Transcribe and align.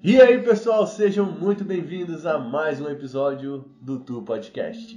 E 0.00 0.20
aí, 0.20 0.40
pessoal, 0.40 0.86
sejam 0.86 1.26
muito 1.26 1.64
bem-vindos 1.64 2.24
a 2.24 2.38
mais 2.38 2.80
um 2.80 2.88
episódio 2.88 3.64
do 3.80 3.98
Tu 3.98 4.22
Podcast. 4.22 4.96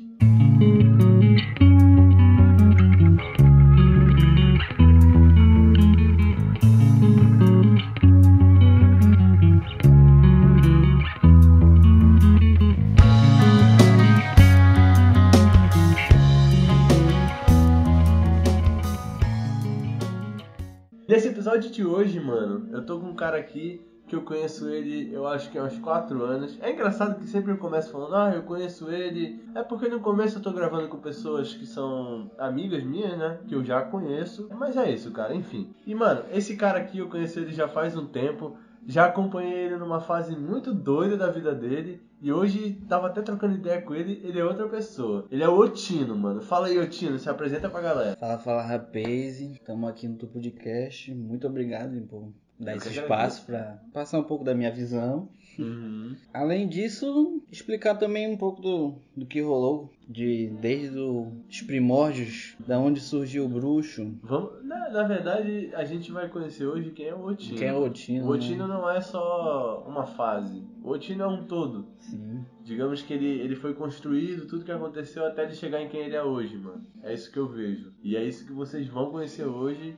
Nesse 21.09 21.29
episódio 21.29 21.71
de 21.71 21.83
hoje, 21.83 22.19
mano, 22.19 22.69
eu 22.71 22.85
tô 22.85 22.99
com 22.99 23.07
um 23.07 23.15
cara 23.15 23.37
aqui 23.37 23.83
que 24.11 24.15
eu 24.17 24.23
conheço 24.23 24.67
ele, 24.67 25.09
eu 25.13 25.25
acho 25.25 25.49
que 25.49 25.57
há 25.57 25.63
uns 25.63 25.79
4 25.79 26.21
anos. 26.21 26.57
É 26.61 26.69
engraçado 26.69 27.17
que 27.17 27.25
sempre 27.25 27.53
eu 27.53 27.57
começo 27.57 27.89
falando, 27.89 28.13
ah, 28.13 28.35
eu 28.35 28.43
conheço 28.43 28.91
ele. 28.91 29.41
É 29.55 29.63
porque 29.63 29.87
no 29.87 30.01
começo 30.01 30.37
eu 30.37 30.41
tô 30.41 30.51
gravando 30.51 30.89
com 30.89 30.97
pessoas 30.97 31.53
que 31.53 31.65
são 31.65 32.29
amigas 32.37 32.83
minhas, 32.83 33.17
né? 33.17 33.39
Que 33.47 33.55
eu 33.55 33.63
já 33.63 33.81
conheço. 33.81 34.49
Mas 34.51 34.75
é 34.75 34.91
isso, 34.91 35.11
cara, 35.11 35.33
enfim. 35.33 35.73
E, 35.87 35.95
mano, 35.95 36.23
esse 36.29 36.57
cara 36.57 36.79
aqui 36.79 36.97
eu 36.97 37.07
conheço 37.07 37.39
ele 37.39 37.53
já 37.53 37.69
faz 37.69 37.95
um 37.95 38.05
tempo. 38.05 38.57
Já 38.85 39.05
acompanhei 39.05 39.67
ele 39.67 39.77
numa 39.77 40.01
fase 40.01 40.35
muito 40.35 40.73
doida 40.73 41.15
da 41.15 41.31
vida 41.31 41.55
dele. 41.55 42.01
E 42.21 42.33
hoje 42.33 42.81
tava 42.89 43.07
até 43.07 43.21
trocando 43.21 43.55
ideia 43.55 43.81
com 43.81 43.95
ele, 43.95 44.19
ele 44.25 44.39
é 44.39 44.43
outra 44.43 44.67
pessoa. 44.67 45.25
Ele 45.31 45.41
é 45.41 45.47
o 45.47 45.57
Otino, 45.57 46.17
mano. 46.17 46.41
Fala 46.41 46.67
aí, 46.67 46.77
Otino, 46.77 47.17
se 47.17 47.29
apresenta 47.29 47.69
pra 47.69 47.79
galera. 47.79 48.17
Fala, 48.17 48.37
fala, 48.37 48.61
rapaz. 48.61 49.39
Estamos 49.39 49.89
aqui 49.89 50.05
no 50.05 50.17
Tupo 50.17 50.37
de 50.37 50.51
Cast. 50.51 51.13
Muito 51.15 51.47
obrigado 51.47 51.95
por 52.09 52.33
dar 52.63 52.75
esse 52.75 52.89
espaço 52.89 53.45
para 53.45 53.81
passar 53.93 54.19
um 54.19 54.23
pouco 54.23 54.43
da 54.43 54.53
minha 54.53 54.71
visão. 54.71 55.29
Uhum. 55.59 56.15
Além 56.33 56.67
disso, 56.67 57.41
explicar 57.51 57.95
também 57.95 58.27
um 58.27 58.37
pouco 58.37 58.61
do, 58.61 58.95
do 59.15 59.25
que 59.25 59.41
rolou 59.41 59.91
de 60.07 60.47
desde 60.61 60.97
os 60.97 61.61
primórdios, 61.61 62.55
da 62.65 62.79
onde 62.79 62.99
surgiu 62.99 63.45
o 63.45 63.49
bruxo, 63.49 64.13
Vamos, 64.23 64.63
na, 64.63 64.89
na 64.89 65.03
verdade, 65.03 65.71
a 65.73 65.83
gente 65.85 66.11
vai 66.11 66.27
conhecer 66.27 66.65
hoje 66.65 66.91
quem 66.91 67.07
é 67.07 67.15
o 67.15 67.23
Otino. 67.25 67.57
quem 67.57 67.67
é 67.67 67.73
o 67.73 67.83
Otino. 67.83 68.25
O 68.25 68.29
Otino 68.29 68.67
né? 68.67 68.73
não 68.73 68.89
é 68.89 68.99
só 69.01 69.85
uma 69.87 70.05
fase. 70.05 70.63
O 70.83 70.89
Otino 70.89 71.23
é 71.23 71.27
um 71.27 71.45
todo. 71.45 71.85
Sim. 71.99 72.45
Digamos 72.63 73.01
que 73.01 73.13
ele, 73.13 73.39
ele 73.39 73.55
foi 73.55 73.73
construído, 73.73 74.47
tudo 74.47 74.65
que 74.65 74.71
aconteceu 74.71 75.25
até 75.25 75.43
ele 75.43 75.53
chegar 75.53 75.81
em 75.81 75.89
quem 75.89 76.01
ele 76.01 76.15
é 76.15 76.23
hoje, 76.23 76.57
mano. 76.57 76.85
É 77.03 77.13
isso 77.13 77.31
que 77.31 77.39
eu 77.39 77.47
vejo. 77.47 77.93
E 78.03 78.15
é 78.15 78.23
isso 78.23 78.45
que 78.45 78.53
vocês 78.53 78.87
vão 78.87 79.11
conhecer 79.11 79.45
hoje. 79.45 79.97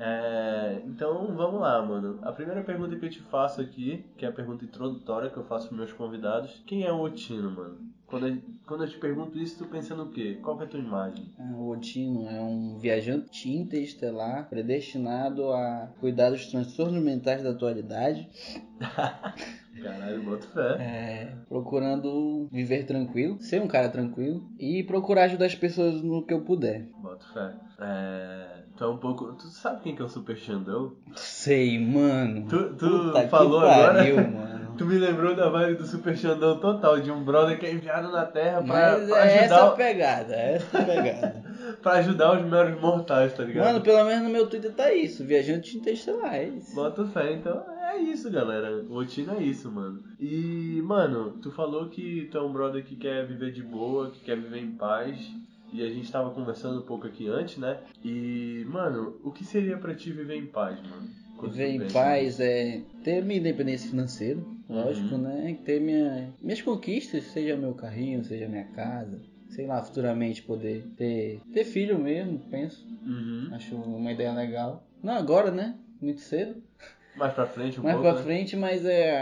É, 0.00 0.80
Então 0.86 1.34
vamos 1.36 1.60
lá, 1.60 1.84
mano. 1.84 2.18
A 2.22 2.32
primeira 2.32 2.62
pergunta 2.62 2.96
que 2.96 3.04
eu 3.04 3.10
te 3.10 3.20
faço 3.20 3.60
aqui, 3.60 4.04
que 4.16 4.24
é 4.24 4.28
a 4.28 4.32
pergunta 4.32 4.64
introdutória 4.64 5.28
que 5.30 5.36
eu 5.36 5.44
faço 5.44 5.66
pros 5.68 5.78
meus 5.78 5.92
convidados: 5.92 6.62
quem 6.66 6.84
é 6.84 6.92
o 6.92 7.00
Otino, 7.00 7.50
mano? 7.50 7.78
Quando 8.06 8.26
eu, 8.26 8.38
quando 8.66 8.82
eu 8.82 8.88
te 8.88 8.98
pergunto 8.98 9.38
isso, 9.38 9.58
tu 9.58 9.70
pensa 9.70 9.94
no 9.94 10.08
quê? 10.10 10.38
Qual 10.42 10.56
que 10.56 10.64
é 10.64 10.66
a 10.66 10.68
tua 10.68 10.80
imagem? 10.80 11.26
Ah, 11.38 11.52
O 11.54 11.68
Otino 11.68 12.28
é 12.28 12.40
um 12.40 12.76
viajante 12.76 13.48
interestelar 13.48 14.48
predestinado 14.48 15.52
a 15.52 15.92
cuidar 16.00 16.30
dos 16.30 16.46
transtornos 16.46 17.00
mentais 17.00 17.42
da 17.44 17.50
atualidade, 17.50 18.28
Caralho, 19.80 20.22
boto 20.24 20.46
fé. 20.48 20.76
é, 20.80 21.36
procurando 21.48 22.48
viver 22.50 22.84
tranquilo, 22.84 23.40
ser 23.40 23.62
um 23.62 23.68
cara 23.68 23.88
tranquilo 23.88 24.42
e 24.58 24.82
procurar 24.82 25.24
ajudar 25.24 25.46
as 25.46 25.54
pessoas 25.54 26.02
no 26.02 26.26
que 26.26 26.34
eu 26.34 26.42
puder. 26.42 26.88
Boto 27.00 27.26
fé. 27.32 27.54
É... 27.80 28.59
Tu 28.80 28.84
é 28.84 28.88
um 28.88 28.96
pouco. 28.96 29.26
Tu 29.34 29.46
sabe 29.48 29.82
quem 29.82 29.94
que 29.94 30.00
é 30.00 30.04
o 30.06 30.08
Super 30.08 30.34
Xandão? 30.38 30.94
Sei, 31.14 31.78
mano. 31.78 32.46
Tu, 32.48 32.74
tu 32.76 33.12
falou 33.28 33.60
pariu, 33.60 34.18
agora. 34.18 34.22
mano. 34.22 34.60
Tu 34.78 34.86
me 34.86 34.96
lembrou 34.96 35.36
da 35.36 35.50
vibe 35.50 35.76
do 35.76 35.86
Super 35.86 36.16
Xandão 36.16 36.58
total, 36.58 36.98
de 36.98 37.10
um 37.10 37.22
brother 37.22 37.58
que 37.58 37.66
é 37.66 37.72
enviado 37.72 38.10
na 38.10 38.24
Terra 38.24 38.62
pra, 38.62 38.96
Mas 38.96 39.10
pra 39.10 39.30
é 39.30 39.36
essa 39.44 39.54
a 39.54 39.58
ajudar, 39.58 39.76
pegada, 39.76 40.34
é 40.34 40.54
essa 40.54 40.82
pegada. 40.82 41.44
pra 41.82 41.92
ajudar 41.96 42.38
os 42.38 42.50
meros 42.50 42.80
mortais, 42.80 43.34
tá 43.34 43.44
ligado? 43.44 43.66
Mano, 43.66 43.80
pelo 43.82 44.04
menos 44.06 44.22
no 44.24 44.30
meu 44.30 44.46
Twitter 44.46 44.72
tá 44.72 44.90
isso, 44.90 45.22
viajante 45.22 45.76
interestelar, 45.76 46.34
é 46.34 46.44
isso. 46.48 46.74
Bota 46.74 47.04
fé, 47.04 47.34
então 47.34 47.62
é 47.82 47.98
isso, 47.98 48.30
galera. 48.30 48.82
O 48.88 48.94
Otino 48.94 49.34
é 49.34 49.42
isso, 49.42 49.70
mano. 49.70 50.02
E, 50.18 50.80
mano, 50.82 51.32
tu 51.42 51.50
falou 51.50 51.90
que 51.90 52.30
tu 52.32 52.38
é 52.38 52.42
um 52.42 52.50
brother 52.50 52.82
que 52.82 52.96
quer 52.96 53.26
viver 53.26 53.52
de 53.52 53.62
boa, 53.62 54.10
que 54.10 54.20
quer 54.20 54.38
viver 54.38 54.60
em 54.60 54.70
paz. 54.70 55.18
E 55.72 55.82
a 55.82 55.88
gente 55.88 56.10
tava 56.10 56.30
conversando 56.30 56.80
um 56.80 56.84
pouco 56.84 57.06
aqui 57.06 57.28
antes, 57.28 57.56
né? 57.58 57.78
E, 58.04 58.64
mano, 58.68 59.16
o 59.22 59.30
que 59.30 59.44
seria 59.44 59.76
pra 59.76 59.94
ti 59.94 60.10
viver 60.12 60.36
em 60.36 60.46
paz, 60.46 60.80
mano? 60.82 61.08
Quando 61.36 61.52
Viver 61.52 61.86
em 61.86 61.92
paz 61.92 62.38
é 62.40 62.82
ter 63.02 63.24
minha 63.24 63.38
independência 63.40 63.88
financeira, 63.88 64.40
lógico, 64.68 65.14
Uhum. 65.14 65.22
né? 65.22 65.56
Ter 65.64 65.80
minha, 65.80 66.28
minhas 66.42 66.60
conquistas, 66.60 67.24
seja 67.24 67.56
meu 67.56 67.72
carrinho, 67.74 68.22
seja 68.24 68.46
minha 68.48 68.64
casa. 68.64 69.18
Sei 69.48 69.66
lá, 69.66 69.82
futuramente 69.82 70.42
poder 70.42 70.84
ter, 70.96 71.40
ter 71.52 71.64
filho 71.64 71.98
mesmo, 71.98 72.38
penso. 72.50 72.86
Uhum. 73.06 73.48
Acho 73.52 73.74
uma 73.76 74.12
ideia 74.12 74.32
legal. 74.32 74.84
Não 75.02 75.14
agora, 75.14 75.50
né? 75.50 75.76
Muito 76.00 76.20
cedo. 76.20 76.62
Mais 77.16 77.34
pra 77.34 77.44
frente 77.44 77.78
um 77.80 77.82
Mais 77.82 77.96
pouco, 77.96 78.08
pra 78.10 78.18
né? 78.18 78.24
frente, 78.24 78.56
mas 78.56 78.84
é 78.84 79.20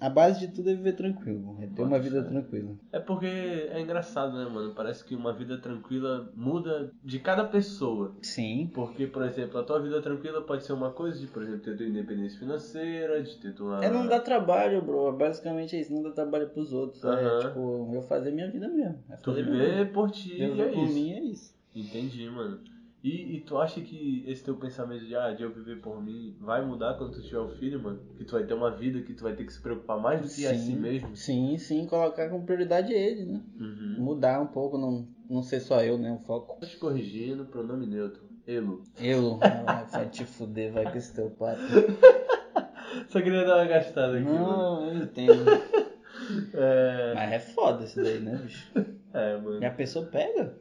a, 0.00 0.06
a 0.06 0.08
base 0.08 0.40
de 0.40 0.48
tudo 0.54 0.70
é 0.70 0.74
viver 0.74 0.92
tranquilo. 0.94 1.56
É 1.60 1.66
ter 1.66 1.82
uma 1.82 1.98
vida 1.98 2.22
tranquila. 2.22 2.72
É 2.92 3.00
porque 3.00 3.26
é 3.26 3.80
engraçado, 3.80 4.38
né, 4.38 4.48
mano? 4.48 4.72
Parece 4.74 5.04
que 5.04 5.14
uma 5.14 5.32
vida 5.32 5.58
tranquila 5.58 6.30
muda 6.34 6.92
de 7.04 7.18
cada 7.18 7.44
pessoa. 7.44 8.14
Sim. 8.22 8.70
Porque, 8.72 9.06
por 9.06 9.22
exemplo, 9.24 9.58
a 9.58 9.64
tua 9.64 9.80
vida 9.80 10.00
tranquila 10.00 10.40
pode 10.42 10.64
ser 10.64 10.72
uma 10.72 10.92
coisa 10.92 11.18
de, 11.18 11.26
por 11.26 11.42
exemplo, 11.42 11.60
ter 11.60 11.76
tua 11.76 11.86
independência 11.86 12.38
financeira, 12.38 13.22
de 13.22 13.36
ter 13.38 13.54
tua. 13.54 13.84
É 13.84 13.90
não 13.90 14.06
dar 14.06 14.20
trabalho, 14.20 14.80
bro. 14.80 15.12
Basicamente 15.12 15.74
é 15.76 15.80
isso, 15.80 15.92
não 15.92 16.02
dar 16.02 16.12
trabalho 16.12 16.48
pros 16.48 16.72
outros. 16.72 17.04
É 17.04 17.38
tipo, 17.40 17.90
eu 17.92 18.02
fazer 18.02 18.30
minha 18.30 18.50
vida 18.50 18.68
mesmo. 18.68 18.98
É 19.10 19.16
Tu 19.16 19.30
fazer 19.30 19.42
minha 19.44 19.56
vida. 19.64 19.68
viver 19.74 19.92
por 19.92 20.10
ti 20.10 20.40
Eu 20.40 20.54
é 20.62 20.68
por 20.68 20.84
isso. 20.84 20.94
mim 20.94 21.12
é 21.12 21.20
isso. 21.24 21.54
Entendi, 21.74 22.28
mano. 22.30 22.60
E, 23.02 23.36
e 23.36 23.40
tu 23.40 23.56
acha 23.56 23.80
que 23.80 24.24
esse 24.26 24.44
teu 24.44 24.54
pensamento 24.56 25.06
de, 25.06 25.16
ah, 25.16 25.32
de 25.32 25.42
eu 25.42 25.50
viver 25.50 25.80
por 25.80 26.02
mim 26.02 26.36
vai 26.38 26.64
mudar 26.64 26.94
quando 26.94 27.12
tu 27.12 27.22
tiver 27.22 27.38
o 27.38 27.48
filho, 27.48 27.82
mano? 27.82 27.98
Que 28.18 28.24
tu 28.24 28.32
vai 28.32 28.44
ter 28.44 28.52
uma 28.52 28.70
vida 28.70 29.00
que 29.00 29.14
tu 29.14 29.22
vai 29.22 29.34
ter 29.34 29.44
que 29.44 29.52
se 29.52 29.60
preocupar 29.60 29.98
mais 29.98 30.20
do 30.20 30.28
que 30.28 30.46
a 30.46 30.54
si 30.54 30.72
mesmo? 30.74 31.16
Sim, 31.16 31.56
sim, 31.56 31.86
colocar 31.86 32.28
como 32.28 32.44
prioridade 32.44 32.92
ele, 32.92 33.24
né? 33.24 33.40
Uhum. 33.58 33.96
Mudar 33.98 34.40
um 34.40 34.46
pouco, 34.46 34.76
não, 34.76 35.08
não 35.28 35.42
ser 35.42 35.60
só 35.60 35.82
eu, 35.82 35.96
né? 35.96 36.12
O 36.12 36.18
foco. 36.26 36.60
Tô 36.60 36.66
te 36.66 36.76
corrigindo, 36.76 37.46
pronome 37.46 37.86
neutro. 37.86 38.22
Elo. 38.46 38.82
Ah, 39.40 39.84
vai 39.90 40.08
te 40.08 40.24
fuder, 40.26 40.72
vai 40.72 40.90
com 40.90 40.98
esse 40.98 41.14
teu 41.14 41.30
papo. 41.30 41.60
Só 43.08 43.20
queria 43.22 43.44
dar 43.44 43.56
uma 43.56 43.66
gastada 43.66 44.18
aqui, 44.18 44.28
mano. 44.28 44.46
Não, 44.46 44.88
eu 44.88 45.02
entendo. 45.04 45.44
É. 46.54 47.12
Mas 47.14 47.32
é 47.32 47.38
foda 47.40 47.84
isso 47.84 48.00
daí, 48.00 48.20
né, 48.20 48.36
bicho? 48.36 48.70
É, 49.12 49.36
mano. 49.36 49.60
E 49.60 49.64
a 49.64 49.70
pessoa 49.70 50.06
pega. 50.06 50.56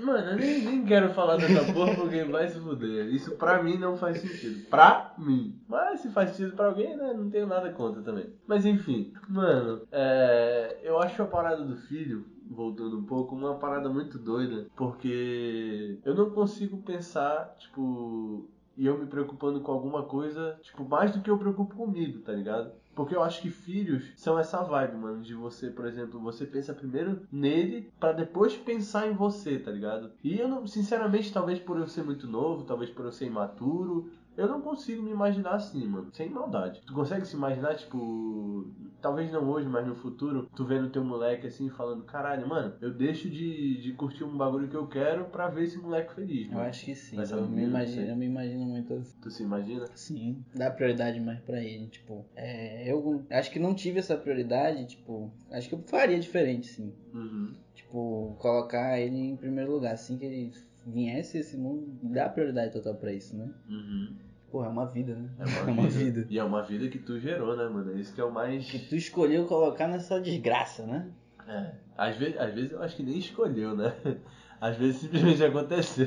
Mano, 0.00 0.30
eu 0.30 0.36
nem, 0.36 0.64
nem 0.64 0.84
quero 0.84 1.10
falar 1.10 1.36
dessa 1.36 1.72
porra 1.72 1.94
porque 1.94 2.24
vai 2.24 2.48
se 2.48 2.58
fuder. 2.58 3.06
Isso 3.06 3.36
pra 3.36 3.62
mim 3.62 3.78
não 3.78 3.96
faz 3.96 4.18
sentido. 4.20 4.68
Pra 4.68 5.14
mim. 5.18 5.60
Mas 5.68 6.00
se 6.00 6.10
faz 6.10 6.30
sentido 6.30 6.56
pra 6.56 6.66
alguém, 6.66 6.96
né? 6.96 7.12
Não 7.12 7.30
tenho 7.30 7.46
nada 7.46 7.70
contra 7.70 8.02
também. 8.02 8.26
Mas 8.46 8.66
enfim, 8.66 9.12
mano, 9.28 9.86
é, 9.92 10.78
eu 10.82 10.98
acho 10.98 11.22
a 11.22 11.26
parada 11.26 11.64
do 11.64 11.76
filho, 11.76 12.26
voltando 12.50 12.98
um 12.98 13.04
pouco, 13.04 13.34
uma 13.34 13.54
parada 13.54 13.88
muito 13.88 14.18
doida. 14.18 14.66
Porque 14.76 15.98
eu 16.04 16.14
não 16.14 16.30
consigo 16.30 16.82
pensar, 16.82 17.54
tipo, 17.58 18.48
e 18.76 18.86
eu 18.86 18.98
me 18.98 19.06
preocupando 19.06 19.60
com 19.60 19.72
alguma 19.72 20.02
coisa, 20.02 20.58
tipo, 20.62 20.84
mais 20.88 21.12
do 21.12 21.20
que 21.20 21.30
eu 21.30 21.38
preocupo 21.38 21.76
comigo, 21.76 22.20
tá 22.20 22.32
ligado? 22.32 22.72
Porque 22.94 23.14
eu 23.14 23.22
acho 23.22 23.42
que 23.42 23.50
filhos 23.50 24.12
são 24.16 24.38
essa 24.38 24.62
vibe, 24.62 24.96
mano, 24.96 25.22
de 25.22 25.34
você, 25.34 25.70
por 25.70 25.86
exemplo, 25.86 26.20
você 26.20 26.46
pensa 26.46 26.72
primeiro 26.72 27.22
nele 27.30 27.92
pra 27.98 28.12
depois 28.12 28.56
pensar 28.56 29.08
em 29.08 29.14
você, 29.14 29.58
tá 29.58 29.70
ligado? 29.70 30.12
E 30.22 30.38
eu 30.38 30.48
não, 30.48 30.66
sinceramente, 30.66 31.32
talvez 31.32 31.58
por 31.58 31.76
eu 31.76 31.86
ser 31.86 32.04
muito 32.04 32.26
novo, 32.26 32.64
talvez 32.64 32.90
por 32.90 33.04
eu 33.04 33.12
ser 33.12 33.26
imaturo, 33.26 34.10
eu 34.36 34.48
não 34.48 34.60
consigo 34.60 35.02
me 35.02 35.10
imaginar 35.10 35.54
assim, 35.54 35.86
mano, 35.86 36.08
sem 36.12 36.28
maldade. 36.28 36.80
Tu 36.86 36.92
consegue 36.94 37.26
se 37.26 37.36
imaginar, 37.36 37.74
tipo, 37.76 38.66
talvez 39.00 39.30
não 39.32 39.48
hoje, 39.48 39.68
mas 39.68 39.86
no 39.86 39.94
futuro, 39.94 40.48
tu 40.54 40.64
vendo 40.64 40.90
teu 40.90 41.04
moleque 41.04 41.46
assim, 41.46 41.68
falando, 41.70 42.04
caralho, 42.04 42.48
mano, 42.48 42.74
eu 42.80 42.92
deixo 42.92 43.28
de, 43.30 43.80
de 43.80 43.92
curtir 43.92 44.24
um 44.24 44.36
bagulho 44.36 44.68
que 44.68 44.76
eu 44.76 44.86
quero 44.86 45.26
pra 45.26 45.48
ver 45.48 45.64
esse 45.64 45.78
moleque 45.78 46.14
feliz, 46.14 46.46
Eu 46.48 46.54
mano. 46.54 46.68
acho 46.68 46.84
que 46.84 46.94
sim. 46.94 47.16
Mas 47.16 47.30
Eu 47.30 47.38
eu 47.38 47.48
me, 47.48 47.64
imagino, 47.64 48.06
eu 48.08 48.16
me 48.16 48.26
imagino 48.26 48.64
muito 48.64 48.92
assim. 48.94 49.16
Tu 49.20 49.30
se 49.30 49.42
imagina? 49.42 49.86
Sim, 49.94 50.44
dá 50.54 50.70
prioridade 50.70 51.20
mais 51.20 51.40
pra 51.40 51.60
ele, 51.62 51.86
tipo, 51.88 52.24
é, 52.34 52.90
eu 52.90 53.24
acho 53.30 53.50
que 53.50 53.58
não 53.58 53.74
tive 53.74 53.98
essa 53.98 54.16
prioridade, 54.16 54.86
tipo, 54.86 55.30
acho 55.50 55.68
que 55.68 55.74
eu 55.74 55.82
faria 55.82 56.18
diferente, 56.18 56.66
sim. 56.66 56.92
Uhum. 57.12 57.54
Tipo, 57.74 58.36
colocar 58.38 58.98
ele 58.98 59.16
em 59.16 59.36
primeiro 59.36 59.72
lugar, 59.72 59.92
assim 59.92 60.16
que 60.18 60.24
ele 60.24 60.52
viesse 60.86 61.38
esse 61.38 61.56
mundo, 61.56 61.98
dá 62.02 62.28
prioridade 62.28 62.72
total 62.72 62.94
pra 62.96 63.12
isso, 63.12 63.36
né? 63.36 63.50
Uhum. 63.68 64.16
Porra, 64.54 64.68
é 64.68 64.70
uma 64.70 64.86
vida, 64.86 65.16
né? 65.16 65.28
É 65.36 65.68
uma, 65.72 65.82
vida. 65.90 66.26
E 66.30 66.38
é 66.38 66.44
uma 66.44 66.62
vida 66.62 66.86
que 66.86 67.00
tu 67.00 67.18
gerou, 67.18 67.56
né, 67.56 67.68
mano? 67.68 67.98
Isso 67.98 68.14
que 68.14 68.20
é 68.20 68.24
o 68.24 68.30
mais. 68.30 68.70
Que 68.70 68.78
tu 68.78 68.94
escolheu 68.94 69.46
colocar 69.46 69.88
nessa 69.88 70.20
desgraça, 70.20 70.86
né? 70.86 71.10
É. 71.48 71.74
Às 71.98 72.16
vezes, 72.16 72.38
às 72.38 72.54
vezes 72.54 72.70
eu 72.70 72.80
acho 72.80 72.94
que 72.94 73.02
nem 73.02 73.18
escolheu, 73.18 73.74
né? 73.76 73.92
Às 74.60 74.76
vezes 74.76 75.00
simplesmente 75.00 75.42
aconteceu. 75.44 76.06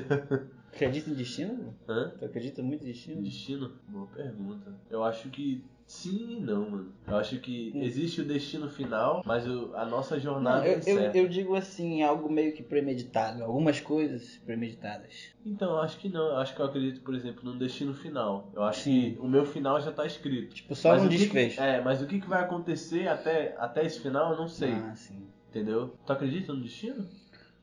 Acredita 0.74 1.10
em 1.10 1.14
destino? 1.14 1.76
Hã? 1.90 2.14
Tu 2.18 2.24
acredita 2.24 2.64
muito 2.64 2.86
em 2.86 2.88
destino? 2.88 3.22
Destino? 3.22 3.74
Boa 3.90 4.08
pergunta. 4.08 4.74
Eu 4.90 5.04
acho 5.04 5.30
que 5.30 5.62
Sim 5.88 6.38
e 6.38 6.40
não, 6.42 6.70
mano. 6.70 6.92
Eu 7.08 7.16
acho 7.16 7.40
que 7.40 7.72
Hum. 7.74 7.82
existe 7.82 8.20
o 8.20 8.26
destino 8.26 8.70
final, 8.70 9.24
mas 9.26 9.48
o- 9.48 9.74
a 9.74 9.86
nossa 9.86 10.20
jornada 10.20 10.58
Não, 10.60 10.66
é 10.66 10.82
eu, 10.86 11.00
eu, 11.00 11.12
eu 11.14 11.30
digo 11.30 11.56
assim, 11.56 12.04
algo 12.04 12.30
meio 12.30 12.54
que 12.54 12.62
premeditado. 12.62 13.42
Algumas 13.42 13.80
coisas 13.80 14.36
premeditadas. 14.46 15.30
Então, 15.46 15.72
eu 15.72 15.80
acho 15.80 15.98
que 15.98 16.10
não. 16.10 16.26
Eu 16.28 16.38
acho 16.38 16.54
que 16.54 16.62
eu 16.62 16.66
acredito, 16.66 17.00
por 17.02 17.16
exemplo, 17.16 17.42
num 17.50 17.58
destino 17.58 17.94
final. 17.94 18.52
Eu 18.54 18.64
acho 18.64 18.82
Sim. 18.82 19.14
que 19.16 19.20
o 19.22 19.28
meu 19.30 19.46
final 19.46 19.80
já 19.80 19.92
tá 19.94 20.06
escrito. 20.06 20.54
Tipo, 20.56 20.76
só 20.76 20.90
Mas 20.90 21.04
um 21.04 21.06
o 21.06 21.10
que 21.10 21.18
desfecho. 21.18 21.62
é, 21.62 21.80
mas 21.82 22.02
o 22.02 22.06
que, 22.06 22.20
que 22.20 22.28
vai 22.28 22.44
acontecer 22.44 23.08
até, 23.08 23.56
até 23.58 23.86
esse 23.86 24.02
final, 24.02 24.34
eu 24.34 24.38
não 24.38 24.50
sei. 24.50 24.74
Ah, 24.74 24.94
sim. 24.94 25.26
Entendeu? 25.50 25.96
Tu 26.06 26.12
acredita 26.12 26.52
no 26.54 26.62
destino? 26.62 27.08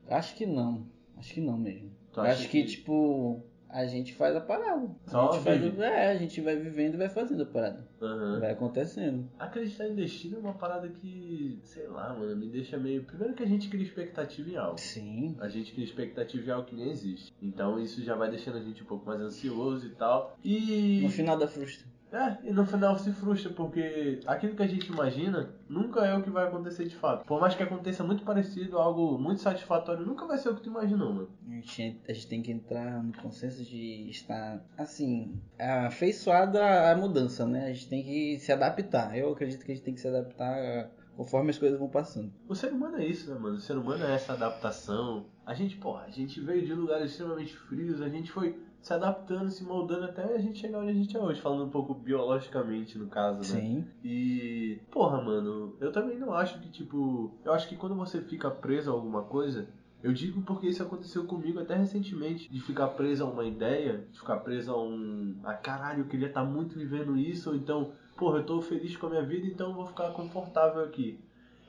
Acho 0.08 0.34
que 0.34 0.46
não. 0.46 0.86
Acho 1.18 1.34
que 1.34 1.40
não 1.42 1.58
mesmo. 1.58 1.90
Tu 2.10 2.20
Eu 2.20 2.24
acho 2.24 2.48
que, 2.48 2.62
que- 2.62 2.68
tipo, 2.70 3.42
a 3.74 3.86
gente 3.86 4.14
faz 4.14 4.36
a 4.36 4.40
parada. 4.40 4.88
Só 5.08 5.30
a 5.30 5.32
gente 5.32 5.44
faz 5.44 5.60
vive. 5.60 5.82
É, 5.82 6.12
a 6.12 6.16
gente 6.16 6.40
vai 6.40 6.54
vivendo 6.54 6.94
e 6.94 6.96
vai 6.96 7.08
fazendo 7.08 7.42
a 7.42 7.46
parada. 7.46 7.84
Aham. 8.00 8.38
Vai 8.38 8.52
acontecendo. 8.52 9.28
Acreditar 9.36 9.88
em 9.88 9.96
destino 9.96 10.36
é 10.36 10.38
uma 10.38 10.54
parada 10.54 10.88
que, 10.88 11.58
sei 11.64 11.88
lá, 11.88 12.14
mano, 12.14 12.36
me 12.36 12.48
deixa 12.48 12.78
meio. 12.78 13.02
Primeiro 13.02 13.34
que 13.34 13.42
a 13.42 13.46
gente 13.46 13.68
cria 13.68 13.82
expectativa 13.82 14.48
em 14.48 14.56
algo. 14.56 14.78
Sim. 14.78 15.36
A 15.40 15.48
gente 15.48 15.72
cria 15.72 15.84
expectativa 15.84 16.46
em 16.46 16.50
algo 16.52 16.68
que 16.68 16.76
nem 16.76 16.88
existe. 16.88 17.34
Então 17.42 17.80
isso 17.80 18.00
já 18.04 18.14
vai 18.14 18.30
deixando 18.30 18.58
a 18.58 18.62
gente 18.62 18.80
um 18.80 18.86
pouco 18.86 19.04
mais 19.04 19.20
ansioso 19.20 19.88
e 19.88 19.90
tal. 19.90 20.38
E. 20.44 21.00
No 21.02 21.10
final 21.10 21.36
da 21.36 21.48
frustra. 21.48 21.93
É, 22.14 22.38
e 22.44 22.52
no 22.52 22.64
final 22.64 22.96
se 22.96 23.12
frustra, 23.12 23.52
porque 23.52 24.20
aquilo 24.24 24.54
que 24.54 24.62
a 24.62 24.68
gente 24.68 24.86
imagina 24.86 25.50
nunca 25.68 26.06
é 26.06 26.16
o 26.16 26.22
que 26.22 26.30
vai 26.30 26.46
acontecer 26.46 26.84
de 26.84 26.94
fato. 26.94 27.26
Por 27.26 27.40
mais 27.40 27.56
que 27.56 27.62
aconteça 27.64 28.04
muito 28.04 28.22
parecido, 28.22 28.78
algo 28.78 29.18
muito 29.18 29.40
satisfatório, 29.40 30.06
nunca 30.06 30.24
vai 30.24 30.38
ser 30.38 30.50
o 30.50 30.54
que 30.54 30.62
tu 30.62 30.68
imaginou, 30.68 31.12
mano. 31.12 31.28
A 31.48 31.54
gente, 31.54 32.00
a 32.08 32.12
gente 32.12 32.28
tem 32.28 32.40
que 32.40 32.52
entrar 32.52 33.02
no 33.02 33.12
consenso 33.14 33.64
de 33.64 34.08
estar, 34.10 34.64
assim, 34.78 35.40
afeiçoado 35.58 36.58
à 36.58 36.94
mudança, 36.94 37.44
né? 37.44 37.66
A 37.66 37.72
gente 37.72 37.88
tem 37.88 38.04
que 38.04 38.38
se 38.38 38.52
adaptar. 38.52 39.18
Eu 39.18 39.32
acredito 39.32 39.64
que 39.64 39.72
a 39.72 39.74
gente 39.74 39.84
tem 39.84 39.94
que 39.94 40.00
se 40.00 40.06
adaptar 40.06 40.88
conforme 41.16 41.50
as 41.50 41.58
coisas 41.58 41.78
vão 41.78 41.88
passando. 41.88 42.32
O 42.48 42.54
ser 42.54 42.72
humano 42.72 42.96
é 42.96 43.06
isso, 43.06 43.32
né, 43.32 43.38
mano? 43.38 43.56
O 43.56 43.60
ser 43.60 43.76
humano 43.76 44.04
é 44.04 44.14
essa 44.14 44.34
adaptação. 44.34 45.26
A 45.44 45.52
gente, 45.52 45.76
porra, 45.76 46.04
a 46.04 46.10
gente 46.10 46.40
veio 46.40 46.64
de 46.64 46.74
lugares 46.74 47.10
extremamente 47.10 47.56
frios, 47.56 48.00
a 48.00 48.08
gente 48.08 48.30
foi 48.30 48.58
se 48.84 48.92
adaptando, 48.92 49.50
se 49.50 49.64
moldando 49.64 50.04
até 50.04 50.22
a 50.22 50.38
gente 50.38 50.58
chegar 50.58 50.80
onde 50.80 50.90
a 50.90 50.94
gente 50.94 51.16
é 51.16 51.20
hoje, 51.20 51.40
falando 51.40 51.64
um 51.64 51.70
pouco 51.70 51.94
biologicamente, 51.94 52.98
no 52.98 53.06
caso, 53.06 53.38
né? 53.38 53.60
Sim. 53.60 53.86
E, 54.04 54.78
porra, 54.90 55.22
mano, 55.22 55.74
eu 55.80 55.90
também 55.90 56.18
não 56.18 56.34
acho 56.34 56.60
que, 56.60 56.68
tipo, 56.68 57.32
eu 57.42 57.54
acho 57.54 57.66
que 57.66 57.76
quando 57.76 57.94
você 57.94 58.20
fica 58.20 58.50
preso 58.50 58.90
a 58.90 58.92
alguma 58.92 59.22
coisa, 59.22 59.66
eu 60.02 60.12
digo 60.12 60.42
porque 60.42 60.66
isso 60.66 60.82
aconteceu 60.82 61.24
comigo 61.24 61.58
até 61.58 61.74
recentemente, 61.74 62.46
de 62.52 62.60
ficar 62.60 62.88
preso 62.88 63.24
a 63.24 63.26
uma 63.26 63.46
ideia, 63.46 64.06
de 64.12 64.18
ficar 64.18 64.36
preso 64.40 64.70
a 64.70 64.82
um, 64.82 65.34
ah, 65.44 65.54
caralho, 65.54 66.00
eu 66.00 66.08
queria 66.08 66.28
estar 66.28 66.44
muito 66.44 66.78
vivendo 66.78 67.16
isso, 67.16 67.48
ou 67.48 67.56
então, 67.56 67.92
porra, 68.18 68.40
eu 68.40 68.44
tô 68.44 68.60
feliz 68.60 68.94
com 68.98 69.06
a 69.06 69.10
minha 69.10 69.24
vida, 69.24 69.46
então 69.46 69.70
eu 69.70 69.74
vou 69.74 69.86
ficar 69.86 70.10
confortável 70.10 70.84
aqui. 70.84 71.18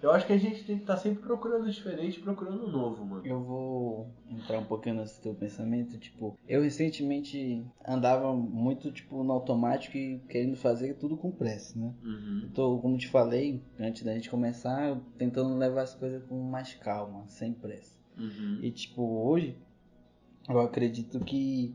Eu 0.05 0.11
acho 0.11 0.27
que 0.27 0.33
a 0.33 0.37
gente 0.37 0.63
tem 0.63 0.75
que 0.75 0.83
estar 0.83 0.97
sempre 0.97 1.23
procurando 1.23 1.67
diferente, 1.67 2.19
procurando 2.19 2.67
novo, 2.67 3.03
mano. 3.03 3.25
Eu 3.25 3.43
vou 3.43 4.07
entrar 4.29 4.59
um 4.59 4.63
pouquinho 4.63 4.97
nesse 4.97 5.19
teu 5.19 5.33
pensamento, 5.33 5.97
tipo, 5.97 6.37
eu 6.47 6.61
recentemente 6.61 7.65
andava 7.83 8.31
muito, 8.35 8.91
tipo, 8.91 9.23
no 9.23 9.33
automático 9.33 9.97
e 9.97 10.19
querendo 10.29 10.55
fazer 10.57 10.93
tudo 10.93 11.17
com 11.17 11.31
pressa, 11.31 11.79
né? 11.79 11.91
Uhum. 12.03 12.41
Eu 12.43 12.49
tô, 12.51 12.77
como 12.77 12.99
te 12.99 13.07
falei, 13.07 13.63
antes 13.79 14.03
da 14.03 14.13
gente 14.13 14.29
começar, 14.29 14.89
eu 14.89 15.01
tentando 15.17 15.57
levar 15.57 15.81
as 15.81 15.95
coisas 15.95 16.23
com 16.25 16.39
mais 16.39 16.75
calma, 16.75 17.25
sem 17.27 17.51
pressa. 17.51 17.97
Uhum. 18.15 18.59
E 18.61 18.69
tipo, 18.69 19.01
hoje 19.01 19.57
eu 20.47 20.59
acredito 20.59 21.19
que 21.21 21.73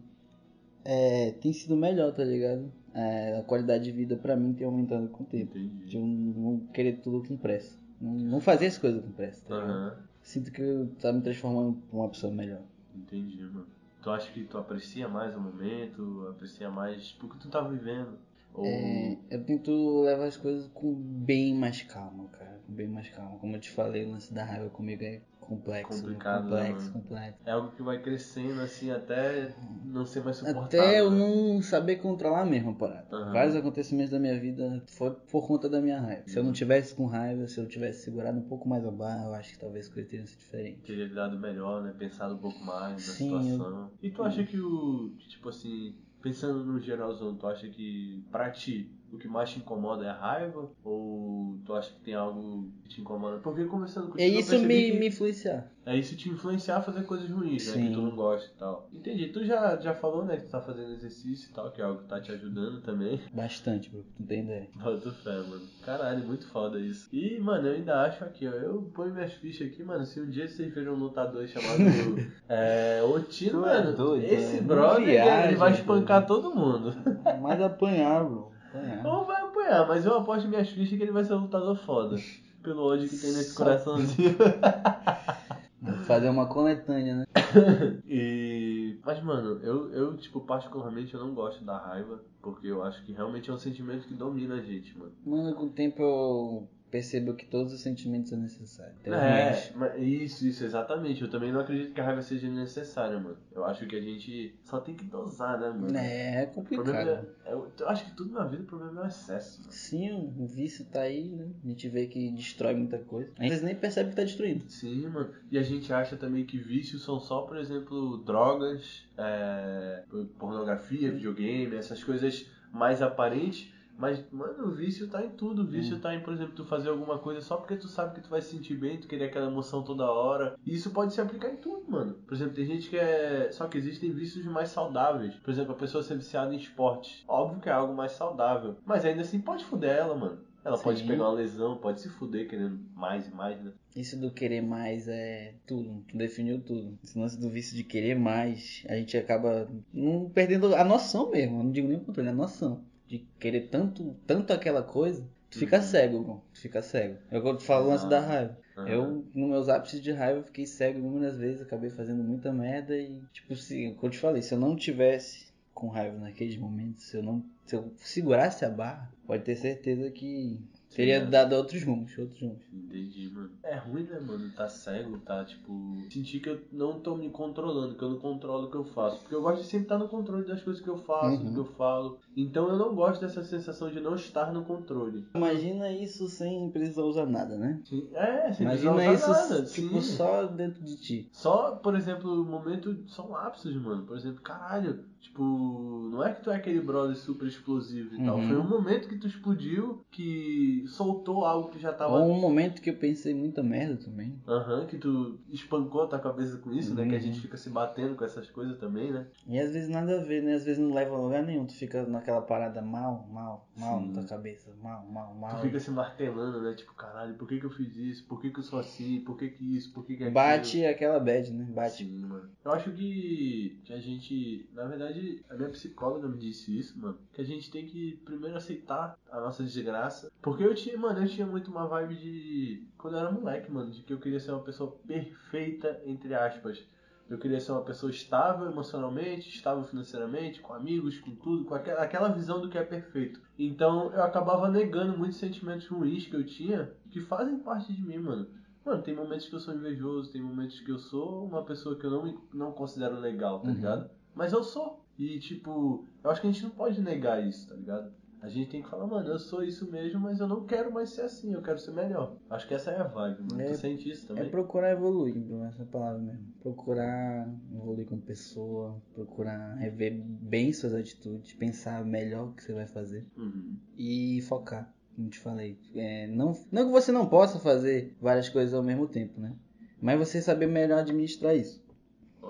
é, 0.85 1.33
tem 1.33 1.53
sido 1.53 1.77
melhor, 1.77 2.15
tá 2.15 2.23
ligado? 2.23 2.73
É, 2.95 3.39
a 3.39 3.43
qualidade 3.43 3.83
de 3.83 3.91
vida 3.91 4.17
pra 4.17 4.37
mim 4.37 4.53
tem 4.53 4.69
aumentado 4.69 5.09
com 5.09 5.25
o 5.25 5.27
tempo. 5.27 5.59
De 5.59 5.67
Entendi. 5.67 5.97
eu 5.97 6.07
não 6.07 6.61
querer 6.73 7.01
tudo 7.01 7.27
com 7.27 7.37
pressa. 7.37 7.81
Não, 8.01 8.13
não 8.13 8.41
fazer 8.41 8.67
as 8.67 8.79
coisas 8.79 9.03
com 9.03 9.13
pressa, 9.13 9.45
tá? 9.47 9.55
Aham. 9.55 9.97
Sinto 10.23 10.53
que 10.53 10.61
eu 10.61 10.89
tá 11.01 11.13
me 11.13 11.23
transformando 11.23 11.83
em 11.93 11.97
uma 11.97 12.09
pessoa 12.09 12.33
melhor. 12.33 12.63
Entendi, 12.95 13.43
mano. 13.43 13.67
Tu 14.03 14.11
acha 14.11 14.33
que 14.33 14.45
tu 14.45 14.57
aprecia 14.57 15.09
mais 15.09 15.35
o 15.37 15.41
momento, 15.41 16.27
aprecia 16.31 16.71
mais 16.71 17.09
tipo, 17.09 17.27
o 17.27 17.31
que 17.31 17.39
tu 17.39 17.49
tá 17.49 17.61
vivendo? 17.61 18.19
Ou... 18.55 18.65
É, 18.65 19.19
eu 19.31 19.45
tento 19.45 20.03
levar 20.03 20.27
as 20.27 20.37
coisas 20.37 20.69
com 20.69 20.95
bem 20.95 21.55
mais 21.55 21.83
calma, 21.83 22.29
cara. 22.29 22.61
Com 22.67 22.73
bem 22.73 22.89
mais 22.89 23.09
calma. 23.11 23.39
Como 23.39 23.55
eu 23.55 23.61
te 23.61 23.71
falei, 23.71 24.05
o 24.05 24.13
lance 24.13 24.33
da 24.33 24.45
raiva 24.45 24.71
comigo 24.71 25.03
é 25.03 25.21
complexo. 25.57 25.93
né? 25.95 26.01
Complicado, 26.01 26.45
né, 26.45 26.51
complexo, 26.51 26.87
mano? 26.87 26.93
complexo. 27.03 27.39
É 27.45 27.51
algo 27.53 27.71
que 27.73 27.83
vai 27.83 27.99
crescendo 28.01 28.61
assim 28.61 28.91
até 28.91 29.53
não 29.85 30.07
ser 30.07 30.23
mais 30.25 30.37
suportável. 30.37 30.67
Até 30.67 31.01
eu 31.01 31.11
né? 31.11 31.19
não 31.19 31.61
saber 31.63 31.97
controlar 31.97 32.45
mesmo 32.47 32.71
a 32.71 32.75
parada. 32.75 33.07
Aham. 33.13 33.33
Vários 33.33 33.57
acontecimentos 33.57 34.11
da 34.13 34.19
minha 34.19 34.39
vida 34.39 34.83
foi 34.87 35.11
por 35.11 35.47
conta 35.47 35.69
da 35.69 35.81
minha 35.81 36.01
raiva. 36.01 36.23
Se 36.27 36.39
eu 36.39 36.45
não 36.45 36.53
tivesse 36.53 36.95
com 36.95 37.07
raiva, 37.07 37.47
se 37.47 37.59
eu 37.59 37.67
tivesse 37.67 38.05
segurado 38.05 38.39
um 38.39 38.43
pouco 38.49 38.69
mais 38.69 38.87
a 38.87 38.91
barra, 38.91 39.25
eu 39.27 39.35
acho 39.35 39.53
que 39.53 39.59
talvez 39.59 39.87
as 39.87 39.93
coisas 39.93 40.11
teriam 40.11 40.27
sido 40.27 40.39
diferentes. 40.39 40.83
Teria 40.87 41.05
lidado 41.07 41.39
melhor, 41.39 41.83
né? 41.83 41.93
Pensado 41.99 42.35
um 42.35 42.39
pouco 42.39 42.59
mais 42.61 42.93
na 42.93 42.99
Sim, 42.99 43.33
eu- 43.35 43.41
situação. 43.57 43.91
E 44.03 44.11
tu 44.11 44.23
acha 44.23 44.45
que 44.45 44.59
o. 44.61 45.11
Tipo 45.29 45.49
assim, 45.49 45.95
pensando 46.23 46.65
no 46.65 46.79
geralzão, 46.79 47.35
tu 47.35 47.47
acha 47.47 47.69
que 47.69 48.25
pra 48.31 48.51
ti 48.51 48.91
o 49.13 49.19
que 49.19 49.29
mais 49.29 49.51
te 49.51 49.59
incomoda 49.59 50.05
é 50.05 50.09
a 50.09 50.15
raiva? 50.15 50.71
Ou 50.85 51.59
tu 51.65 51.75
acha 51.75 51.91
que 51.93 52.01
tem 52.01 52.15
algo 52.15 52.71
que 52.85 52.91
te 52.91 53.01
incomoda? 53.01 53.39
Porque 53.39 53.65
conversando 53.65 54.09
contigo. 54.09 54.23
É 54.23 54.29
isso 54.29 54.59
me, 54.59 54.91
que 54.93 54.99
me 54.99 55.09
influenciar. 55.09 55.71
É 55.85 55.97
isso 55.97 56.15
te 56.15 56.29
influenciar 56.29 56.77
a 56.77 56.83
fazer 56.83 57.05
coisas 57.05 57.31
ruins, 57.31 57.67
né? 57.67 57.73
Sim. 57.73 57.89
Que 57.89 57.95
tu 57.95 58.03
não 58.03 58.15
gosta 58.15 58.51
e 58.55 58.59
tal. 58.59 58.89
Entendi. 58.93 59.29
Tu 59.29 59.45
já, 59.45 59.77
já 59.79 59.95
falou, 59.95 60.25
né? 60.25 60.37
Que 60.37 60.45
tu 60.45 60.51
tá 60.51 60.61
fazendo 60.61 60.93
exercício 60.93 61.51
e 61.51 61.55
tal, 61.55 61.71
que 61.73 61.81
é 61.81 61.85
algo 61.85 62.03
que 62.03 62.09
tá 62.09 62.21
te 62.21 62.31
ajudando 62.31 62.81
também. 62.83 63.21
Bastante, 63.33 63.91
bro. 63.91 64.05
Não 64.19 64.27
tem 64.27 64.45
ideia. 64.45 64.69
Boto 64.77 65.11
fé, 65.11 65.37
mano. 65.39 65.63
Caralho, 65.85 66.25
muito 66.27 66.47
foda 66.49 66.79
isso. 66.79 67.09
E, 67.13 67.39
mano, 67.41 67.67
eu 67.69 67.75
ainda 67.75 68.03
acho 68.03 68.23
aqui, 68.25 68.47
ó. 68.47 68.51
Eu 68.53 68.83
ponho 68.95 69.15
minhas 69.15 69.33
fichas 69.33 69.69
aqui, 69.69 69.83
mano. 69.83 70.05
Se 70.05 70.21
um 70.21 70.29
dia 70.29 70.47
vocês 70.47 70.73
verem 70.73 70.91
um 70.91 70.97
lutador 70.97 71.49
chamado 71.49 71.81
é, 72.49 73.03
Otino, 73.03 73.63
Tu 73.63 73.67
é 73.67 73.83
mano, 73.83 73.97
doido, 73.97 74.25
esse 74.25 74.57
mano. 74.57 74.69
brother, 74.69 75.05
Viagem, 75.07 75.49
ele 75.49 75.57
vai 75.57 75.73
espancar 75.73 76.27
todo 76.27 76.55
mundo. 76.55 76.95
Mas 77.41 77.61
apanhar, 77.61 78.25
bro. 78.25 78.50
Apanhar. 78.73 79.07
Ou 79.07 79.25
vai 79.25 79.43
apanhar, 79.43 79.87
mas 79.89 80.05
eu 80.07 80.17
aposto 80.17 80.49
minhas 80.49 80.69
fichas 80.69 80.97
que 80.97 81.03
ele 81.03 81.13
vai 81.13 81.25
ser 81.25 81.35
um 81.35 81.43
lutador 81.43 81.77
foda. 81.77 82.17
Pelo 82.63 82.83
ódio 82.85 83.09
que 83.09 83.17
tem 83.17 83.31
nesse 83.33 83.51
Só- 83.55 83.65
coraçãozinho. 83.65 84.37
Vou 85.83 85.95
fazer 86.05 86.29
uma 86.29 86.47
coletânea, 86.47 87.17
né? 87.17 87.25
E. 88.07 88.99
Mas, 89.03 89.23
mano, 89.23 89.59
eu, 89.63 89.91
eu, 89.93 90.17
tipo, 90.17 90.41
particularmente 90.41 91.15
eu 91.15 91.21
não 91.21 91.35
gosto 91.35 91.65
da 91.65 91.79
raiva, 91.79 92.23
porque 92.43 92.67
eu 92.67 92.83
acho 92.83 93.03
que 93.05 93.13
realmente 93.13 93.49
é 93.51 93.53
um 93.53 93.59
sentimento 93.59 94.07
que 94.07 94.13
domina 94.15 94.57
a 94.57 94.61
gente, 94.61 94.97
mano. 94.99 95.13
Mano, 95.25 95.55
com 95.55 95.65
o 95.65 95.71
tempo 95.71 96.03
eu 96.03 96.69
percebo 96.91 97.35
que 97.35 97.47
todos 97.47 97.73
os 97.73 97.81
sentimentos 97.81 98.31
são 98.31 98.39
necessários. 98.39 98.97
Os 99.01 99.13
É, 99.13 99.73
mas 99.77 100.03
isso, 100.03 100.47
isso, 100.47 100.65
exatamente. 100.65 101.23
Eu 101.23 101.31
também 101.31 101.53
não 101.53 101.61
acredito 101.61 101.93
que 101.95 102.01
a 102.01 102.05
raiva 102.05 102.21
seja 102.23 102.49
necessária, 102.49 103.19
mano. 103.19 103.37
Eu 103.53 103.65
acho 103.65 103.87
que 103.87 103.97
a 103.97 104.01
gente 104.01 104.55
só 104.65 104.81
tem 104.81 104.95
que 104.95 105.05
dosar, 105.05 105.59
né, 105.61 105.71
mano? 105.71 105.97
É, 105.97 106.43
é 106.43 106.47
complicado. 106.47 107.09
é, 107.09 107.25
é- 107.47 107.53
eu 107.53 107.89
acho 107.89 108.05
que 108.07 108.17
tudo 108.17 108.33
na 108.35 108.45
vida 108.45 108.63
o 108.63 108.67
problema 108.67 109.03
é 109.03 109.05
o 109.05 109.07
excesso. 109.09 109.61
mano. 109.61 109.73
Sim, 109.73 110.33
o 110.37 110.47
vício 110.47 110.85
tá 110.87 111.03
aí, 111.03 111.29
né? 111.29 111.49
A 111.65 111.69
gente 111.69 111.89
vê 111.89 112.07
que 112.07 112.31
destrói 112.33 112.75
muita 112.75 112.99
coisa. 112.99 113.31
A 113.39 113.45
gente 113.45 113.65
nem 113.65 113.75
percebe 113.75 114.11
que 114.11 114.17
tá 114.17 114.23
destruindo. 114.23 114.69
Sim, 114.69 115.07
mano. 115.09 115.31
E 115.51 115.59
a 115.59 115.63
gente 115.63 115.93
acha 115.93 116.17
também 116.17 116.45
que 116.45 116.59
vícios 116.59 117.05
são 117.05 117.21
só, 117.21 117.43
por 117.43 117.57
exemplo, 117.57 118.19
drogas, 118.19 119.05
é, 119.17 120.03
pornografia, 120.39 121.13
videogame, 121.13 121.77
essas 121.77 122.03
coisas 122.03 122.47
mais 122.73 123.03
aparentes. 123.03 123.73
Mas, 124.01 124.25
mano, 124.33 124.69
o 124.69 124.71
vício 124.71 125.07
tá 125.09 125.23
em 125.25 125.29
tudo. 125.31 125.63
O 125.63 125.67
vício 125.67 125.97
Hum. 125.97 126.01
tá 126.01 126.15
em, 126.15 126.21
por 126.21 126.33
exemplo, 126.33 126.55
tu 126.55 126.65
fazer 126.65 126.89
alguma 126.89 127.19
coisa 127.19 127.41
só 127.43 127.57
porque 127.59 127.77
tu 127.77 127.87
sabe 127.87 128.15
que 128.15 128.23
tu 128.23 128.31
vai 128.31 128.41
se 128.41 128.51
sentir 128.57 128.75
bem, 128.75 128.99
tu 128.99 129.07
querer 129.07 129.27
aquela 129.27 129.47
emoção 129.51 129.83
toda 129.83 130.11
hora. 130.11 130.57
E 130.67 130.75
isso 130.75 130.91
pode 130.91 131.13
se 131.13 131.21
aplicar 131.21 131.51
em 131.51 131.57
tudo, 131.57 131.85
mano. 131.91 132.15
Por 132.27 132.35
exemplo, 132.35 132.55
tem 132.55 132.65
gente 132.65 132.89
que 132.89 132.97
é. 132.97 133.51
Só 133.53 133.67
que 133.69 133.77
existem 133.77 134.11
vícios 134.11 134.45
mais 134.47 134.71
saudáveis. 134.71 135.35
Por 135.37 135.51
exemplo, 135.51 135.73
a 135.73 135.77
pessoa 135.77 136.03
ser 136.03 136.17
viciada 136.17 136.55
em 136.55 136.59
esporte. 136.59 137.25
Óbvio 137.29 137.61
que 137.61 137.69
é 137.69 137.73
algo 137.73 137.95
mais 137.95 138.13
saudável. 138.13 138.77
Mas 138.87 139.05
ainda 139.05 139.21
assim 139.21 139.41
pode 139.41 139.65
fuder 139.67 139.91
ela, 139.97 140.17
mano. 140.17 140.39
Ela 140.63 140.77
pode 140.77 141.01
Sim. 141.01 141.07
pegar 141.07 141.25
uma 141.25 141.33
lesão, 141.33 141.79
pode 141.79 142.01
se 142.03 142.09
fuder 142.11 142.47
querendo 142.47 142.79
mais 142.95 143.27
e 143.27 143.31
mais, 143.35 143.59
né? 143.63 143.73
Isso 143.97 144.19
do 144.21 144.31
querer 144.31 144.61
mais 144.61 145.09
é 145.09 145.55
tudo. 145.67 146.05
Tu 146.09 146.19
definiu 146.19 146.61
tudo. 146.61 146.99
Esse 147.03 147.19
lance 147.19 147.41
do 147.41 147.49
vício 147.49 147.75
de 147.75 147.83
querer 147.83 148.15
mais, 148.15 148.85
a 148.89 148.95
gente 148.95 149.17
acaba 149.17 149.67
não 149.93 150.29
perdendo 150.29 150.75
a 150.75 150.85
noção 150.85 151.31
mesmo. 151.31 151.59
Eu 151.61 151.65
não 151.65 151.71
digo 151.71 151.89
nem 151.89 151.97
o 151.97 152.01
controle, 152.01 152.29
a 152.29 152.33
noção. 152.35 152.85
De 153.11 153.19
querer 153.41 153.69
tanto, 153.69 154.15
tanto 154.25 154.53
aquela 154.53 154.83
coisa, 154.85 155.27
tu 155.51 155.59
fica 155.59 155.79
Uhum. 155.79 155.83
cego, 155.83 156.23
bro. 156.23 156.43
Tu 156.55 156.61
fica 156.61 156.81
cego. 156.81 157.19
Eu 157.31 157.43
quando 157.43 157.61
falo 157.61 157.89
lance 157.89 158.09
da 158.09 158.21
raiva. 158.21 158.57
Aham. 158.79 158.89
Eu, 158.89 159.25
nos 159.35 159.49
meus 159.51 159.69
ápices 159.69 160.01
de 160.01 160.13
raiva, 160.13 160.45
fiquei 160.45 160.65
cego 160.65 161.01
inúmeras 161.01 161.37
vezes, 161.37 161.61
acabei 161.61 161.91
fazendo 161.91 162.23
muita 162.23 162.53
merda 162.53 162.97
e, 162.97 163.21
tipo, 163.33 163.57
se, 163.57 163.93
como 163.95 164.07
eu 164.07 164.11
te 164.11 164.19
falei, 164.19 164.43
se 164.43 164.55
eu 164.55 164.59
não 164.61 164.77
tivesse 164.77 165.51
com 165.75 165.89
raiva 165.89 166.17
naqueles 166.19 166.57
momentos, 166.57 167.05
se 167.05 167.17
eu 167.17 167.23
não, 167.23 167.45
se 167.67 167.75
eu 167.75 167.93
segurasse 167.97 168.65
a 168.65 168.71
barra, 168.71 169.13
pode 169.27 169.43
ter 169.43 169.57
certeza 169.57 170.09
que 170.11 170.61
Teria 170.95 171.17
É. 171.19 171.25
dado 171.25 171.55
outros 171.55 171.83
rumos, 171.85 172.17
outros 172.19 172.41
rumos. 172.41 172.59
Entendi, 172.73 173.31
mano. 173.33 173.51
É 173.63 173.77
ruim, 173.77 174.03
né, 174.03 174.19
mano? 174.19 174.51
Tá 174.57 174.69
cego, 174.69 175.19
tá, 175.19 175.45
tipo... 175.45 175.97
Sentir 176.11 176.41
que 176.41 176.49
eu 176.49 176.61
não 176.73 176.99
tô 177.01 177.17
me 177.17 177.31
controlando, 177.31 177.95
que 177.95 178.03
eu 178.03 178.11
não 178.11 178.19
controlo 178.19 178.67
o 178.67 178.71
que 178.71 178.77
eu 178.77 178.85
faço. 178.85 179.21
Porque 179.21 179.35
eu 179.35 179.41
gosto 179.43 179.63
de 179.63 179.69
sempre 179.69 179.85
estar 179.85 179.99
no 179.99 180.09
controle 180.09 180.45
das 180.45 180.61
coisas 180.63 180.83
que 180.83 180.89
eu 180.89 180.99
faço, 180.99 181.37
Uhum. 181.43 181.45
do 181.45 181.53
que 181.53 181.61
eu 181.61 181.65
falo. 181.77 182.19
Então 182.37 182.69
eu 182.69 182.77
não 182.77 182.95
gosto 182.95 183.21
dessa 183.21 183.43
sensação 183.45 183.89
de 183.91 184.01
não 184.01 184.15
estar 184.17 184.53
no 184.53 184.65
controle. 184.65 185.25
Imagina 185.35 185.91
isso 185.93 186.29
sem 186.29 186.69
precisar 186.71 187.03
usar 187.03 187.27
nada, 187.27 187.57
né? 187.57 187.81
Sim. 187.85 188.09
É, 188.13 188.53
sem 188.53 188.67
Imagina 188.67 188.95
precisar 188.95 189.15
isso, 189.15 189.31
usar 189.31 189.49
nada. 189.55 189.63
tipo, 189.67 189.95
sim. 190.03 190.17
só 190.17 190.47
dentro 190.47 190.83
de 190.83 190.97
ti. 190.97 191.29
Só, 191.33 191.77
por 191.77 191.95
exemplo, 191.95 192.45
momento. 192.45 192.97
São 193.09 193.31
lapsos, 193.31 193.75
mano. 193.77 194.05
Por 194.05 194.17
exemplo, 194.17 194.41
caralho. 194.43 195.05
Tipo, 195.21 196.09
não 196.11 196.25
é 196.25 196.33
que 196.33 196.43
tu 196.43 196.51
é 196.51 196.57
aquele 196.57 196.81
brother 196.81 197.15
super 197.15 197.47
explosivo 197.47 198.15
e 198.15 198.25
tal. 198.25 198.37
Uhum. 198.39 198.49
Foi 198.49 198.57
um 198.57 198.67
momento 198.69 199.07
que 199.07 199.19
tu 199.19 199.27
explodiu, 199.27 200.03
que 200.11 200.83
soltou 200.89 201.45
algo 201.45 201.69
que 201.69 201.79
já 201.79 201.93
tava. 201.93 202.19
Ou 202.19 202.31
um 202.31 202.41
momento 202.41 202.81
que 202.81 202.89
eu 202.89 202.97
pensei 202.97 203.35
muita 203.35 203.63
merda 203.63 203.97
também. 203.97 204.41
Aham, 204.49 204.87
que 204.87 204.97
tu 204.97 205.39
espancou 205.51 206.03
a 206.03 206.07
tua 206.07 206.19
cabeça 206.19 206.57
com 206.57 206.73
isso, 206.73 206.95
né? 206.95 207.07
Que 207.07 207.15
a 207.15 207.19
Uhum. 207.19 207.21
gente 207.25 207.41
fica 207.41 207.57
se 207.59 207.69
batendo 207.69 208.17
com 208.17 208.25
essas 208.25 208.49
coisas 208.51 208.79
também, 208.79 209.13
né? 209.13 209.27
E 209.47 209.59
às 209.59 209.73
vezes 209.73 209.91
nada 209.91 210.21
a 210.21 210.25
ver, 210.25 210.43
né? 210.43 210.55
Às 210.55 210.65
vezes 210.65 210.79
não 210.83 210.95
leva 210.95 211.15
a 211.15 211.19
lugar 211.21 211.43
nenhum. 211.43 211.67
Tu 211.67 211.75
fica 211.75 212.03
naquela 212.07 212.41
parada 212.41 212.81
mal, 212.81 213.29
mal, 213.31 213.69
mal 213.77 214.01
Sim. 214.01 214.07
na 214.09 214.13
tua 214.15 214.25
cabeça. 214.25 214.75
Mal, 214.83 215.07
mal, 215.07 215.35
mal. 215.35 215.51
Tu 215.57 215.63
fica 215.63 215.79
se 215.79 215.91
martelando, 215.91 216.63
né? 216.63 216.73
Tipo, 216.75 216.95
caralho, 216.95 217.35
por 217.35 217.47
que 217.47 217.61
que 217.61 217.67
eu 217.67 217.71
fiz 217.71 217.95
isso? 217.95 218.27
Por 218.27 218.41
que 218.41 218.51
que 218.51 218.59
eu 218.61 218.65
sou 218.65 218.79
assim? 218.79 219.21
Por 219.21 219.37
que 219.37 219.49
que 219.51 219.77
isso? 219.77 219.93
Por 219.93 220.05
que 220.07 220.17
que 220.17 220.23
aquilo? 220.25 220.35
Bate 220.35 220.85
aquela 220.87 221.21
bad, 221.21 221.53
né? 221.53 221.67
Bate. 221.71 222.05
Sim, 222.05 222.25
mano. 222.25 222.49
Eu 222.65 222.73
acho 222.73 222.91
que, 222.93 223.81
que 223.85 223.93
a 223.93 223.99
gente. 224.01 224.69
Na 224.75 224.85
verdade, 224.85 225.10
a 225.49 225.55
minha 225.55 225.69
psicóloga 225.71 226.29
me 226.29 226.39
disse 226.39 226.77
isso, 226.79 226.99
mano. 226.99 227.19
Que 227.33 227.41
a 227.41 227.45
gente 227.45 227.71
tem 227.71 227.87
que 227.87 228.17
primeiro 228.25 228.57
aceitar 228.57 229.17
a 229.31 229.41
nossa 229.41 229.63
desgraça. 229.63 230.31
Porque 230.43 230.65
eu 230.65 230.75
tinha, 230.75 230.97
mano, 230.99 231.21
eu 231.21 231.29
tinha 231.29 231.47
muito 231.47 231.71
uma 231.71 231.87
vibe 231.87 232.17
de. 232.17 232.87
Quando 232.99 233.15
eu 233.15 233.21
era 233.21 233.31
moleque, 233.33 233.71
mano, 233.71 233.91
de 233.91 234.03
que 234.03 234.13
eu 234.13 234.19
queria 234.21 234.41
ser 234.41 234.53
uma 234.53 234.63
pessoa 234.63 234.93
perfeita, 235.07 236.01
entre 236.05 236.35
aspas. 236.35 236.85
Eu 237.29 237.39
queria 237.39 237.61
ser 237.61 237.71
uma 237.71 237.85
pessoa 237.85 238.11
estável 238.11 238.67
emocionalmente, 238.69 239.49
estável 239.49 239.85
financeiramente, 239.85 240.61
com 240.61 240.75
amigos, 240.75 241.19
com 241.21 241.33
tudo, 241.37 241.65
com 241.65 241.75
aquela, 241.77 242.03
aquela 242.03 242.29
visão 242.31 242.61
do 242.61 242.69
que 242.69 242.77
é 242.77 242.83
perfeito. 242.83 243.41
Então 243.57 244.13
eu 244.13 244.23
acabava 244.25 244.69
negando 244.69 245.17
muitos 245.17 245.39
sentimentos 245.39 245.87
ruins 245.87 246.27
que 246.27 246.35
eu 246.35 246.45
tinha, 246.45 246.91
que 247.09 247.21
fazem 247.21 247.61
parte 247.61 247.93
de 247.93 248.03
mim, 248.03 248.19
mano. 248.19 248.49
Mano, 248.85 249.03
tem 249.03 249.15
momentos 249.15 249.47
que 249.47 249.55
eu 249.55 249.61
sou 249.61 249.75
invejoso, 249.75 250.33
tem 250.33 250.43
momentos 250.43 250.81
que 250.81 250.91
eu 250.91 250.99
sou 250.99 251.45
uma 251.47 251.63
pessoa 251.65 251.95
que 251.97 252.05
eu 252.05 252.11
não, 252.11 252.43
não 252.53 252.73
considero 252.73 253.21
legal, 253.21 253.61
tá 253.61 253.69
Uhum. 253.69 253.75
ligado? 253.75 254.11
Mas 254.35 254.53
eu 254.53 254.65
sou. 254.65 255.00
E, 255.21 255.39
tipo, 255.39 256.07
eu 256.25 256.31
acho 256.31 256.41
que 256.41 256.47
a 256.47 256.51
gente 256.51 256.63
não 256.63 256.71
pode 256.71 256.99
negar 257.03 257.47
isso, 257.47 257.69
tá 257.69 257.75
ligado? 257.75 258.11
A 258.41 258.49
gente 258.49 258.71
tem 258.71 258.81
que 258.83 258.89
falar, 258.89 259.07
mano, 259.07 259.29
eu 259.29 259.39
sou 259.39 259.63
isso 259.63 259.91
mesmo, 259.93 260.19
mas 260.19 260.41
eu 260.41 260.49
não 260.49 260.65
quero 260.65 260.91
mais 260.91 261.11
ser 261.11 261.21
assim, 261.21 261.53
eu 261.53 261.61
quero 261.61 261.79
ser 261.79 261.91
melhor. 261.93 262.39
Acho 262.49 262.67
que 262.67 262.73
essa 262.73 262.91
é 262.91 262.99
a 262.99 263.05
vibe, 263.05 263.43
mano. 263.43 263.61
É- 263.61 263.73
tu 263.73 263.77
sente 263.77 264.09
isso 264.09 264.25
É 264.25 264.29
também? 264.29 264.51
procurar 264.51 264.93
evoluir, 264.93 265.39
Bruno, 265.39 265.67
essa 265.67 265.85
palavra 265.85 266.19
mesmo. 266.23 266.47
Procurar 266.63 267.47
evoluir 267.75 268.07
como 268.07 268.23
pessoa, 268.23 268.99
procurar 269.15 269.75
rever 269.75 270.15
bem 270.25 270.73
suas 270.73 270.95
atitudes, 270.95 271.53
pensar 271.53 272.03
melhor 272.03 272.49
o 272.49 272.53
que 272.55 272.65
você 272.65 272.73
vai 272.73 272.87
fazer 272.87 273.27
Uhum. 273.37 273.77
e 273.99 274.41
focar, 274.49 274.91
como 275.15 275.29
te 275.29 275.39
falei. 275.39 275.79
É, 275.95 276.27
não, 276.29 276.55
não 276.73 276.87
que 276.87 276.93
você 276.93 277.13
não 277.13 277.27
possa 277.27 277.59
fazer 277.59 278.17
várias 278.23 278.49
coisas 278.49 278.73
ao 278.73 278.83
mesmo 278.83 279.07
tempo, 279.07 279.39
né? 279.39 279.55
Mas 280.01 280.19
você 280.19 280.41
saber 280.41 280.67
melhor 280.67 281.01
administrar 281.01 281.55
isso. 281.55 281.85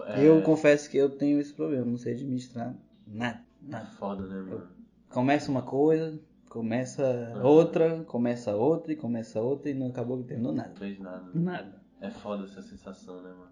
É, 0.06 0.26
Eu 0.26 0.42
confesso 0.42 0.88
que 0.90 0.96
eu 0.96 1.10
tenho 1.10 1.38
esse 1.40 1.52
problema, 1.52 1.84
não 1.86 1.96
sei 1.98 2.14
administrar 2.14 2.74
nada, 3.06 3.42
é 3.66 3.70
nada. 3.70 3.86
foda, 3.86 4.26
né, 4.26 4.40
mano? 4.40 4.66
Começa 5.08 5.50
uma 5.50 5.62
coisa, 5.62 6.18
começa 6.48 7.40
outra, 7.42 8.04
começa 8.04 8.54
outra 8.54 8.92
e 8.92 8.96
começa 8.96 9.40
outra 9.40 9.70
e 9.70 9.74
não 9.74 9.88
acabou 9.88 10.18
que 10.18 10.24
terminou 10.24 10.52
nada. 10.52 10.68
Não 10.70 10.76
fez 10.76 10.98
nada. 10.98 11.24
né? 11.24 11.30
Nada. 11.34 11.80
É 12.00 12.10
foda 12.10 12.44
essa 12.44 12.62
sensação, 12.62 13.16
né, 13.22 13.30
mano? 13.30 13.50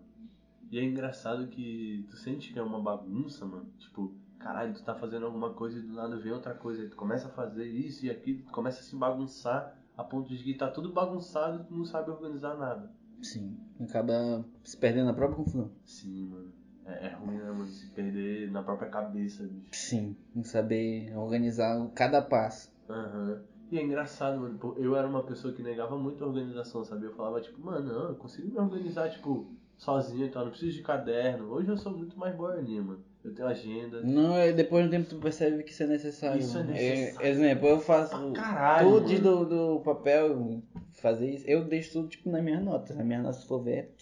E 0.70 0.78
é 0.78 0.84
engraçado 0.84 1.46
que 1.48 2.06
tu 2.10 2.16
sente 2.16 2.52
que 2.52 2.58
é 2.58 2.62
uma 2.62 2.80
bagunça, 2.80 3.44
mano. 3.46 3.66
Tipo, 3.78 4.14
caralho, 4.38 4.74
tu 4.74 4.82
tá 4.84 4.94
fazendo 4.94 5.26
alguma 5.26 5.54
coisa 5.54 5.78
e 5.78 5.82
do 5.82 5.94
nada 5.94 6.16
vem 6.16 6.32
outra 6.32 6.54
coisa. 6.54 6.82
Aí 6.82 6.88
tu 6.88 6.96
começa 6.96 7.26
a 7.28 7.30
fazer 7.30 7.66
isso 7.66 8.04
e 8.06 8.10
aquilo, 8.10 8.42
tu 8.42 8.52
começa 8.52 8.80
a 8.80 8.82
se 8.82 8.94
bagunçar 8.94 9.74
a 9.96 10.04
ponto 10.04 10.28
de 10.28 10.42
que 10.44 10.54
tá 10.54 10.68
tudo 10.70 10.92
bagunçado 10.92 11.62
e 11.62 11.64
tu 11.64 11.74
não 11.74 11.84
sabe 11.84 12.10
organizar 12.10 12.54
nada. 12.56 12.92
Sim, 13.22 13.56
acaba 13.80 14.44
se 14.64 14.76
perdendo 14.76 15.06
na 15.06 15.14
própria 15.14 15.36
confusão. 15.36 15.70
Sim, 15.84 16.26
mano. 16.26 16.52
É, 16.86 17.06
é 17.06 17.14
ruim, 17.14 17.36
né, 17.36 17.50
mano? 17.50 17.66
Se 17.66 17.86
perder 17.88 18.50
na 18.50 18.62
própria 18.62 18.88
cabeça, 18.88 19.42
bicho. 19.44 19.68
Sim, 19.72 20.16
em 20.34 20.42
saber 20.42 21.14
organizar 21.16 21.86
cada 21.94 22.22
passo. 22.22 22.72
Aham. 22.88 23.42
E 23.70 23.78
é 23.78 23.82
engraçado, 23.84 24.40
mano. 24.40 24.58
Eu 24.78 24.96
era 24.96 25.06
uma 25.06 25.22
pessoa 25.22 25.52
que 25.52 25.62
negava 25.62 25.96
muito 25.98 26.24
a 26.24 26.26
organização, 26.26 26.82
sabe? 26.84 27.04
Eu 27.04 27.12
falava, 27.12 27.40
tipo, 27.40 27.60
mano, 27.60 27.92
não, 27.92 28.08
eu 28.08 28.14
consigo 28.14 28.50
me 28.50 28.58
organizar, 28.58 29.10
tipo, 29.10 29.52
sozinho 29.76 30.24
e 30.24 30.30
tal. 30.30 30.44
Não 30.44 30.50
preciso 30.50 30.78
de 30.78 30.82
caderno. 30.82 31.50
Hoje 31.50 31.68
eu 31.68 31.76
sou 31.76 31.92
muito 31.92 32.18
mais 32.18 32.34
boaninha, 32.34 32.82
mano. 32.82 33.04
Eu 33.22 33.34
tenho 33.34 33.48
agenda. 33.48 34.00
Não, 34.02 34.34
é 34.36 34.52
depois 34.52 34.82
de 34.82 34.88
um 34.88 34.90
tempo 34.90 35.10
tu 35.10 35.18
percebe 35.18 35.62
que 35.62 35.72
isso 35.72 35.82
é 35.82 35.86
necessário. 35.86 36.38
Isso 36.40 36.56
é 36.56 36.60
mano. 36.60 36.72
necessário. 36.72 37.28
exemplo, 37.28 37.68
eu 37.68 37.80
faço 37.80 38.32
caralho, 38.32 38.88
tudo 38.88 39.12
mano. 39.12 39.20
do, 39.20 39.74
do 39.76 39.80
papel, 39.80 40.62
fazer 41.00 41.30
isso. 41.30 41.44
Eu 41.46 41.64
deixo 41.64 41.92
tudo 41.92 42.08
tipo 42.08 42.30
nas 42.30 42.42
minhas 42.42 42.62
notas. 42.62 42.96
Nas 42.96 43.06
minhas 43.06 43.22
notas, 43.22 43.40
se 43.40 43.46
for 43.46 43.62
ver, 43.62 43.94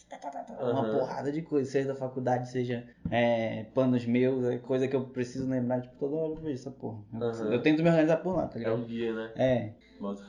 é 0.59 0.65
uma 0.65 0.83
Aham. 0.83 0.91
porrada 0.93 1.33
de 1.33 1.43
coisa. 1.43 1.71
Seja 1.71 1.89
da 1.89 1.95
faculdade, 1.95 2.49
seja 2.51 2.87
é, 3.11 3.65
planos 3.75 4.05
meus, 4.07 4.45
é 4.45 4.59
coisa 4.59 4.89
que 4.89 4.97
eu 4.97 5.05
preciso 5.05 5.49
lembrar, 5.49 5.83
tipo, 5.83 5.97
toda 5.97 6.17
hora 6.17 6.33
eu 6.33 6.37
vejo 6.37 6.55
essa 6.55 6.71
porra. 6.71 6.99
Eu, 7.15 7.23
Aham. 7.23 7.53
eu 7.53 7.63
tento 7.63 7.83
me 7.83 7.89
organizar 7.89 8.17
por 8.19 8.35
lá, 8.37 8.47
tá 8.47 8.57
É 8.57 8.59
ligado? 8.59 8.77
um 8.77 8.85
guia, 8.85 9.15
né? 9.15 9.33
É, 9.37 9.73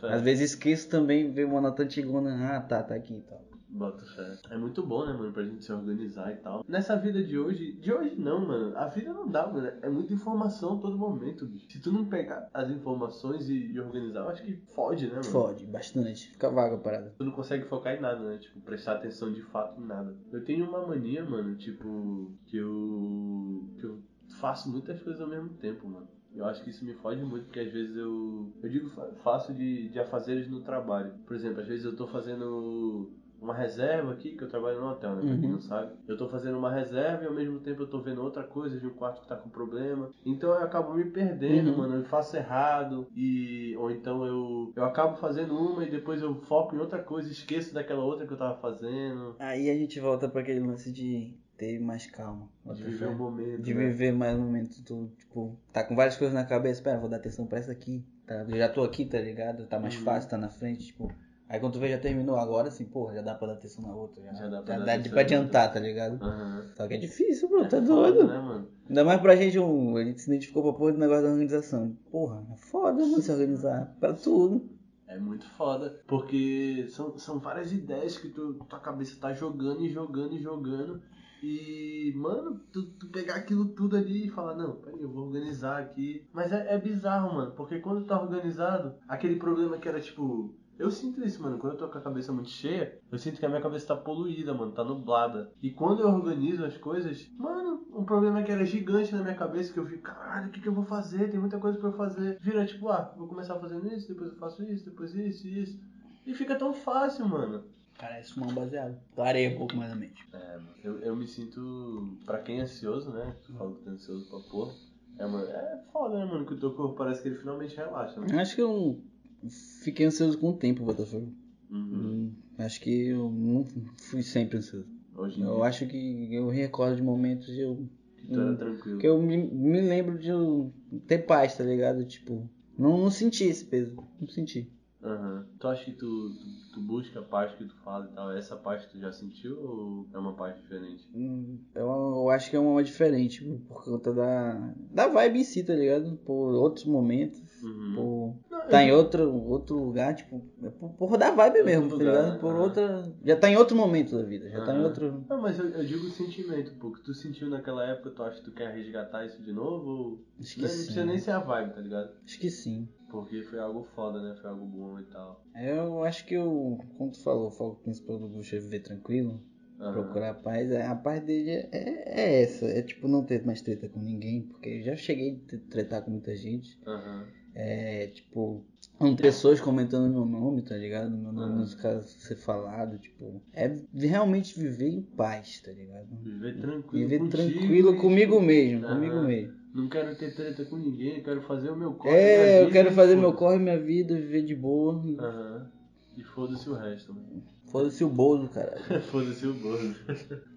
às 0.04 0.22
vezes 0.22 0.52
esqueço 0.52 0.90
também, 0.90 1.32
ver 1.32 1.46
uma 1.46 1.62
nota 1.62 1.84
antigona, 1.84 2.58
ah 2.58 2.62
tá, 2.62 2.84
tá 2.84 2.96
aqui 2.96 3.18
e 3.18 3.22
tal. 3.22 3.47
Bota 3.70 4.06
fé. 4.06 4.38
É 4.50 4.58
muito 4.58 4.82
bom, 4.86 5.06
né, 5.06 5.14
mano, 5.14 5.32
pra 5.34 5.44
gente 5.44 5.64
se 5.64 5.72
organizar 5.72 6.32
e 6.32 6.38
tal. 6.38 6.64
Nessa 6.68 6.96
vida 6.96 7.22
de 7.22 7.38
hoje, 7.38 7.74
de 7.74 7.92
hoje 7.94 8.16
não, 8.20 8.40
mano. 8.46 8.76
A 8.78 8.88
vida 8.88 9.14
não 9.14 9.28
dá, 9.28 9.46
mano. 9.46 9.68
É 9.82 9.90
muita 9.90 10.14
informação 10.14 10.78
a 10.78 10.82
todo 10.82 10.98
momento, 10.98 11.46
bicho. 11.46 11.68
Se 11.70 11.80
tu 11.80 11.92
não 11.92 12.06
pegar 12.06 12.50
as 12.54 12.70
informações 12.70 13.50
e, 13.50 13.54
e 13.74 13.80
organizar, 13.80 14.22
eu 14.22 14.30
acho 14.30 14.44
que 14.44 14.56
fode, 14.74 15.06
né, 15.08 15.12
mano? 15.14 15.24
Fode, 15.26 15.66
bastante. 15.66 16.32
Fica 16.32 16.50
vaga 16.50 16.76
a 16.76 16.80
parada. 16.80 17.14
Tu 17.18 17.24
não 17.26 17.32
consegue 17.34 17.66
focar 17.66 17.94
em 17.96 18.00
nada, 18.02 18.20
né? 18.24 18.38
Tipo, 18.38 18.60
prestar 18.62 18.94
atenção 18.94 19.32
de 19.32 19.42
fato 19.42 19.80
em 19.82 19.86
nada. 19.86 20.16
Eu 20.32 20.44
tenho 20.44 20.68
uma 20.68 20.88
mania, 20.88 21.24
mano, 21.26 21.56
tipo, 21.56 22.32
que 22.46 22.58
eu. 22.58 23.70
que 23.78 23.84
eu 23.86 24.00
faço 24.40 24.70
muitas 24.72 25.02
coisas 25.02 25.22
ao 25.22 25.28
mesmo 25.28 25.50
tempo, 25.50 25.88
mano. 25.88 26.08
Eu 26.34 26.46
acho 26.46 26.64
que 26.64 26.70
isso 26.70 26.86
me 26.86 26.94
fode 26.94 27.22
muito, 27.24 27.46
porque 27.46 27.60
às 27.60 27.72
vezes 27.72 27.96
eu. 27.96 28.54
Eu 28.62 28.70
digo 28.70 28.90
fa- 28.90 29.12
faço 29.24 29.54
de, 29.54 29.90
de 29.90 30.00
afazeres 30.00 30.50
no 30.50 30.62
trabalho. 30.62 31.14
Por 31.26 31.36
exemplo, 31.36 31.62
às 31.62 31.68
vezes 31.68 31.84
eu 31.86 31.96
tô 31.96 32.06
fazendo 32.08 33.12
uma 33.42 33.54
reserva 33.54 34.12
aqui, 34.14 34.36
que 34.36 34.44
eu 34.44 34.48
trabalho 34.50 34.80
no 34.80 34.88
hotel, 34.88 35.16
né? 35.16 35.22
Pra 35.28 35.38
quem 35.38 35.46
Uhum. 35.46 35.52
não 35.54 35.60
sabe. 35.62 35.92
Eu 36.08 36.18
tô 36.18 36.28
fazendo 36.28 36.58
uma 36.58 36.72
reserva 36.72 37.24
e 37.24 37.28
ao 37.28 37.34
mesmo 37.34 37.60
tempo 37.60 37.84
eu 37.84 37.88
tô 37.88 38.02
vendo 38.02 38.22
outra 38.24 38.44
coisa 38.44 38.80
de 38.80 38.88
um 38.88 38.94
quarto 38.94 39.22
que 39.22 39.28
tá 39.28 39.36
com 39.36 39.50
problema. 39.50 40.10
Então 40.26 40.50
eu 40.50 40.64
acabo 40.64 40.94
me 40.94 41.06
perdendo, 41.06 41.72
Uhum. 41.72 41.78
mano. 41.78 41.96
Eu 41.96 42.04
faço 42.06 42.36
errado. 42.36 43.08
E. 43.16 43.76
Ou 43.78 43.92
então 43.92 44.26
eu. 44.26 44.74
Eu 44.76 44.84
acabo 44.86 45.16
fazendo 45.18 45.56
uma 45.58 45.84
e 45.84 45.90
depois 45.92 46.22
eu 46.22 46.36
foco 46.42 46.76
em 46.76 46.80
outra 46.80 47.02
coisa 47.04 47.28
e 47.30 47.32
esqueço 47.32 47.74
daquela 47.74 48.04
outra 48.04 48.26
que 48.26 48.34
eu 48.34 48.38
tava 48.38 48.60
fazendo. 48.60 49.36
Aí 49.40 49.70
a 49.70 49.74
gente 49.76 50.00
volta 50.00 50.28
pra 50.28 50.42
aquele 50.42 50.60
lance 50.60 50.92
de 50.92 51.34
ter 51.58 51.80
mais 51.80 52.06
calma. 52.06 52.50
De 52.66 52.84
viver 52.84 53.08
o 53.08 53.16
momento. 53.16 53.62
De 53.62 53.74
né? 53.74 53.86
viver 53.88 54.12
mais 54.14 54.36
um 54.38 54.42
momento, 54.42 54.84
tu, 54.84 55.10
tipo, 55.18 55.58
tá 55.74 55.84
com 55.84 55.96
várias 55.96 56.16
coisas 56.18 56.34
na 56.34 56.46
cabeça, 56.46 56.82
pera, 56.84 57.00
vou 57.00 57.10
dar 57.10 57.18
atenção 57.18 57.48
pra 57.48 57.58
essa 57.60 57.72
aqui, 57.72 58.04
tá? 58.28 58.46
Eu 58.48 58.58
já 58.58 58.70
tô 58.70 58.84
aqui, 58.84 59.06
tá 59.06 59.20
ligado? 59.20 59.66
Tá 59.66 59.80
mais 59.80 59.96
Uhum. 59.96 60.04
fácil, 60.04 60.30
tá 60.30 60.38
na 60.38 60.50
frente, 60.50 60.86
tipo. 60.88 61.12
Aí 61.50 61.60
quando 61.60 61.74
tu 61.74 61.80
vê 61.80 61.90
já 61.90 61.98
terminou 61.98 62.36
agora, 62.36 62.68
assim, 62.68 62.86
pô, 62.86 63.12
já 63.14 63.22
dá 63.22 63.34
pra 63.34 63.48
dar 63.48 63.54
atenção 63.54 63.82
na 63.86 63.96
outra, 63.96 64.22
já, 64.22 64.34
Já 64.34 64.50
dá 64.50 64.62
pra 64.62 64.78
já 64.78 64.86
dá 64.98 65.10
pra 65.10 65.22
adiantar, 65.22 65.72
tá 65.72 65.80
ligado? 65.80 66.22
Aham. 66.22 66.66
Só 66.76 66.88
que 66.88 66.94
é 66.94 66.98
difícil, 66.98 67.48
bro, 67.48 67.68
tá 67.68 67.78
É 67.78 67.82
doido. 67.82 68.18
foda, 68.20 68.34
né, 68.34 68.40
mano? 68.40 68.68
Ainda 68.90 69.04
mais 69.04 69.22
pra 69.22 69.36
gente, 69.36 69.58
um, 69.60 69.96
a 69.96 70.04
gente 70.04 70.22
se 70.22 70.30
identificou 70.30 70.64
pra 70.64 70.74
porra 70.74 70.92
do 70.94 70.98
negócio 71.00 71.24
da 71.24 71.30
organização. 71.30 71.96
Porra, 72.12 72.46
é 72.52 72.56
foda, 72.58 73.06
mano, 73.06 73.22
se 73.22 73.32
organizar 73.32 73.94
pra 74.00 74.14
tudo. 74.14 74.70
É 75.08 75.18
muito 75.18 75.46
foda, 75.52 75.98
porque 76.06 76.86
são, 76.90 77.18
são 77.18 77.40
várias 77.40 77.72
ideias 77.72 78.18
que 78.18 78.28
tu, 78.28 78.56
tua 78.70 78.80
cabeça 78.80 79.18
tá 79.20 79.34
jogando 79.34 79.86
e 79.86 79.90
jogando 79.90 80.36
e 80.36 80.40
jogando. 80.40 81.02
E, 81.42 82.14
mano, 82.16 82.60
tu, 82.74 82.84
tu 82.94 83.08
pegar 83.10 83.36
aquilo 83.36 83.68
tudo 83.70 83.96
ali 83.96 84.26
e 84.26 84.30
falar, 84.30 84.56
não, 84.56 84.76
peraí, 84.76 85.02
eu 85.02 85.10
vou 85.10 85.28
organizar 85.28 85.80
aqui. 85.80 86.28
Mas 86.34 86.52
é, 86.52 86.74
é 86.74 86.78
bizarro, 86.78 87.34
mano, 87.36 87.52
porque 87.52 87.80
quando 87.80 88.06
tá 88.06 88.20
organizado, 88.20 88.96
aquele 89.08 89.38
problema 89.38 89.78
que 89.78 89.88
era 89.88 90.02
tipo. 90.02 90.57
Eu 90.80 90.92
sinto 90.92 91.24
isso, 91.24 91.42
mano. 91.42 91.58
Quando 91.58 91.74
eu 91.74 91.80
tô 91.80 91.88
com 91.88 91.98
a 91.98 92.02
cabeça 92.02 92.32
muito 92.32 92.50
cheia, 92.50 93.00
eu 93.12 93.18
sinto 93.18 93.40
que 93.40 93.46
a 93.46 93.50
minha 93.50 93.62
cabeça 93.62 93.88
tá 93.88 93.96
poluída, 93.96 94.54
mano, 94.54 94.72
tá 94.72 94.84
nublada. 94.84 95.52
E 95.62 95.72
quando 95.72 96.02
eu 96.02 96.10
organizo 96.10 96.64
as 96.64 96.78
coisas, 96.78 97.30
mano, 97.38 97.86
um 97.94 98.06
problema 98.06 98.44
que 98.44 98.52
era 98.52 98.64
gigante 98.64 99.14
na 99.14 99.24
minha 99.24 99.36
cabeça, 99.36 99.74
que 99.74 99.80
eu 99.80 99.86
fico, 99.86 100.04
caralho, 100.04 100.50
o 100.50 100.52
que, 100.52 100.62
que 100.62 100.68
eu 100.68 100.74
vou 100.74 100.84
fazer? 100.84 101.30
Tem 101.30 101.40
muita 101.40 101.58
coisa 101.58 101.80
pra 101.80 101.90
eu 101.90 101.98
fazer. 101.98 102.38
Vira 102.42 102.66
tipo, 102.66 102.90
ah, 102.90 103.14
vou 103.18 103.28
começar 103.28 103.60
fazendo 103.60 103.88
isso, 103.88 104.08
depois 104.08 104.32
eu 104.32 104.38
faço 104.38 104.64
isso, 104.64 104.86
depois 104.86 105.14
isso 105.16 105.48
e 105.48 105.64
isso. 105.64 105.80
E 106.26 106.34
fica 106.34 106.56
tão 106.56 106.74
fácil, 106.74 107.28
mano. 107.28 107.64
Parece 107.98 108.34
fumar 108.34 108.50
um 108.50 108.54
baseado. 108.54 108.96
Parei 109.16 109.56
um 109.56 109.58
pouco 109.58 109.76
mais 109.76 109.92
a 109.92 109.96
mente. 109.96 110.28
É. 110.32 110.60
Eu, 110.84 111.00
eu 111.00 111.16
me 111.16 111.26
sinto. 111.26 112.16
Pra 112.26 112.40
quem 112.40 112.60
é 112.60 112.62
ansioso, 112.62 113.12
né? 113.12 113.36
Tu 113.44 113.54
fala 113.54 113.74
que 113.74 113.84
tá 113.84 113.92
ansioso 113.92 114.30
pra 114.30 114.40
porra. 114.52 114.74
É, 115.18 115.26
mano, 115.26 115.48
é 115.48 115.84
foda, 115.92 116.20
né, 116.20 116.26
mano? 116.26 116.46
Que 116.46 116.54
o 116.54 116.60
teu 116.60 116.74
corpo 116.74 116.96
parece 116.96 117.24
que 117.24 117.30
ele 117.30 117.38
finalmente 117.38 117.76
relaxa, 117.76 118.20
né? 118.20 118.40
Acho 118.40 118.56
que 118.56 118.64
um 118.64 119.02
fiquei 119.50 120.06
ansioso 120.06 120.38
com 120.38 120.50
o 120.50 120.54
tempo, 120.58 120.84
Botafogo. 120.84 121.32
Uhum. 121.70 121.80
Hum, 121.80 122.32
Acho 122.58 122.82
que 122.82 123.08
eu 123.08 123.30
não 123.30 123.66
fui 123.98 124.24
sempre 124.24 124.58
ansioso. 124.58 124.88
Hoje 125.16 125.42
Eu 125.42 125.64
acho 125.64 125.86
que 125.88 126.34
eu 126.34 126.48
recordo 126.50 126.96
de 126.96 127.02
momentos 127.02 127.48
de 127.48 127.60
eu. 127.62 127.88
que 128.18 128.28
tu 128.28 128.40
era 128.40 128.56
tranquilo. 128.56 128.98
Que 129.00 129.08
eu 129.08 129.22
me, 129.22 129.38
me 129.38 129.82
lembro 129.82 130.18
de 130.18 130.30
eu 130.30 130.72
ter 131.08 131.20
paz, 131.20 131.58
tá 131.58 131.64
ligado? 131.64 132.04
Tipo, 132.06 132.50
não, 132.78 132.98
não 132.98 133.12
senti 133.12 133.44
esse 133.46 133.66
peso. 133.66 133.96
Não 134.20 134.28
senti. 134.28 134.72
Aham. 135.04 135.46
Tu 135.60 135.68
acha 135.68 135.86
que 135.86 135.92
tu, 135.94 136.30
tu, 136.36 136.46
tu 136.74 136.82
busca 136.82 137.20
a 137.20 137.24
paz 137.24 137.54
que 137.56 137.66
tu 137.66 137.76
fala 137.84 138.10
e 138.12 138.16
tal? 138.16 138.32
Essa 138.32 138.56
paz 138.56 138.86
tu 138.88 139.00
já 139.00 139.12
sentiu 139.12 139.58
ou 139.60 140.08
é 140.14 140.18
uma 140.18 140.34
paz 140.36 140.56
diferente? 140.56 141.08
Hum, 141.14 141.60
Eu, 141.76 141.86
eu 141.86 142.30
acho 142.30 142.50
que 142.50 142.56
é 142.56 142.60
uma 142.60 142.84
diferente, 142.84 143.44
por 143.68 143.84
conta 143.84 144.12
da, 144.14 144.74
da 144.92 145.08
vibe 145.08 145.40
em 145.40 145.44
si, 145.44 145.64
tá 145.64 145.74
ligado? 145.74 146.18
Por 146.26 146.52
outros 146.54 146.86
momentos, 146.86 147.40
Uhum. 147.64 147.94
por 147.96 148.36
Não, 148.52 148.68
tá 148.68 148.84
eu- 148.84 148.88
em 148.88 148.92
outro, 148.92 149.34
outro 149.46 149.76
lugar, 149.78 150.16
tipo, 150.16 150.44
é 150.64 150.70
por, 150.70 150.90
por 150.94 151.18
da 151.18 151.32
vibe 151.32 151.64
mesmo, 151.64 151.90
tá 151.90 151.96
lugar, 151.96 152.06
ligado? 152.06 152.34
né? 152.34 152.40
Por 152.40 152.56
outra. 152.56 153.14
Já 153.24 153.36
tá 153.36 153.50
em 153.50 153.56
outro 153.58 153.76
momento 153.78 154.16
da 154.18 154.24
vida, 154.24 154.50
já 154.50 154.64
tá 154.64 154.76
em 154.76 154.84
outro. 154.84 155.24
Não, 155.30 155.42
mas 155.42 155.58
eu, 155.60 155.70
eu 155.70 155.86
digo 155.86 156.06
o 156.08 156.12
sentimento, 156.12 156.74
pô. 156.80 156.92
Que 156.92 157.02
tu 157.04 157.14
sentiu 157.14 157.50
naquela 157.50 157.86
época, 157.86 158.12
tu 158.12 158.24
acha 158.24 158.40
que 158.40 158.46
tu 158.46 158.52
quer 158.52 158.74
resgatar 158.74 159.26
isso 159.26 159.42
de 159.44 159.52
novo? 159.54 159.90
Ou... 159.90 160.24
Acho 160.40 160.56
que 160.56 160.62
Não, 160.62 160.68
não 160.68 160.76
precisa 160.76 161.02
sim. 161.02 161.08
nem 161.08 161.18
ser 161.20 161.32
a 161.32 161.40
vibe, 161.40 161.74
tá 161.74 161.82
ligado? 161.82 162.12
Acho 162.26 162.40
que 162.40 162.50
sim. 162.50 162.88
Porque 163.10 163.42
foi 163.44 163.60
algo 163.60 163.84
foda, 163.96 164.22
né? 164.22 164.36
Foi 164.42 164.50
algo 164.50 164.66
bom 164.66 165.00
e 165.00 165.04
tal. 165.06 165.44
Eu 165.56 166.04
acho 166.04 166.26
que 166.26 166.34
eu, 166.36 166.78
como 166.98 167.12
tu 167.12 167.22
falou, 167.24 167.48
o 167.48 167.52
foco 167.52 167.82
principal 167.82 168.20
do 168.20 168.28
Bush 168.28 168.54
é 168.54 168.60
viver 168.60 168.82
tranquilo, 168.82 169.42
Aham. 169.80 169.94
procurar 169.94 170.34
paz. 170.36 170.70
é- 170.72 170.86
A 170.86 170.96
paz 170.96 171.24
dele 171.24 171.52
é, 171.52 171.70
é 171.72 172.42
essa, 172.44 172.66
é 172.66 172.82
tipo 172.82 173.08
não 173.08 173.24
ter 173.24 173.46
mais 173.46 173.62
treta 173.62 173.88
com 173.88 174.00
ninguém, 174.02 174.42
porque 174.44 174.70
eu 174.70 174.84
já 174.84 174.96
cheguei 174.96 175.42
a 175.54 175.58
tretar 175.72 176.04
com 176.04 176.12
muita 176.12 176.36
gente. 176.36 176.78
Aham. 176.86 177.26
É, 177.60 178.08
tipo, 178.08 178.64
são 179.00 179.16
pessoas 179.16 179.60
comentando 179.60 180.12
meu 180.12 180.26
nome, 180.26 180.62
tá 180.62 180.76
ligado? 180.76 181.10
Meu 181.18 181.32
nome 181.32 181.54
Aham. 181.54 181.60
nos 181.62 181.74
casos 181.74 182.12
ser 182.12 182.36
falado, 182.36 183.00
tipo, 183.00 183.42
é 183.52 183.76
realmente 183.96 184.60
viver 184.60 184.90
em 184.90 185.02
paz, 185.02 185.60
tá 185.62 185.72
ligado? 185.72 186.08
Viver 186.22 186.60
tranquilo. 186.60 187.08
Viver 187.10 187.30
tranquilo 187.30 187.98
comigo 187.98 188.34
tipo, 188.34 188.46
mesmo, 188.46 188.86
Aham. 188.86 188.94
comigo 188.96 189.22
mesmo. 189.24 189.54
Não 189.78 189.88
quero 189.88 190.16
ter 190.16 190.34
treta 190.34 190.66
com 190.66 190.76
ninguém, 190.76 191.22
quero 191.22 191.40
fazer 191.44 191.70
o 191.70 191.76
meu 191.76 191.94
corre. 191.94 192.16
É, 192.16 192.38
minha 192.38 192.62
eu 192.62 192.72
quero 192.72 192.92
fazer 192.92 193.16
meu 193.16 193.32
corre, 193.32 193.60
minha 193.60 193.80
vida, 193.80 194.16
viver 194.16 194.42
de 194.44 194.56
boa. 194.56 194.96
Aham. 195.20 195.72
E 196.18 196.24
foda-se 196.24 196.68
o 196.68 196.74
resto, 196.74 197.14
mano. 197.14 197.44
Foda-se 197.72 198.04
o 198.04 198.10
bolo, 198.10 198.50
cara. 198.50 198.76
Foda-se 199.12 199.46
o 199.46 199.54
bolo. 199.54 199.94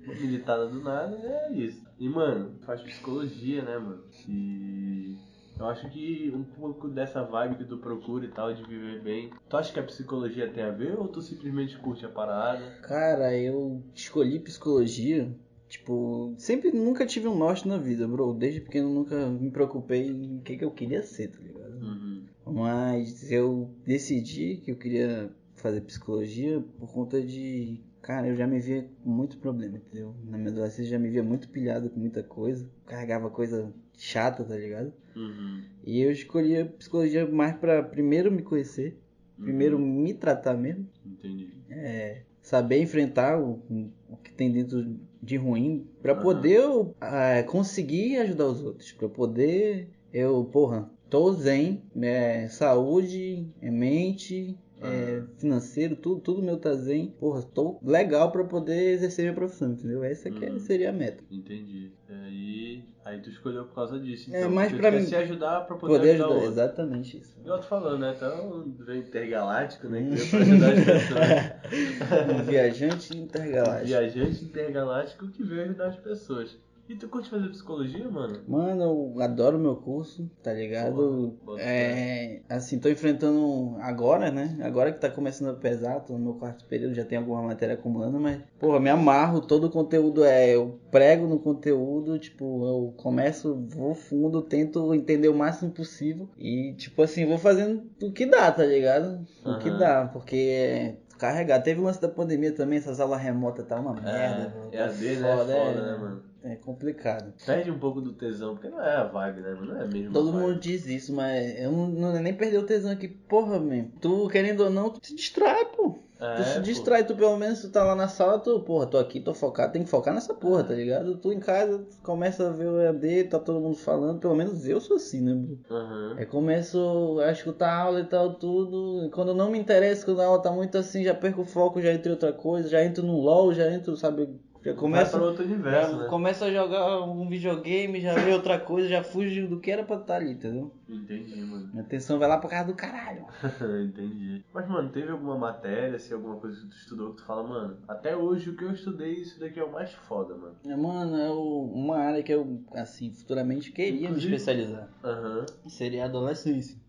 Militada 0.06 0.68
do 0.68 0.82
nada, 0.82 1.14
é 1.18 1.52
isso. 1.52 1.84
E, 1.98 2.08
mano, 2.08 2.58
faz 2.64 2.80
psicologia, 2.80 3.62
né, 3.62 3.76
mano? 3.76 4.02
E 4.26 5.18
eu 5.58 5.66
acho 5.66 5.90
que 5.90 6.32
um 6.34 6.42
pouco 6.42 6.88
dessa 6.88 7.22
vibe 7.22 7.56
que 7.56 7.64
tu 7.64 7.76
procura 7.76 8.24
e 8.24 8.30
tal, 8.30 8.54
de 8.54 8.62
viver 8.62 9.02
bem. 9.02 9.30
Tu 9.50 9.54
acha 9.54 9.70
que 9.70 9.80
a 9.80 9.84
psicologia 9.84 10.50
tem 10.50 10.64
a 10.64 10.70
ver 10.70 10.98
ou 10.98 11.08
tu 11.08 11.20
simplesmente 11.20 11.76
curte 11.76 12.06
a 12.06 12.08
parada? 12.08 12.64
Cara, 12.80 13.36
eu 13.36 13.82
escolhi 13.94 14.40
psicologia, 14.40 15.30
tipo, 15.70 16.34
sempre 16.36 16.72
nunca 16.72 17.06
tive 17.06 17.28
um 17.28 17.38
norte 17.38 17.66
na 17.66 17.78
vida, 17.78 18.06
bro. 18.06 18.34
Desde 18.34 18.60
pequeno 18.60 18.90
nunca 18.92 19.30
me 19.30 19.50
preocupei 19.50 20.08
em 20.08 20.38
o 20.38 20.40
que, 20.42 20.56
que 20.56 20.64
eu 20.64 20.70
queria 20.72 21.02
ser, 21.02 21.28
tá 21.28 21.38
ligado? 21.40 21.76
Uhum. 21.80 22.24
Mas 22.46 23.30
eu 23.30 23.70
decidi 23.86 24.56
que 24.56 24.72
eu 24.72 24.76
queria 24.76 25.30
fazer 25.54 25.80
psicologia 25.82 26.62
por 26.78 26.92
conta 26.92 27.22
de. 27.22 27.80
Cara, 28.02 28.26
eu 28.26 28.34
já 28.34 28.46
me 28.46 28.58
via 28.58 28.88
com 29.04 29.10
muito 29.10 29.38
problema, 29.38 29.76
entendeu? 29.76 30.14
Na 30.24 30.36
minha 30.36 30.50
adolescência 30.50 30.88
eu 30.88 30.90
já 30.90 30.98
me 30.98 31.08
via 31.08 31.22
muito 31.22 31.48
pilhado 31.48 31.88
com 31.88 32.00
muita 32.00 32.22
coisa, 32.22 32.68
carregava 32.86 33.30
coisa 33.30 33.72
chata, 33.96 34.42
tá 34.42 34.56
ligado? 34.56 34.92
Uhum. 35.14 35.62
E 35.84 36.00
eu 36.00 36.10
escolhi 36.10 36.56
a 36.56 36.66
psicologia 36.66 37.26
mais 37.26 37.56
pra 37.56 37.82
primeiro 37.82 38.32
me 38.32 38.42
conhecer, 38.42 38.98
primeiro 39.38 39.78
me 39.78 40.14
tratar 40.14 40.54
mesmo. 40.54 40.88
Entendi. 41.06 41.52
É, 41.68 42.22
saber 42.42 42.80
enfrentar 42.80 43.38
o, 43.38 43.62
o 44.08 44.16
que 44.16 44.32
tem 44.32 44.50
dentro 44.50 44.98
de 45.22 45.36
ruim 45.36 45.86
pra 46.02 46.12
Aham. 46.12 46.22
poder 46.22 46.56
eu, 46.56 46.94
ah, 47.00 47.42
conseguir 47.46 48.16
ajudar 48.18 48.46
os 48.46 48.62
outros, 48.62 48.92
Pra 48.92 49.08
poder 49.08 49.88
eu, 50.12 50.44
porra, 50.44 50.90
tô 51.08 51.32
zen, 51.32 51.82
é, 52.00 52.48
saúde, 52.48 53.46
é 53.60 53.70
mente, 53.70 54.56
é, 54.82 54.87
Aham. 55.18 55.26
financeiro, 55.38 55.96
tudo, 55.96 56.20
tudo 56.20 56.42
meu 56.42 56.56
tá 56.58 56.72
zen, 56.75 57.14
porra, 57.18 57.42
tô 57.42 57.78
legal 57.82 58.30
pra 58.32 58.44
poder 58.44 58.92
exercer 58.94 59.24
minha 59.24 59.35
profissão, 59.35 59.72
entendeu? 59.72 60.02
Essa 60.02 60.31
que 60.31 60.44
é- 60.44 60.50
Uhum. 60.50 60.59
seria 60.59 60.90
a 60.90 60.92
meta. 60.92 61.22
Entendi. 61.31 61.90
Aí, 62.09 62.85
aí 63.05 63.20
tu 63.20 63.31
escolheu 63.31 63.64
por 63.66 63.74
causa 63.74 63.98
disso. 63.98 64.35
É, 64.35 64.40
Então, 64.40 64.50
mas 64.50 64.68
porque 64.70 64.81
pra 64.83 64.90
mim- 64.90 65.05
se 65.07 65.14
ajudar 65.14 65.61
pra 65.66 65.76
poder, 65.76 65.98
Poder 65.98 66.11
ajudar, 66.14 66.28
ajudar, 66.28 66.46
exatamente 66.46 67.18
isso. 67.18 67.38
Igual 67.40 67.61
tu 67.61 67.66
falou, 67.66 67.98
né? 67.98 68.14
Então, 68.16 68.64
intergaláctico, 68.96 69.88
né? 69.88 70.02
Que 70.02 70.09
veio 70.16 70.31
pra 70.31 70.38
ajudar 70.40 70.72
as 70.72 70.85
pessoas. 70.85 72.40
Um 72.40 72.42
viajante 72.44 73.16
intergaláctico. 73.16 73.87
Viajante 73.88 74.44
intergaláctico 74.44 75.28
que 75.28 75.42
veio 75.42 75.62
ajudar 75.62 75.87
as 75.88 75.96
pessoas. 75.96 76.59
E 76.90 76.96
tu 76.96 77.09
curte 77.09 77.31
fazer 77.31 77.48
psicologia, 77.50 78.11
mano? 78.11 78.40
Mano, 78.48 78.83
eu 78.83 79.22
adoro 79.22 79.61
meu 79.61 79.76
curso, 79.76 80.29
tá 80.42 80.53
ligado? 80.53 81.38
Porra, 81.44 81.61
é, 81.61 82.40
assim, 82.48 82.81
tô 82.81 82.88
enfrentando 82.88 83.76
agora, 83.79 84.33
né? 84.33 84.59
Agora 84.61 84.90
que 84.90 84.98
tá 84.98 85.09
começando 85.09 85.50
a 85.50 85.55
pesar, 85.55 86.00
tô 86.00 86.14
no 86.14 86.18
meu 86.18 86.35
quarto 86.35 86.64
período, 86.64 86.92
já 86.92 87.05
tem 87.05 87.16
alguma 87.16 87.42
matéria 87.42 87.76
acumulando, 87.76 88.18
mas, 88.18 88.42
porra, 88.59 88.81
me 88.81 88.90
amarro, 88.90 89.40
todo 89.40 89.68
o 89.68 89.70
conteúdo 89.70 90.24
é, 90.24 90.57
eu 90.57 90.81
prego 90.90 91.29
no 91.29 91.38
conteúdo, 91.38 92.18
tipo, 92.18 92.66
eu 92.66 92.92
começo, 92.96 93.55
vou 93.68 93.94
fundo, 93.94 94.42
tento 94.42 94.92
entender 94.92 95.29
o 95.29 95.35
máximo 95.35 95.70
possível 95.70 96.29
e, 96.37 96.74
tipo 96.76 97.00
assim, 97.03 97.24
vou 97.24 97.38
fazendo 97.38 97.85
o 98.03 98.11
que 98.11 98.26
dá, 98.26 98.50
tá 98.50 98.64
ligado? 98.64 99.24
O 99.44 99.57
que 99.59 99.68
Aham. 99.68 99.79
dá, 99.79 100.11
porque 100.12 100.35
é 100.37 100.96
carregar. 101.20 101.61
Teve 101.61 101.79
o 101.81 101.85
lance 101.85 102.00
da 102.00 102.09
pandemia 102.09 102.50
também, 102.50 102.79
essas 102.79 102.98
aulas 102.98 103.20
remotas 103.20 103.64
tá 103.64 103.79
uma 103.79 103.94
merda, 103.94 104.48
bro. 104.48 104.68
É, 104.72 104.76
Tá 104.76 104.87
EAD, 104.87 105.00
né? 105.05 105.12
É 105.12 105.37
foda, 105.37 105.53
é- 105.53 105.81
né, 105.83 105.96
mano? 105.96 106.30
É 106.42 106.57
complicado. 106.57 107.33
Perde 107.44 107.70
um 107.70 107.79
pouco 107.79 108.00
do 108.00 108.12
tesão, 108.12 108.55
porque 108.55 108.68
não 108.68 108.83
é 108.83 108.96
a 108.96 109.05
vibe, 109.05 109.40
né? 109.40 109.59
Não 109.61 109.81
é 109.81 109.87
mesmo. 109.87 110.12
Todo 110.12 110.33
mundo 110.33 110.59
diz 110.59 110.87
isso, 110.87 111.12
mas 111.12 111.59
eu 111.59 111.70
não, 111.70 111.88
não 111.88 112.12
nem 112.22 112.35
perder 112.35 112.59
o 112.59 112.66
tesão 112.66 112.92
aqui. 112.92 113.09
Porra, 113.09 113.59
man. 113.59 113.87
Tu, 114.00 114.29
querendo 114.29 114.61
ou 114.64 114.70
não, 114.70 114.90
tu 114.90 115.07
se 115.07 115.14
distrai, 115.14 115.66
pô. 115.66 115.98
É, 116.18 116.37
tu 116.37 116.44
se 116.44 116.55
pô. 116.57 116.61
distrai, 116.61 117.07
tu 117.07 117.14
pelo 117.14 117.37
menos 117.37 117.61
tu 117.61 117.70
tá 117.70 117.83
lá 117.83 117.94
na 117.94 118.07
sala, 118.07 118.38
tu, 118.38 118.61
porra, 118.61 118.87
tô 118.87 118.98
aqui, 118.98 119.20
tô 119.20 119.33
focado, 119.33 119.72
tem 119.72 119.83
que 119.85 119.88
focar 119.88 120.12
nessa 120.12 120.35
porra, 120.35 120.64
tá 120.64 120.74
ligado? 120.74 121.16
Tu 121.16 121.33
em 121.33 121.40
casa, 121.40 121.79
tu 121.79 121.96
começa 122.03 122.48
a 122.48 122.53
ver 122.53 122.68
o 122.68 122.81
EAD, 122.81 123.24
tá 123.24 123.38
todo 123.38 123.61
mundo 123.61 123.76
falando, 123.76 124.18
pelo 124.18 124.35
menos 124.37 124.66
eu 124.68 124.81
sou 124.81 124.96
assim, 124.96 125.20
né, 125.22 125.35
bro? 125.35 125.59
Aham. 125.70 126.16
Aí 126.18 126.26
começo 126.26 127.18
a 127.24 127.33
escutar 127.33 127.70
a 127.70 127.83
aula 127.83 128.00
e 128.00 128.05
tal, 128.05 128.35
tudo. 128.35 129.07
E 129.07 129.11
quando 129.11 129.35
não 129.35 129.50
me 129.50 129.59
interessa, 129.59 130.05
quando 130.05 130.20
a 130.20 130.26
aula 130.26 130.42
tá 130.42 130.50
muito 130.50 130.76
assim, 130.76 131.05
já 131.05 131.14
perco 131.14 131.40
o 131.40 131.46
foco, 131.46 131.81
já 131.81 131.92
entro 131.92 132.09
em 132.09 132.12
outra 132.12 132.33
coisa, 132.35 132.68
já 132.68 132.85
entro 132.85 133.03
no 133.03 133.18
LOL, 133.18 133.55
já 133.55 133.70
entro, 133.72 133.96
sabe? 133.96 134.29
Já 134.62 134.75
Vai 134.75 135.09
pra 135.09 135.23
outro 135.23 135.44
universo, 135.44 135.92
Já 135.92 135.96
né? 136.03 136.09
começo 136.09 136.44
a 136.44 136.51
jogar 136.53 137.01
um 137.03 137.29
videogame, 137.29 138.01
já 138.01 138.14
vê 138.14 138.33
outra 138.33 138.59
coisa, 138.61 138.88
já 138.88 139.03
fujo 139.03 139.49
do 139.49 139.59
que 139.59 139.70
era 139.70 139.83
pra 139.85 139.96
estar 139.96 140.16
ali, 140.16 140.33
entendeu? 140.33 140.70
Entendi, 140.88 141.40
mano. 141.40 141.68
Minha 141.73 141.83
atenção 141.83 142.18
vai 142.18 142.29
lá 142.29 142.37
pra 142.37 142.51
casa 142.51 142.66
do 142.68 142.75
caralho. 142.75 143.25
Entendi. 143.87 144.44
Mas, 144.53 144.68
mano, 144.68 144.90
teve 144.90 145.11
alguma 145.11 145.38
matéria, 145.38 145.96
assim, 145.96 146.12
alguma 146.12 146.37
coisa 146.37 146.61
que 146.61 146.66
tu 146.68 146.77
estudou 146.77 147.11
que 147.11 147.16
tu 147.18 147.25
fala, 147.25 147.42
mano, 147.42 147.79
até 147.88 148.16
hoje 148.16 148.51
o 148.51 148.57
que 148.57 148.64
eu 148.64 148.73
estudei, 148.73 149.12
isso 149.14 149.38
daqui 149.40 149.59
é 149.61 149.64
o 149.64 149.73
mais 149.73 149.92
foda, 149.92 150.35
mano. 150.37 150.55
É, 150.66 150.77
Mano, 150.77 151.16
é 151.16 151.31
uma 151.31 151.96
área 151.96 152.23
que 152.23 152.33
eu, 152.33 152.61
assim, 152.75 153.12
futuramente 153.12 153.73
queria 153.73 154.09
Inclusive- 154.09 154.31
me 154.31 154.37
especializar. 154.37 154.88
Aham. 155.05 155.46
Seria 155.68 156.03
a 156.03 156.07
adolescência. 156.07 156.80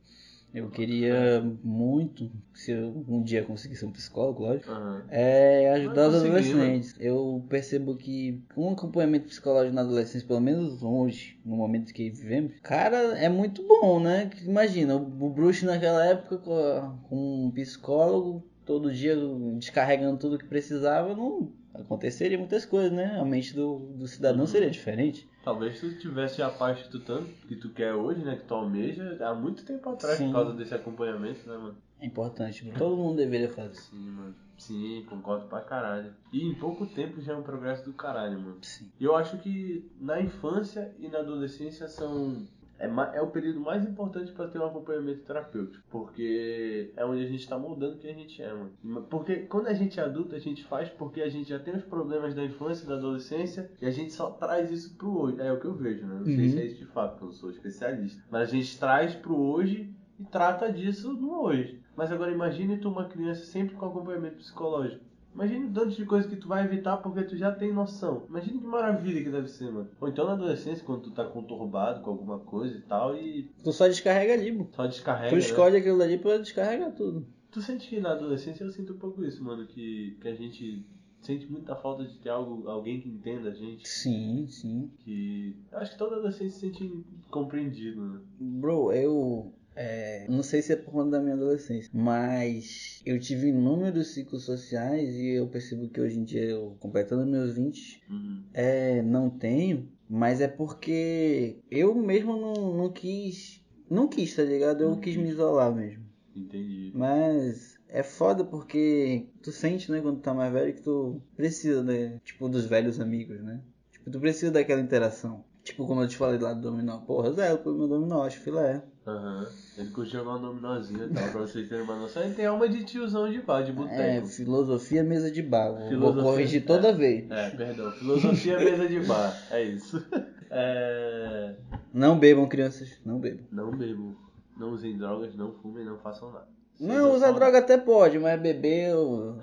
Eu 0.53 0.69
queria 0.69 1.41
muito, 1.63 2.29
se 2.53 2.71
eu 2.71 3.05
um 3.07 3.23
dia 3.23 3.43
conseguir 3.43 3.77
ser 3.77 3.85
um 3.85 3.91
psicólogo, 3.91 4.43
lógico, 4.43 4.69
Aham. 4.69 5.01
é 5.09 5.71
ajudar 5.75 6.09
os 6.09 6.15
conseguir, 6.15 6.37
adolescentes. 6.37 6.95
Eu 6.99 7.45
percebo 7.47 7.95
que 7.95 8.41
um 8.57 8.71
acompanhamento 8.71 9.27
psicológico 9.27 9.73
na 9.73 9.81
adolescência, 9.81 10.27
pelo 10.27 10.41
menos 10.41 10.83
hoje, 10.83 11.39
no 11.45 11.55
momento 11.55 11.93
que 11.93 12.09
vivemos, 12.09 12.53
cara, 12.61 12.97
é 13.17 13.29
muito 13.29 13.65
bom, 13.65 13.99
né? 14.01 14.29
Imagina, 14.43 14.95
o 14.95 15.29
bruxo 15.29 15.65
naquela 15.65 16.05
época 16.05 16.37
com 16.37 16.97
com 17.07 17.45
um 17.45 17.51
psicólogo, 17.51 18.43
todo 18.65 18.93
dia 18.93 19.15
descarregando 19.57 20.17
tudo 20.17 20.37
que 20.37 20.45
precisava, 20.45 21.15
não 21.15 21.49
aconteceria 21.73 22.37
muitas 22.37 22.65
coisas, 22.65 22.91
né? 22.91 23.19
A 23.19 23.25
mente 23.25 23.53
do, 23.55 23.79
do 23.97 24.07
cidadão 24.07 24.41
Uhum. 24.41 24.47
seria 24.47 24.69
diferente. 24.69 25.27
Talvez 25.43 25.79
tu 25.79 25.97
tivesse 25.97 26.41
a 26.41 26.49
paz 26.49 26.81
que 26.83 26.89
tu 26.89 26.99
tanto, 26.99 27.29
que 27.47 27.55
tu 27.55 27.69
quer 27.69 27.93
hoje, 27.93 28.21
né? 28.23 28.35
Que 28.35 28.43
tu 28.45 28.53
almeja 28.53 29.17
há 29.25 29.33
muito 29.33 29.65
tempo 29.65 29.89
atrás 29.89 30.17
Sim. 30.17 30.27
por 30.27 30.33
causa 30.33 30.53
desse 30.53 30.73
acompanhamento, 30.73 31.49
né, 31.49 31.57
mano? 31.57 31.75
É 31.99 32.05
importante, 32.05 32.71
todo 32.77 32.97
mundo 32.97 33.17
deveria 33.17 33.49
fazer. 33.49 33.75
Sim, 33.75 34.09
mano. 34.11 34.35
Sim, 34.57 35.03
concordo 35.09 35.47
pra 35.47 35.61
caralho. 35.61 36.13
E 36.31 36.47
em 36.47 36.53
pouco 36.55 36.85
tempo 36.85 37.19
já 37.21 37.33
é 37.33 37.35
um 37.35 37.41
progresso 37.41 37.83
do 37.85 37.93
caralho, 37.93 38.39
mano. 38.39 38.57
Sim. 38.61 38.91
E 38.99 39.03
eu 39.03 39.15
acho 39.15 39.37
que 39.39 39.89
na 39.99 40.21
infância 40.21 40.93
e 40.99 41.07
na 41.07 41.19
adolescência 41.19 41.87
são. 41.87 42.45
É, 42.81 43.17
é 43.17 43.21
o 43.21 43.27
período 43.27 43.59
mais 43.59 43.85
importante 43.85 44.31
pra 44.31 44.47
ter 44.47 44.59
um 44.59 44.65
acompanhamento 44.65 45.23
terapêutico. 45.23 45.83
Porque 45.89 46.91
é 46.95 47.05
onde 47.05 47.23
a 47.23 47.27
gente 47.27 47.47
tá 47.47 47.57
moldando 47.57 47.97
quem 47.97 48.11
a 48.11 48.13
gente 48.15 48.41
é, 48.41 48.53
mano. 48.53 49.03
Porque 49.09 49.37
quando 49.47 49.67
a 49.67 49.73
gente 49.73 49.99
é 49.99 50.03
adulto, 50.03 50.35
a 50.35 50.39
gente 50.39 50.63
faz 50.65 50.89
porque 50.89 51.21
a 51.21 51.29
gente 51.29 51.49
já 51.49 51.59
tem 51.59 51.75
os 51.75 51.83
problemas 51.83 52.33
da 52.33 52.43
infância 52.43 52.83
e 52.85 52.87
da 52.87 52.95
adolescência 52.95 53.69
e 53.81 53.85
a 53.85 53.91
gente 53.91 54.13
só 54.13 54.31
traz 54.31 54.71
isso 54.71 54.95
pro 54.97 55.17
hoje. 55.17 55.39
É 55.41 55.51
o 55.51 55.59
que 55.59 55.65
eu 55.65 55.73
vejo, 55.75 56.05
né? 56.05 56.15
Não 56.19 56.25
sei 56.25 56.45
Uhum. 56.45 56.49
se 56.51 56.59
é 56.59 56.65
isso 56.65 56.77
de 56.79 56.85
fato, 56.87 57.11
porque 57.11 57.23
eu 57.23 57.27
não 57.27 57.33
sou 57.33 57.49
especialista. 57.51 58.23
Mas 58.31 58.49
a 58.49 58.51
gente 58.51 58.79
traz 58.79 59.15
pro 59.15 59.37
hoje 59.37 59.93
e 60.19 60.23
trata 60.25 60.71
disso 60.71 61.13
no 61.13 61.41
hoje. 61.43 61.79
Mas 61.95 62.11
agora 62.11 62.31
imagine 62.31 62.77
tu 62.77 62.89
uma 62.89 63.05
criança 63.05 63.43
sempre 63.45 63.75
com 63.75 63.85
acompanhamento 63.85 64.37
psicológico. 64.37 65.03
Imagine 65.33 65.65
o 65.67 65.73
tanto 65.73 65.95
de 65.95 66.05
coisa 66.05 66.27
que 66.27 66.35
tu 66.35 66.47
vai 66.47 66.65
evitar 66.65 66.97
porque 66.97 67.23
tu 67.23 67.37
já 67.37 67.51
tem 67.51 67.73
noção. 67.73 68.25
Imagine 68.29 68.59
que 68.59 68.65
maravilha 68.67 69.23
que 69.23 69.29
deve 69.29 69.47
ser, 69.47 69.71
mano. 69.71 69.89
Ou 69.99 70.07
então 70.09 70.25
na 70.25 70.33
adolescência, 70.33 70.83
quando 70.83 71.03
tu 71.03 71.11
tá 71.11 71.23
conturbado 71.25 72.01
com 72.01 72.11
alguma 72.11 72.39
coisa 72.39 72.77
e 72.77 72.81
tal, 72.81 73.15
e 73.15 73.43
Tu 73.63 73.71
só 73.71 73.87
descarrega 73.87 74.33
ali, 74.33 74.51
pô. 74.51 74.67
só 74.73 74.85
descarrega. 74.85 75.29
Tu 75.29 75.35
né? 75.35 75.39
escolhe 75.39 75.77
aquilo 75.77 75.97
dali 75.97 76.17
pra 76.17 76.37
descarregar 76.37 76.91
tudo. 76.93 77.25
Tu 77.49 77.61
sente 77.61 77.89
que 77.89 77.99
na 77.99 78.11
adolescência 78.11 78.63
eu 78.63 78.71
sinto 78.71 78.93
um 78.93 78.97
pouco 78.97 79.23
isso, 79.23 79.43
mano, 79.43 79.65
que, 79.65 80.17
que 80.21 80.27
a 80.27 80.33
gente 80.33 80.85
sente 81.21 81.51
muita 81.51 81.75
falta 81.75 82.03
de 82.03 82.17
ter 82.19 82.29
algo, 82.29 82.67
alguém 82.67 82.99
que 82.99 83.09
entenda 83.09 83.49
a 83.49 83.53
gente. 83.53 83.87
Sim, 83.87 84.47
sim. 84.49 84.91
Que. 84.99 85.55
Eu 85.71 85.77
acho 85.79 85.91
que 85.91 85.97
todo 85.97 86.15
adolescente 86.15 86.51
se 86.51 86.59
sente 86.59 87.03
compreendido, 87.29 88.01
né? 88.01 88.19
Bro, 88.39 88.91
eu. 88.91 89.53
É, 89.75 90.25
não 90.29 90.43
sei 90.43 90.61
se 90.61 90.73
é 90.73 90.75
por 90.75 90.91
conta 90.91 91.11
da 91.11 91.19
minha 91.21 91.35
adolescência, 91.35 91.89
mas 91.93 93.01
eu 93.05 93.19
tive 93.19 93.47
inúmeros 93.49 94.13
ciclos 94.13 94.43
sociais 94.43 95.15
e 95.15 95.29
eu 95.35 95.47
percebo 95.47 95.87
que 95.89 96.01
hoje 96.01 96.19
em 96.19 96.23
dia, 96.23 96.43
eu 96.43 96.75
completando 96.79 97.25
meus 97.25 97.53
20, 97.53 98.03
Uhum. 98.09 98.43
é, 98.53 99.01
não 99.01 99.29
tenho, 99.29 99.89
mas 100.09 100.41
é 100.41 100.47
porque 100.47 101.59
eu 101.69 101.95
mesmo 101.95 102.35
não, 102.37 102.77
não 102.77 102.91
quis. 102.91 103.61
Não 103.89 104.07
quis, 104.07 104.35
tá 104.35 104.43
ligado? 104.43 104.83
Eu 104.83 104.89
Não 104.91 104.99
quis 105.01 105.15
me 105.17 105.29
isolar 105.29 105.73
mesmo. 105.73 106.05
Entendi. 106.35 106.91
Mas 106.95 107.77
é 107.89 108.01
foda 108.03 108.43
porque 108.45 109.27
tu 109.43 109.51
sente, 109.51 109.91
né, 109.91 109.99
quando 110.01 110.17
tu 110.17 110.21
tá 110.21 110.33
mais 110.33 110.51
velho, 110.53 110.73
que 110.73 110.81
tu 110.81 111.21
precisa, 111.35 111.83
né? 111.83 112.19
Tipo, 112.23 112.47
dos 112.47 112.65
velhos 112.65 113.01
amigos, 113.01 113.41
né? 113.43 113.61
Tipo, 113.91 114.09
tu 114.09 114.19
precisa 114.19 114.49
daquela 114.51 114.79
interação. 114.79 115.43
Tipo, 115.63 115.85
como 115.85 116.01
eu 116.01 116.07
te 116.07 116.15
falei 116.15 116.39
lá 116.39 116.53
do 116.53 116.61
dominó. 116.61 116.99
Porra, 117.01 117.33
Zé, 117.33 117.55
pelo 117.57 117.77
meu 117.77 117.87
dominó, 117.87 118.23
acho 118.23 118.39
filé. 118.39 118.81
Aham. 119.07 119.47
Ele 119.77 119.89
curte 119.89 120.11
jogar 120.11 120.35
um 120.35 120.41
dominozinho 120.41 121.05
e 121.05 121.09
tal, 121.13 121.29
pra 121.29 121.41
vocês 121.41 121.67
terem 121.67 121.83
uma 121.83 121.95
noção. 121.95 122.23
Ele 122.23 122.35
tem 122.35 122.45
alma 122.45 122.69
de 122.69 122.83
tiozão 122.83 123.31
de 123.31 123.39
bar, 123.41 123.63
de 123.63 123.71
É, 123.71 123.73
boteco. 123.73 124.27
filosofia 124.27 125.03
mesa 125.03 125.31
de 125.31 125.41
bar. 125.41 125.73
Filosofia- 125.87 125.97
Vou 126.21 126.31
corrigir 126.31 126.65
toda 126.65 126.93
vez. 126.93 127.29
É, 127.31 127.49
perdão. 127.49 127.91
Filosofia 127.93 128.59
mesa 128.59 128.87
de 128.87 128.99
bar. 129.01 129.35
É 129.51 129.63
isso. 129.63 130.03
É... 130.53 131.53
Não 131.93 132.19
bebam, 132.19 132.45
crianças. 132.45 132.99
Não 133.05 133.17
bebam. 133.19 133.45
Não 133.49 133.71
bebam. 133.71 134.13
Não 134.57 134.71
usem 134.73 134.97
drogas, 134.97 135.33
não 135.33 135.53
fumem, 135.53 135.85
não 135.85 135.97
façam 135.99 136.29
nada. 136.29 136.45
Não, 136.77 137.15
usar 137.15 137.31
droga 137.31 137.59
até 137.59 137.77
pode, 137.77 138.19
mas 138.19 138.37
beber. 138.41 138.93
O, 138.93 139.37
o 139.37 139.39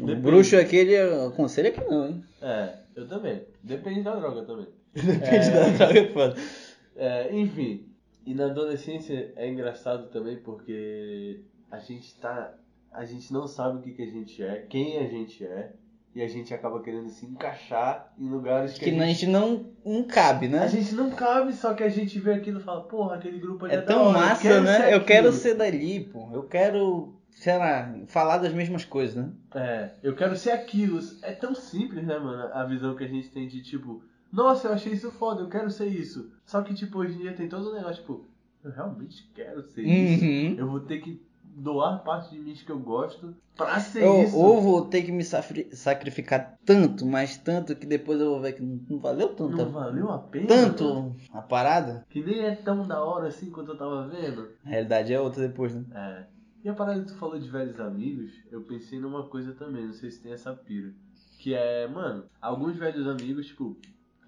Depende. 0.00 0.20
bruxo 0.20 0.56
aqui, 0.56 0.74
ele 0.78 0.96
aconselha 1.28 1.70
que 1.70 1.80
não, 1.84 2.08
hein? 2.08 2.24
É, 2.42 2.74
eu 2.96 3.06
também. 3.06 3.44
Depende 3.62 4.02
da 4.02 4.16
droga 4.16 4.42
também. 4.42 4.66
Depende 4.92 5.50
da 5.50 5.68
droga, 5.86 5.98
é 6.00 6.12
foda. 6.12 6.36
É, 6.96 7.36
enfim, 7.36 7.87
e 8.28 8.34
na 8.34 8.44
adolescência 8.44 9.32
é 9.36 9.48
engraçado 9.48 10.08
também 10.08 10.36
porque 10.36 11.40
a 11.70 11.78
gente 11.78 12.14
tá. 12.20 12.52
A 12.92 13.04
gente 13.06 13.32
não 13.32 13.46
sabe 13.46 13.78
o 13.78 13.80
que, 13.80 13.92
que 13.92 14.02
a 14.02 14.06
gente 14.06 14.42
é, 14.42 14.66
quem 14.68 14.98
a 14.98 15.08
gente 15.08 15.42
é, 15.44 15.72
e 16.14 16.20
a 16.20 16.28
gente 16.28 16.52
acaba 16.52 16.82
querendo 16.82 17.08
se 17.08 17.24
encaixar 17.24 18.12
em 18.18 18.28
lugares 18.28 18.74
que, 18.74 18.84
Que 18.84 18.90
a, 18.90 19.02
a 19.02 19.06
gente, 19.06 19.20
gente 19.20 19.30
não, 19.30 19.70
não 19.82 20.02
cabe, 20.04 20.46
né? 20.46 20.58
a 20.58 20.66
gente 20.66 20.94
não 20.94 21.10
cabe, 21.10 21.54
só 21.54 21.72
que 21.72 21.82
a 21.82 21.88
gente 21.88 22.18
vê 22.18 22.34
aquilo 22.34 22.60
e 22.60 22.62
fala, 22.62 22.82
porra, 22.82 23.16
aquele 23.16 23.38
grupo 23.38 23.64
ali 23.64 23.74
É 23.74 23.76
da 23.78 23.82
tão 23.86 24.02
hora, 24.04 24.18
eu 24.18 24.22
massa, 24.22 24.42
quero 24.42 24.62
né? 24.62 24.94
Eu 24.94 25.04
quero 25.04 25.28
aquilo." 25.28 25.42
ser 25.42 25.54
dali, 25.54 26.00
pô. 26.04 26.28
Eu 26.32 26.42
quero, 26.42 27.14
sei 27.30 27.56
lá, 27.56 27.94
falar 28.08 28.38
das 28.38 28.52
mesmas 28.52 28.84
coisas, 28.84 29.16
né? 29.16 29.30
É, 29.54 29.90
eu 30.02 30.14
quero 30.14 30.36
ser 30.36 30.50
aquilo. 30.50 30.98
É 31.22 31.32
tão 31.32 31.54
simples, 31.54 32.04
né, 32.04 32.18
mano? 32.18 32.52
A 32.52 32.64
visão 32.64 32.94
que 32.94 33.04
a 33.04 33.08
gente 33.08 33.30
tem 33.30 33.48
de 33.48 33.62
tipo, 33.62 34.02
nossa, 34.32 34.68
eu 34.68 34.72
achei 34.72 34.92
isso 34.92 35.10
foda, 35.10 35.42
eu 35.42 35.48
quero 35.48 35.70
ser 35.70 35.86
isso. 35.86 36.30
Só 36.44 36.62
que, 36.62 36.74
tipo, 36.74 36.98
hoje 36.98 37.14
em 37.14 37.18
dia 37.18 37.34
tem 37.34 37.48
todo 37.48 37.70
um 37.70 37.74
negócio, 37.74 38.02
tipo, 38.02 38.24
eu 38.62 38.70
realmente 38.70 39.28
quero 39.34 39.62
ser 39.62 39.82
isso. 39.82 40.24
Uhum. 40.24 40.54
Eu 40.58 40.70
vou 40.70 40.80
ter 40.80 40.98
que 41.00 41.20
doar 41.58 42.02
parte 42.04 42.30
de 42.30 42.40
mim 42.40 42.54
que 42.54 42.70
eu 42.70 42.78
gosto 42.78 43.34
pra 43.56 43.80
ser 43.80 44.04
Eu, 44.04 44.22
isso. 44.22 44.36
ou 44.36 44.60
vou 44.60 44.84
ter 44.86 45.02
que 45.02 45.10
me 45.10 45.24
sacrificar 45.24 46.56
tanto, 46.64 47.04
mas 47.04 47.36
tanto, 47.36 47.74
que 47.74 47.86
depois 47.86 48.20
eu 48.20 48.30
vou 48.30 48.40
ver 48.40 48.52
que 48.52 48.62
não, 48.62 48.80
não 48.88 48.98
valeu 48.98 49.28
tanto. 49.34 49.56
Não 49.56 49.70
valeu 49.70 50.10
a 50.10 50.18
pena? 50.18 50.46
tanto 50.46 51.16
a 51.32 51.42
parada. 51.42 52.06
Que 52.08 52.22
nem 52.22 52.44
é 52.44 52.54
tão 52.54 52.86
da 52.86 53.02
hora 53.02 53.28
assim 53.28 53.50
quanto 53.50 53.72
eu 53.72 53.78
tava 53.78 54.06
vendo. 54.06 54.48
A 54.64 54.68
realidade 54.68 55.12
é 55.12 55.20
outra 55.20 55.46
depois, 55.46 55.74
né? 55.74 55.84
É. 55.92 56.38
E 56.64 56.68
a 56.68 56.74
parada 56.74 57.00
que 57.00 57.06
tu 57.08 57.14
falou 57.14 57.38
de 57.38 57.48
velhos 57.48 57.78
amigos, 57.80 58.32
eu 58.50 58.62
pensei 58.62 58.98
numa 59.00 59.26
coisa 59.28 59.52
também, 59.52 59.86
não 59.86 59.92
sei 59.92 60.10
se 60.10 60.22
tem 60.22 60.32
essa 60.32 60.52
pira. 60.52 60.92
Que 61.38 61.54
é, 61.54 61.86
mano, 61.86 62.24
alguns 62.40 62.76
velhos 62.76 63.06
amigos, 63.06 63.46
tipo, 63.46 63.76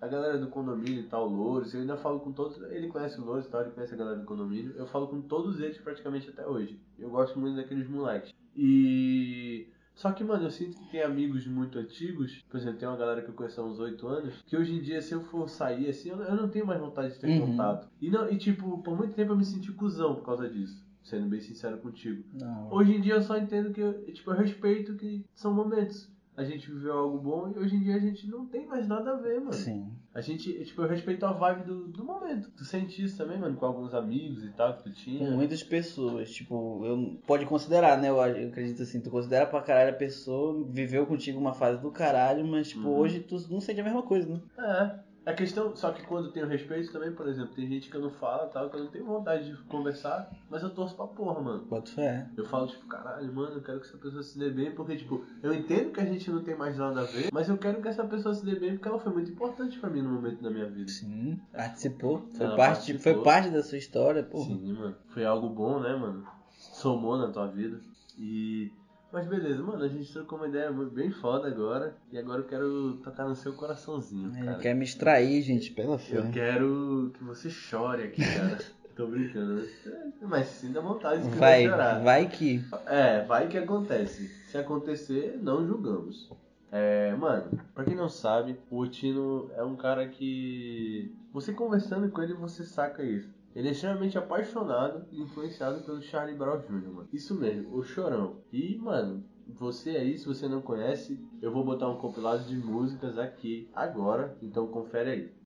a 0.00 0.06
galera 0.08 0.38
do 0.38 0.48
condomínio 0.48 1.00
e 1.00 1.06
tal, 1.08 1.28
o 1.28 1.34
Louros, 1.34 1.74
eu 1.74 1.80
ainda 1.80 1.96
falo 1.96 2.20
com 2.20 2.32
todos. 2.32 2.60
Ele 2.70 2.88
conhece 2.88 3.20
o 3.20 3.24
Louros 3.24 3.46
e 3.46 3.50
tal, 3.50 3.62
ele 3.62 3.70
conhece 3.72 3.94
a 3.94 3.96
galera 3.96 4.18
do 4.18 4.24
condomínio. 4.24 4.72
Eu 4.76 4.86
falo 4.86 5.08
com 5.08 5.20
todos 5.22 5.60
eles 5.60 5.78
praticamente 5.78 6.28
até 6.30 6.46
hoje. 6.46 6.80
Eu 6.98 7.10
gosto 7.10 7.38
muito 7.38 7.56
daqueles 7.56 7.88
moleques. 7.88 8.32
E. 8.56 9.68
Só 9.94 10.12
que, 10.12 10.24
mano, 10.24 10.44
eu 10.44 10.50
sinto 10.50 10.78
que 10.78 10.90
tem 10.90 11.02
amigos 11.02 11.46
muito 11.46 11.78
antigos, 11.78 12.40
por 12.48 12.56
exemplo, 12.56 12.78
tem 12.78 12.88
uma 12.88 12.96
galera 12.96 13.20
que 13.20 13.28
eu 13.28 13.34
conheço 13.34 13.60
há 13.60 13.64
uns 13.64 13.78
8 13.78 14.06
anos, 14.08 14.42
que 14.46 14.56
hoje 14.56 14.74
em 14.74 14.80
dia, 14.80 15.02
se 15.02 15.12
eu 15.12 15.20
for 15.20 15.46
sair 15.46 15.90
assim, 15.90 16.08
eu 16.08 16.16
não, 16.16 16.24
eu 16.24 16.36
não 16.36 16.48
tenho 16.48 16.64
mais 16.64 16.80
vontade 16.80 17.12
de 17.12 17.20
ter 17.20 17.26
Uhum. 17.28 17.48
contato. 17.50 17.86
E, 18.00 18.08
não, 18.08 18.30
e, 18.30 18.38
tipo, 18.38 18.78
por 18.82 18.96
muito 18.96 19.12
tempo 19.14 19.32
eu 19.32 19.36
me 19.36 19.44
senti 19.44 19.70
cuzão 19.72 20.14
por 20.14 20.24
causa 20.24 20.48
disso, 20.48 20.82
sendo 21.02 21.28
bem 21.28 21.40
sincero 21.40 21.76
contigo. 21.78 22.24
Não. 22.32 22.72
Hoje 22.72 22.94
em 22.94 23.00
dia 23.02 23.14
eu 23.14 23.22
só 23.22 23.36
entendo 23.36 23.74
que, 23.74 23.80
eu, 23.80 24.02
tipo, 24.10 24.30
eu 24.30 24.36
respeito 24.38 24.94
que 24.94 25.22
são 25.34 25.52
momentos. 25.52 26.10
A 26.40 26.44
gente 26.44 26.70
viveu 26.70 26.94
algo 26.96 27.18
bom 27.18 27.52
e 27.54 27.58
hoje 27.58 27.76
em 27.76 27.80
dia 27.82 27.96
a 27.96 27.98
gente 27.98 28.26
não 28.26 28.46
tem 28.46 28.66
mais 28.66 28.88
nada 28.88 29.10
a 29.12 29.16
ver, 29.16 29.38
mano. 29.40 29.52
Sim. 29.52 29.92
A 30.14 30.22
gente, 30.22 30.52
tipo, 30.64 30.80
eu 30.80 30.88
respeito 30.88 31.26
a 31.26 31.32
vibe 31.32 31.64
do, 31.66 31.88
do 31.88 32.02
momento. 32.02 32.50
Tu 32.56 32.64
sente 32.64 33.04
isso 33.04 33.18
também, 33.18 33.38
mano, 33.38 33.56
com 33.56 33.66
alguns 33.66 33.92
amigos 33.92 34.42
e 34.42 34.48
tal 34.52 34.74
que 34.78 34.84
tu 34.84 34.88
Com 34.88 34.96
tinha? 34.96 35.30
muitas 35.32 35.62
pessoas, 35.62 36.30
tipo, 36.30 36.82
eu 36.86 37.20
pode 37.26 37.44
considerar, 37.44 38.00
né? 38.00 38.08
Eu, 38.08 38.16
eu 38.16 38.48
acredito 38.48 38.82
assim, 38.82 39.02
tu 39.02 39.10
considera 39.10 39.44
pra 39.46 39.60
caralho 39.60 39.90
a 39.90 39.98
pessoa, 39.98 40.64
viveu 40.70 41.04
contigo 41.06 41.38
uma 41.38 41.52
fase 41.52 41.78
do 41.82 41.90
caralho, 41.90 42.46
mas 42.46 42.68
tipo, 42.70 42.88
Uhum. 42.88 42.98
hoje 43.00 43.20
tu 43.20 43.36
não 43.50 43.60
sente 43.60 43.80
a 43.80 43.84
mesma 43.84 44.02
coisa, 44.02 44.26
né? 44.32 44.40
É. 44.58 45.09
A 45.26 45.34
questão, 45.34 45.76
só 45.76 45.92
que 45.92 46.02
quando 46.06 46.32
tem 46.32 46.42
o 46.42 46.46
respeito 46.46 46.90
também, 46.90 47.12
por 47.12 47.28
exemplo, 47.28 47.54
tem 47.54 47.66
gente 47.68 47.90
que 47.90 47.96
eu 47.96 48.00
não 48.00 48.10
falo 48.10 48.48
tal, 48.48 48.70
que 48.70 48.76
eu 48.76 48.84
não 48.84 48.90
tenho 48.90 49.04
vontade 49.04 49.50
de 49.50 49.56
conversar, 49.64 50.30
mas 50.48 50.62
eu 50.62 50.70
torço 50.70 50.96
pra 50.96 51.06
porra, 51.06 51.40
mano. 51.40 51.64
Bota 51.66 51.90
fé. 51.90 52.26
Eu 52.36 52.44
falo, 52.46 52.66
tipo, 52.68 52.86
caralho, 52.86 53.30
mano, 53.32 53.56
eu 53.56 53.62
quero 53.62 53.80
que 53.80 53.86
essa 53.86 53.98
pessoa 53.98 54.22
se 54.22 54.38
dê 54.38 54.50
bem, 54.50 54.72
porque, 54.72 54.96
tipo, 54.96 55.22
eu 55.42 55.52
entendo 55.52 55.92
que 55.92 56.00
a 56.00 56.06
gente 56.06 56.30
não 56.30 56.42
tem 56.42 56.56
mais 56.56 56.78
nada 56.78 57.02
a 57.02 57.04
ver, 57.04 57.28
mas 57.32 57.48
eu 57.50 57.58
quero 57.58 57.82
que 57.82 57.88
essa 57.88 58.04
pessoa 58.04 58.34
se 58.34 58.44
dê 58.44 58.58
bem 58.58 58.72
porque 58.72 58.88
ela 58.88 58.98
foi 58.98 59.12
muito 59.12 59.30
importante 59.30 59.78
pra 59.78 59.90
mim 59.90 60.00
no 60.00 60.10
momento 60.10 60.42
da 60.42 60.50
minha 60.50 60.66
vida. 60.68 60.90
Sim, 60.90 61.38
participou. 61.52 62.26
Foi, 62.32 62.46
Ela 62.46 62.56
parte, 62.56 62.76
participou. 62.92 63.14
foi 63.14 63.22
parte 63.22 63.50
da 63.50 63.62
sua 63.62 63.78
história, 63.78 64.22
porra. 64.22 64.46
Sim, 64.46 64.72
mano. 64.72 64.96
Foi 65.08 65.24
algo 65.24 65.50
bom, 65.50 65.80
né, 65.80 65.94
mano? 65.94 66.26
Somou 66.50 67.18
na 67.18 67.28
tua 67.28 67.46
vida. 67.46 67.78
E. 68.18 68.72
Mas 69.12 69.26
beleza, 69.26 69.60
mano, 69.62 69.82
a 69.82 69.88
gente 69.88 70.12
trocou 70.12 70.38
uma 70.38 70.46
ideia 70.48 70.70
bem 70.70 71.10
foda 71.10 71.48
agora. 71.48 71.96
E 72.12 72.18
agora 72.18 72.40
eu 72.42 72.46
quero 72.46 72.92
tocar 73.02 73.26
no 73.28 73.34
seu 73.34 73.52
coraçãozinho, 73.54 74.32
Ele 74.36 74.44
cara. 74.46 74.58
quer 74.58 74.74
me 74.74 74.84
extrair, 74.84 75.42
gente, 75.42 75.72
pela 75.72 75.98
fé. 75.98 76.18
Eu 76.18 76.30
quero 76.30 77.10
que 77.18 77.24
você 77.24 77.50
chore 77.50 78.04
aqui, 78.04 78.22
cara. 78.22 78.58
Tô 78.94 79.06
brincando, 79.06 79.54
né? 79.62 79.68
Mas 80.22 80.46
sinta 80.48 80.80
vontade 80.80 81.22
de 81.22 81.36
Vai, 81.36 81.64
chorar. 81.66 82.02
vai 82.02 82.28
que. 82.28 82.62
É, 82.86 83.24
vai 83.24 83.48
que 83.48 83.56
acontece. 83.56 84.28
Se 84.50 84.58
acontecer, 84.58 85.38
não 85.42 85.66
julgamos. 85.66 86.30
É, 86.70 87.14
mano, 87.16 87.58
pra 87.74 87.84
quem 87.84 87.96
não 87.96 88.08
sabe, 88.08 88.58
o 88.70 88.76
Otino 88.78 89.50
é 89.56 89.62
um 89.64 89.74
cara 89.74 90.06
que. 90.06 91.12
Você 91.32 91.52
conversando 91.52 92.10
com 92.10 92.20
ele, 92.22 92.34
você 92.34 92.62
saca 92.64 93.02
isso. 93.02 93.28
Ele 93.54 93.68
é 93.68 93.72
extremamente 93.72 94.16
apaixonado 94.16 95.06
e 95.10 95.20
influenciado 95.20 95.82
pelo 95.82 96.00
Charlie 96.00 96.36
Brown 96.36 96.58
Jr., 96.60 96.92
mano. 96.92 97.08
Isso 97.12 97.34
mesmo, 97.34 97.74
o 97.74 97.82
chorão. 97.82 98.42
E, 98.52 98.78
mano, 98.78 99.24
você 99.48 99.90
aí, 99.90 100.16
se 100.16 100.26
você 100.26 100.46
não 100.46 100.62
conhece, 100.62 101.18
eu 101.42 101.52
vou 101.52 101.64
botar 101.64 101.88
um 101.88 101.96
compilado 101.96 102.44
de 102.44 102.56
músicas 102.56 103.18
aqui 103.18 103.68
agora, 103.74 104.38
então 104.40 104.68
confere 104.68 105.10
aí. 105.10 105.40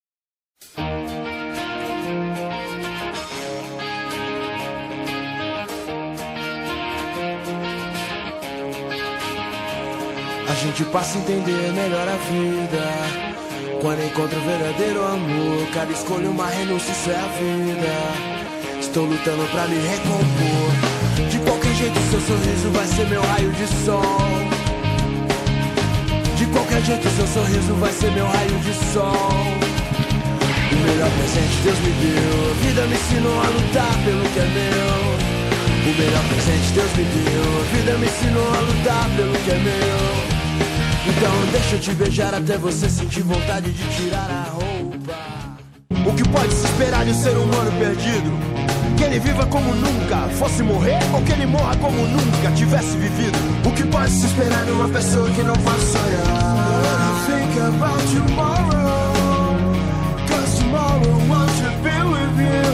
A 10.46 10.54
gente 10.54 10.84
passa 10.92 11.18
a 11.18 11.22
entender 11.22 11.72
melhor 11.72 12.06
a 12.06 12.16
vida. 12.16 13.23
Quando 13.84 14.02
encontra 14.02 14.38
o 14.38 14.40
verdadeiro 14.40 15.04
amor, 15.04 15.66
cada 15.74 15.92
escolha 15.92 16.30
uma 16.30 16.46
renúncia, 16.46 16.90
isso 16.90 17.10
é 17.10 17.16
a 17.16 17.26
vida. 17.36 18.80
Estou 18.80 19.04
lutando 19.04 19.46
pra 19.52 19.66
me 19.66 19.76
recompor. 19.76 21.28
De 21.28 21.38
qualquer 21.40 21.74
jeito, 21.74 22.00
seu 22.10 22.18
sorriso 22.22 22.70
vai 22.70 22.86
ser 22.86 23.06
meu 23.08 23.20
raio 23.20 23.50
de 23.52 23.66
sol. 23.84 24.00
De 26.38 26.46
qualquer 26.46 26.80
jeito, 26.80 27.10
seu 27.10 27.26
sorriso 27.26 27.74
vai 27.74 27.92
ser 27.92 28.10
meu 28.12 28.26
raio 28.26 28.58
de 28.60 28.72
sol. 28.94 29.36
O 30.72 30.76
melhor 30.88 31.10
presente 31.18 31.56
Deus 31.64 31.78
me 31.80 31.92
deu. 32.00 32.50
A 32.50 32.54
vida 32.64 32.86
me 32.86 32.94
ensinou 32.94 33.38
a 33.38 33.48
lutar 33.48 33.94
pelo 34.02 34.24
que 34.32 34.38
é 34.38 34.48
meu. 34.48 35.92
O 35.92 35.98
melhor 35.98 36.24
presente 36.30 36.72
Deus 36.72 36.90
me 36.96 37.04
deu. 37.04 37.60
A 37.60 37.76
vida 37.76 37.98
me 37.98 38.06
ensinou 38.06 38.48
a 38.48 38.60
lutar 38.60 39.10
pelo 39.14 39.32
que 39.44 39.50
é 39.50 39.58
meu. 39.58 40.33
Então 41.06 41.46
deixa 41.52 41.76
eu 41.76 41.80
te 41.80 41.92
beijar 41.92 42.34
até 42.34 42.56
você 42.56 42.88
sentir 42.88 43.22
vontade 43.22 43.70
de 43.70 43.84
tirar 43.96 44.30
a 44.30 44.50
roupa. 44.50 45.34
O 46.08 46.14
que 46.14 46.26
pode 46.30 46.52
se 46.52 46.64
esperar 46.64 47.04
de 47.04 47.10
um 47.10 47.22
ser 47.22 47.36
humano 47.36 47.70
perdido? 47.78 48.30
Que 48.96 49.04
ele 49.04 49.18
viva 49.18 49.44
como 49.46 49.74
nunca 49.74 50.28
fosse 50.38 50.62
morrer 50.62 50.98
ou 51.12 51.20
que 51.22 51.32
ele 51.32 51.44
morra 51.44 51.76
como 51.76 52.06
nunca 52.06 52.50
tivesse 52.56 52.96
vivido. 52.96 53.38
O 53.66 53.72
que 53.72 53.84
pode 53.84 54.10
se 54.10 54.26
esperar 54.26 54.64
de 54.64 54.70
uma 54.70 54.88
pessoa 54.88 55.28
que 55.30 55.42
não 55.42 55.54
pode 55.54 55.82
sonhar? 55.82 56.64
Think 57.26 57.60
about 57.60 58.02
tomorrow, 58.14 59.56
cause 60.28 60.58
tomorrow 60.58 61.28
wants 61.28 61.58
to 61.60 61.70
be 61.82 61.96
with 62.02 62.38
you. 62.40 62.73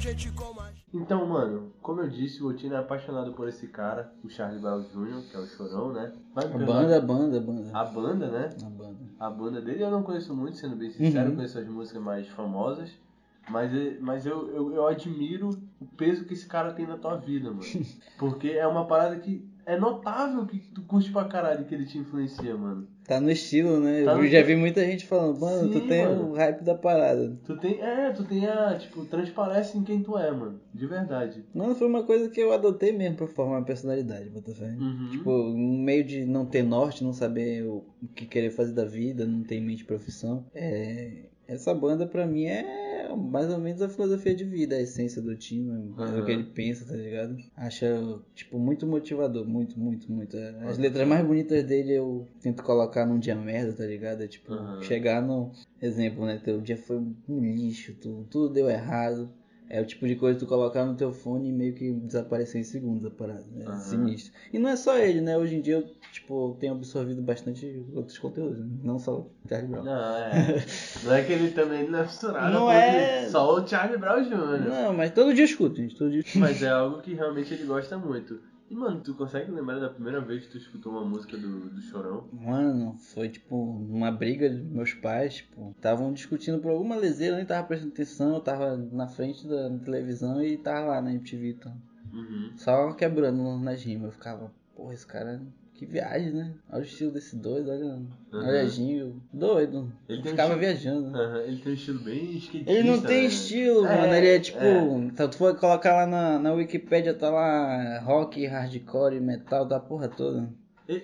Gente 0.00 0.30
como 0.32 0.60
a 0.60 0.66
gente. 0.70 0.80
Então, 0.92 1.24
mano, 1.26 1.72
como 1.82 2.00
eu 2.00 2.08
disse, 2.08 2.42
o 2.42 2.48
Otino 2.48 2.74
é 2.74 2.78
apaixonado 2.78 3.32
por 3.32 3.46
esse 3.48 3.68
cara, 3.68 4.12
o 4.24 4.28
Charlie 4.28 4.60
Brown 4.60 4.82
Jr., 4.82 5.22
que 5.30 5.36
é 5.36 5.40
o 5.40 5.46
Chorão, 5.46 5.92
né? 5.92 6.12
A 6.34 6.44
banda, 6.46 6.96
a 6.96 7.00
banda, 7.00 7.36
a 7.36 7.40
banda. 7.40 7.70
A 7.78 7.84
banda, 7.84 8.26
né? 8.30 8.48
A 8.64 8.68
banda. 8.70 8.98
A 9.20 9.30
banda 9.30 9.60
dele 9.60 9.82
eu 9.84 9.90
não 9.90 10.02
conheço 10.02 10.34
muito, 10.34 10.56
sendo 10.56 10.74
bem 10.76 10.90
sincero, 10.90 11.26
Uhum. 11.26 11.30
eu 11.30 11.36
conheço 11.36 11.58
as 11.58 11.68
músicas 11.68 12.02
mais 12.02 12.26
famosas. 12.28 12.90
Mas, 13.48 13.74
é- 13.74 13.96
mas 14.00 14.26
eu, 14.26 14.48
eu, 14.54 14.72
eu 14.74 14.86
admiro 14.86 15.50
o 15.80 15.86
peso 15.96 16.24
que 16.24 16.34
esse 16.34 16.46
cara 16.46 16.72
tem 16.72 16.86
na 16.86 16.96
tua 16.96 17.16
vida, 17.16 17.50
mano. 17.50 17.62
Porque 18.18 18.48
é 18.50 18.66
uma 18.66 18.86
parada 18.86 19.16
que 19.18 19.48
é 19.66 19.78
notável 19.78 20.46
que 20.46 20.58
tu 20.58 20.82
curte 20.82 21.10
pra 21.10 21.24
caralho 21.24 21.64
que 21.64 21.74
ele 21.74 21.84
te 21.86 21.98
influencia, 21.98 22.56
mano. 22.56 22.86
Tá 23.10 23.20
no 23.20 23.28
estilo, 23.28 23.80
né? 23.80 24.04
Tá 24.04 24.12
eu 24.12 24.18
no- 24.18 24.26
já 24.28 24.40
vi 24.40 24.54
muita 24.54 24.84
gente 24.84 25.04
falando, 25.04 25.40
mano, 25.40 25.68
tu 25.68 25.80
Sim, 25.80 25.86
tem 25.88 26.04
mano. 26.06 26.30
o 26.30 26.34
hype 26.34 26.62
da 26.62 26.76
parada. 26.76 27.36
Tu 27.44 27.56
tem, 27.56 27.80
é, 27.82 28.12
tu 28.12 28.22
tem 28.22 28.46
a, 28.46 28.78
tipo, 28.78 29.04
transparece 29.04 29.76
em 29.76 29.82
quem 29.82 30.00
tu 30.00 30.16
é, 30.16 30.30
mano. 30.30 30.60
De 30.72 30.86
verdade. 30.86 31.44
Não, 31.52 31.74
foi 31.74 31.88
uma 31.88 32.04
coisa 32.04 32.28
que 32.28 32.40
eu 32.40 32.52
adotei 32.52 32.92
mesmo 32.92 33.16
pra 33.16 33.26
formar 33.26 33.58
a 33.58 33.62
personalidade, 33.62 34.30
Botafé. 34.30 34.66
Uhum. 34.78 35.08
Tipo, 35.10 35.30
no 35.32 35.78
meio 35.78 36.04
de 36.04 36.24
não 36.24 36.46
ter 36.46 36.62
norte, 36.62 37.02
não 37.02 37.12
saber 37.12 37.64
o 37.64 37.84
o 38.00 38.08
que 38.14 38.24
querer 38.26 38.50
fazer 38.50 38.72
da 38.72 38.84
vida, 38.84 39.26
não 39.26 39.42
ter 39.42 39.56
em 39.56 39.60
mente 39.60 39.84
profissão. 39.84 40.46
É, 40.54 41.24
essa 41.50 41.74
banda 41.74 42.06
pra 42.06 42.26
mim 42.26 42.44
é 42.44 43.08
mais 43.16 43.50
ou 43.50 43.58
menos 43.58 43.82
a 43.82 43.88
filosofia 43.88 44.34
de 44.34 44.44
vida, 44.44 44.76
a 44.76 44.80
essência 44.80 45.20
do 45.20 45.34
time, 45.36 45.92
Aham. 45.98 46.20
o 46.20 46.24
que 46.24 46.30
ele 46.30 46.44
pensa, 46.44 46.84
tá 46.84 46.94
ligado? 46.96 47.36
Acha, 47.56 47.86
tipo, 48.34 48.58
muito 48.58 48.86
motivador, 48.86 49.46
muito, 49.46 49.78
muito, 49.78 50.10
muito. 50.10 50.36
As 50.62 50.78
letras 50.78 51.06
mais 51.08 51.26
bonitas 51.26 51.64
dele 51.64 51.92
eu 51.92 52.26
tento 52.40 52.62
colocar 52.62 53.04
num 53.04 53.18
dia 53.18 53.34
merda, 53.34 53.72
tá 53.72 53.84
ligado? 53.84 54.22
É 54.22 54.28
tipo, 54.28 54.52
Aham. 54.52 54.80
chegar 54.82 55.20
no 55.20 55.50
exemplo, 55.82 56.24
né? 56.24 56.40
Teu 56.42 56.60
dia 56.60 56.76
foi 56.76 56.98
um 56.98 57.40
lixo, 57.40 57.94
tu, 58.00 58.26
tudo 58.30 58.54
deu 58.54 58.70
errado. 58.70 59.28
É 59.72 59.80
o 59.80 59.86
tipo 59.86 60.04
de 60.08 60.16
coisa 60.16 60.36
que 60.36 60.44
tu 60.44 60.48
colocar 60.48 60.84
no 60.84 60.96
teu 60.96 61.12
fone 61.12 61.48
e 61.48 61.52
meio 61.52 61.72
que 61.74 61.92
desaparecer 61.92 62.60
em 62.60 62.64
segundos 62.64 63.06
a 63.06 63.10
parada. 63.10 63.44
É 63.60 63.66
Aham. 63.68 63.78
sinistro. 63.78 64.32
E 64.52 64.58
não 64.58 64.68
é 64.68 64.74
só 64.74 64.98
ele, 64.98 65.20
né? 65.20 65.38
Hoje 65.38 65.54
em 65.54 65.60
dia 65.60 65.74
eu, 65.76 65.84
tipo, 66.12 66.56
tenho 66.58 66.72
absorvido 66.72 67.22
bastante 67.22 67.86
outros 67.94 68.18
conteúdos, 68.18 68.58
né? 68.58 68.66
Não 68.82 68.98
só 68.98 69.20
o 69.20 69.30
Charlie 69.48 69.70
Brown. 69.70 69.84
Não, 69.84 70.16
é. 70.16 70.64
Não 71.04 71.12
é 71.14 71.22
que 71.22 71.32
ele 71.32 71.52
também 71.52 71.88
não 71.88 72.00
é 72.00 72.02
misturado. 72.02 72.52
Não 72.52 72.64
porque 72.64 72.76
é- 72.76 73.28
Só 73.28 73.54
o 73.60 73.64
Charlie 73.66 73.96
Brown 73.96 74.24
Jr. 74.24 74.68
Não, 74.68 74.92
mas 74.92 75.12
todo 75.12 75.32
dia 75.32 75.44
eu 75.44 75.48
escuto, 75.48 75.76
gente. 75.76 75.96
Todo 75.96 76.10
dia. 76.10 76.24
Mas 76.34 76.62
é 76.64 76.68
algo 76.68 77.00
que 77.00 77.14
realmente 77.14 77.54
ele 77.54 77.64
gosta 77.64 77.96
muito. 77.96 78.40
E, 78.70 78.74
mano, 78.74 79.00
tu 79.00 79.14
consegue 79.14 79.50
lembrar 79.50 79.80
da 79.80 79.88
primeira 79.90 80.20
vez 80.20 80.44
que 80.46 80.52
tu 80.52 80.58
escutou 80.58 80.92
uma 80.92 81.04
música 81.04 81.36
do, 81.36 81.70
do 81.70 81.80
Chorão? 81.82 82.28
Mano, 82.32 82.96
foi 82.98 83.28
tipo 83.28 83.56
uma 83.56 84.12
briga 84.12 84.48
dos 84.48 84.62
meus 84.70 84.94
pais, 84.94 85.34
tipo, 85.38 85.72
estavam 85.76 86.12
discutindo 86.12 86.60
por 86.60 86.70
alguma 86.70 86.94
leseira, 86.94 87.34
eu 87.34 87.38
nem 87.38 87.46
tava 87.46 87.66
prestando 87.66 87.92
atenção, 87.92 88.34
eu 88.34 88.40
tava 88.40 88.76
na 88.76 89.08
frente 89.08 89.46
da 89.48 89.68
televisão 89.80 90.40
e 90.40 90.56
tava 90.56 90.86
lá 90.86 91.02
na 91.02 91.12
MTV, 91.12 91.50
então, 91.50 91.76
Uhum. 92.12 92.52
só 92.56 92.92
quebrando 92.92 93.58
nas 93.58 93.82
rimas. 93.82 94.06
Eu 94.06 94.12
ficava, 94.12 94.52
porra, 94.76 94.94
esse 94.94 95.06
cara, 95.06 95.40
que 95.80 95.86
viagem, 95.86 96.30
né? 96.32 96.52
Olha 96.70 96.82
o 96.82 96.84
estilo 96.84 97.10
desse 97.10 97.34
doido, 97.36 97.70
olha, 97.70 97.98
olha 98.34 98.66
Gil, 98.68 99.16
doido. 99.32 99.90
Ele 100.06 100.22
ficava 100.22 100.54
um 100.54 100.60
estilo- 100.60 100.60
viajando. 100.60 101.16
Aham, 101.16 101.38
Ele 101.40 101.56
tem 101.56 101.72
um 101.72 101.74
estilo 101.74 102.00
bem 102.00 102.36
skatista. 102.36 102.70
Ele 102.70 102.90
não 102.90 103.00
tem 103.00 103.22
né? 103.22 103.24
estilo, 103.28 103.86
É, 103.86 103.96
mano. 103.96 104.14
Ele 104.14 104.28
é 104.28 104.38
tipo. 104.40 104.58
é. 104.58 104.82
Então, 105.06 105.28
tu 105.30 105.36
for 105.38 105.56
colocar 105.56 105.94
lá 105.94 106.06
na, 106.06 106.38
na 106.38 106.52
Wikipedia, 106.52 107.14
tá 107.14 107.30
lá 107.30 107.98
rock, 108.00 108.44
hardcore, 108.46 109.20
metal, 109.20 109.64
da 109.64 109.80
porra 109.80 110.06
toda. 110.08 110.48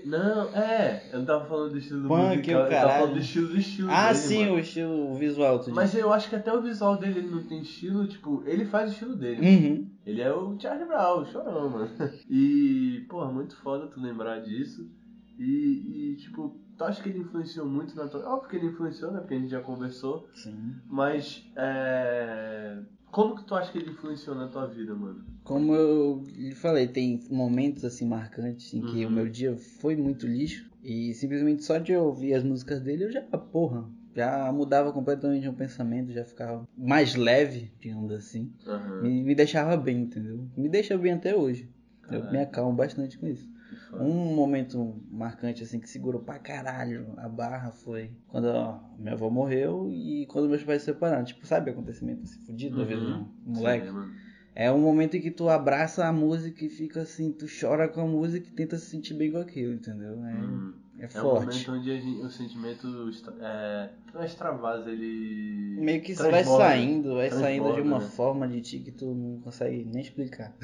Não, 0.05 0.49
é. 0.57 1.03
Eu 1.13 1.21
não 1.21 1.27
tava 1.27 1.45
falando 1.47 1.73
do 1.73 1.79
estilo 1.79 2.09
Punk, 2.09 2.37
musical, 2.39 2.61
eu 2.63 2.71
tava 2.71 2.93
falando 2.93 3.13
do 3.15 3.19
estilo 3.21 3.49
do 3.49 3.57
estilo 3.57 3.89
Ah, 3.91 4.07
dele, 4.09 4.19
sim, 4.19 4.45
mano. 4.45 4.55
o 4.55 4.59
estilo 4.59 5.15
visual. 5.15 5.59
Tu 5.61 5.71
Mas 5.73 5.95
eu 5.95 6.13
acho 6.13 6.29
que 6.29 6.37
até 6.37 6.53
o 6.53 6.61
visual 6.63 6.97
dele 6.97 7.21
ele 7.21 7.31
não 7.31 7.45
tem 7.45 7.61
estilo, 7.63 8.07
tipo, 8.07 8.43
ele 8.47 8.65
faz 8.65 8.91
o 8.91 8.93
estilo 8.93 9.17
dele. 9.17 9.41
Uhum. 9.47 9.91
Ele 10.05 10.21
é 10.23 10.33
o 10.33 10.59
Charlie 10.59 10.87
Brown, 10.87 11.21
o 11.23 11.27
chorão, 11.27 11.71
mano. 11.71 11.91
E, 12.29 13.07
porra, 13.09 13.31
muito 13.33 13.57
foda 13.57 13.87
tu 13.87 14.01
lembrar 14.01 14.41
disso. 14.41 14.91
E, 15.39 16.13
e, 16.13 16.17
tipo, 16.17 16.59
tu 16.77 16.85
acha 16.85 17.03
que 17.03 17.09
ele 17.11 17.19
influenciou 17.21 17.67
muito 17.67 17.95
na 17.95 18.09
tua. 18.09 18.27
Óbvio 18.29 18.49
que 18.49 18.57
ele 18.57 18.67
influenciou, 18.67 19.13
né? 19.13 19.21
Porque 19.21 19.35
a 19.35 19.39
gente 19.39 19.51
já 19.51 19.61
conversou. 19.61 20.29
Sim. 20.35 20.75
Mas, 20.87 21.45
é. 21.55 22.79
Como 23.17 23.35
que 23.35 23.45
tu 23.45 23.55
acha 23.55 23.73
que 23.73 23.79
ele 23.79 23.93
influenciou 23.93 24.37
na 24.37 24.47
tua 24.47 24.67
vida, 24.67 24.95
mano? 24.95 25.25
Como 25.43 25.75
eu 25.75 26.23
lhe 26.37 26.55
falei, 26.55 26.87
tem 26.87 27.19
momentos 27.31 27.83
assim 27.83 28.05
marcantes 28.07 28.75
em 28.75 28.83
que 28.83 29.07
Uhum. 29.07 29.11
o 29.11 29.15
meu 29.15 29.27
dia 29.27 29.57
foi 29.57 29.97
muito 29.97 30.27
lixo. 30.27 30.71
E 30.85 31.15
simplesmente 31.15 31.65
só 31.65 31.79
de 31.79 31.93
eu 31.93 32.05
ouvir 32.05 32.35
as 32.35 32.45
músicas 32.45 32.79
dele, 32.83 33.05
eu 33.05 33.11
já, 33.11 33.23
porra, 33.23 33.89
já 34.15 34.53
mudava 34.53 34.93
completamente 34.93 35.49
o 35.49 35.55
pensamento, 35.55 36.13
já 36.13 36.27
ficava 36.27 36.69
mais 36.77 37.15
leve, 37.15 37.73
digamos 37.81 38.13
assim. 38.13 38.53
Aham. 38.67 39.01
Me, 39.01 39.23
me 39.25 39.35
deixava 39.35 39.79
bem, 39.79 40.03
entendeu? 40.03 40.47
Me 40.55 40.69
deixa 40.69 40.99
bem 40.99 41.13
até 41.13 41.35
hoje. 41.35 41.71
Eu 42.11 42.21
Caralho. 42.21 42.33
me 42.33 42.39
acalmo 42.39 42.77
bastante 42.77 43.17
com 43.19 43.27
isso. 43.27 43.49
Um 43.93 44.35
momento 44.35 45.01
marcante 45.11 45.63
assim 45.63 45.81
que 45.81 45.89
segurou 45.89 46.21
pra 46.21 46.39
caralho 46.39 47.15
a 47.17 47.29
barra 47.29 47.71
foi 47.73 48.11
quando 48.29 48.45
ó, 48.47 48.79
minha 48.99 49.13
avó 49.15 49.31
morreu 49.31 49.89
e 49.91 50.27
quando 50.27 50.49
meus 50.49 50.63
pais 50.65 50.83
se 50.83 50.87
separaram. 50.87 51.25
Tipo, 51.25 51.47
sabe 51.47 51.71
acontecimento 51.71 52.23
assim, 52.25 52.39
fudido 52.45 52.77
da 52.77 52.85
vida 52.85 53.01
do 53.01 53.07
Uhum. 53.13 53.29
moleque? 53.45 53.89
Sim. 53.89 54.11
É 54.55 54.73
um 54.73 54.81
momento 54.81 55.17
em 55.17 55.21
que 55.21 55.31
tu 55.31 55.49
abraça 55.51 56.07
a 56.07 56.13
música 56.13 56.65
e 56.65 56.69
fica 56.69 57.03
assim, 57.03 57.31
tu 57.31 57.45
chora 57.61 57.89
com 57.89 58.01
a 58.01 58.07
música 58.07 58.49
e 58.49 58.53
tenta 58.53 58.79
se 58.79 58.87
sentir 58.87 59.15
bem 59.15 59.31
com 59.31 59.39
aquilo, 59.39 59.75
entendeu? 59.75 60.25
É, 60.25 60.33
Uhum. 60.35 60.73
é 60.99 61.05
É 61.05 61.07
um 61.07 61.11
forte. 61.11 61.47
momento 61.47 61.73
onde 61.73 62.01
gente- 62.01 62.21
o 62.23 62.31
sentimento 62.31 63.11
é, 63.41 63.91
não 64.15 64.25
extravasa, 64.25 64.91
ele. 64.91 65.79
Meio 65.79 66.01
que 66.01 66.13
isso 66.13 66.23
vai 66.31 66.43
saindo, 66.43 67.15
vai 67.17 67.31
saindo 67.31 67.75
de 67.75 67.81
uma 67.83 67.99
né? 68.01 68.07
forma 68.07 68.49
de 68.49 68.63
ti 68.63 68.81
que 68.81 68.91
tu 68.93 69.15
não 69.15 69.39
consegue 69.41 69.85
nem 69.85 70.01
explicar. 70.01 70.55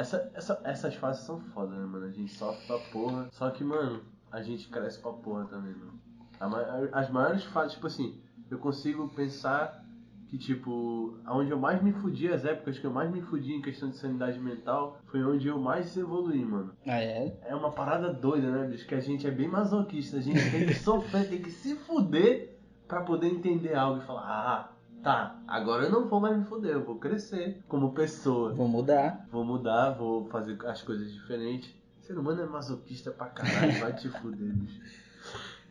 Essa, 0.00 0.30
essa, 0.34 0.60
essas 0.64 0.94
fases 0.94 1.24
são 1.24 1.38
foda, 1.38 1.76
né, 1.76 1.84
mano? 1.84 2.06
A 2.06 2.10
gente 2.10 2.32
sofre 2.32 2.66
pra 2.66 2.78
porra. 2.90 3.28
Só 3.32 3.50
que, 3.50 3.62
mano, 3.62 4.00
a 4.32 4.40
gente 4.40 4.66
cresce 4.70 4.98
pra 4.98 5.12
porra 5.12 5.44
também, 5.44 5.74
mano. 5.74 6.00
A 6.40 7.00
As 7.00 7.10
maiores 7.10 7.44
fases, 7.44 7.74
tipo 7.74 7.86
assim, 7.86 8.18
eu 8.50 8.58
consigo 8.58 9.10
pensar 9.10 9.84
que, 10.28 10.38
tipo, 10.38 11.18
onde 11.28 11.50
eu 11.50 11.58
mais 11.58 11.82
me 11.82 11.92
fudi, 11.92 12.32
as 12.32 12.46
épocas 12.46 12.78
que 12.78 12.86
eu 12.86 12.90
mais 12.90 13.10
me 13.10 13.20
fudi 13.20 13.52
em 13.52 13.60
questão 13.60 13.90
de 13.90 13.98
sanidade 13.98 14.38
mental, 14.38 14.98
foi 15.04 15.22
onde 15.22 15.48
eu 15.48 15.60
mais 15.60 15.94
evoluí, 15.94 16.42
mano. 16.46 16.72
Ah, 16.86 17.02
é? 17.02 17.36
É 17.42 17.54
uma 17.54 17.70
parada 17.70 18.10
doida, 18.10 18.50
né, 18.50 18.66
bicho? 18.68 18.86
Que 18.86 18.94
a 18.94 19.00
gente 19.00 19.26
é 19.26 19.30
bem 19.30 19.48
masoquista. 19.48 20.16
A 20.16 20.20
gente 20.22 20.50
tem 20.50 20.66
que 20.66 20.74
sofrer, 20.74 21.28
tem 21.28 21.42
que 21.42 21.50
se 21.50 21.76
fuder 21.76 22.56
pra 22.88 23.02
poder 23.02 23.26
entender 23.26 23.74
algo 23.74 24.00
e 24.00 24.06
falar, 24.06 24.22
ah, 24.26 24.72
tá, 25.02 25.40
agora 25.46 25.84
eu 25.84 25.90
não 25.90 26.06
vou 26.08 26.20
mais 26.20 26.36
me 26.36 26.44
fuder, 26.44 26.72
eu 26.72 26.84
vou 26.84 26.96
crescer 26.96 27.62
como 27.68 27.92
pessoa. 27.92 28.52
Vou 28.54 28.68
mudar. 28.68 29.26
Vou 29.30 29.44
mudar, 29.44 29.90
vou 29.90 30.26
fazer 30.28 30.58
as 30.66 30.82
coisas 30.82 31.12
diferentes. 31.12 31.74
O 32.00 32.02
ser 32.04 32.18
humano 32.18 32.42
é 32.42 32.46
masoquista 32.46 33.10
pra 33.10 33.26
caralho, 33.26 33.78
vai 33.80 33.92
te 33.94 34.08
fuder, 34.08 34.52
bicho. 34.52 34.80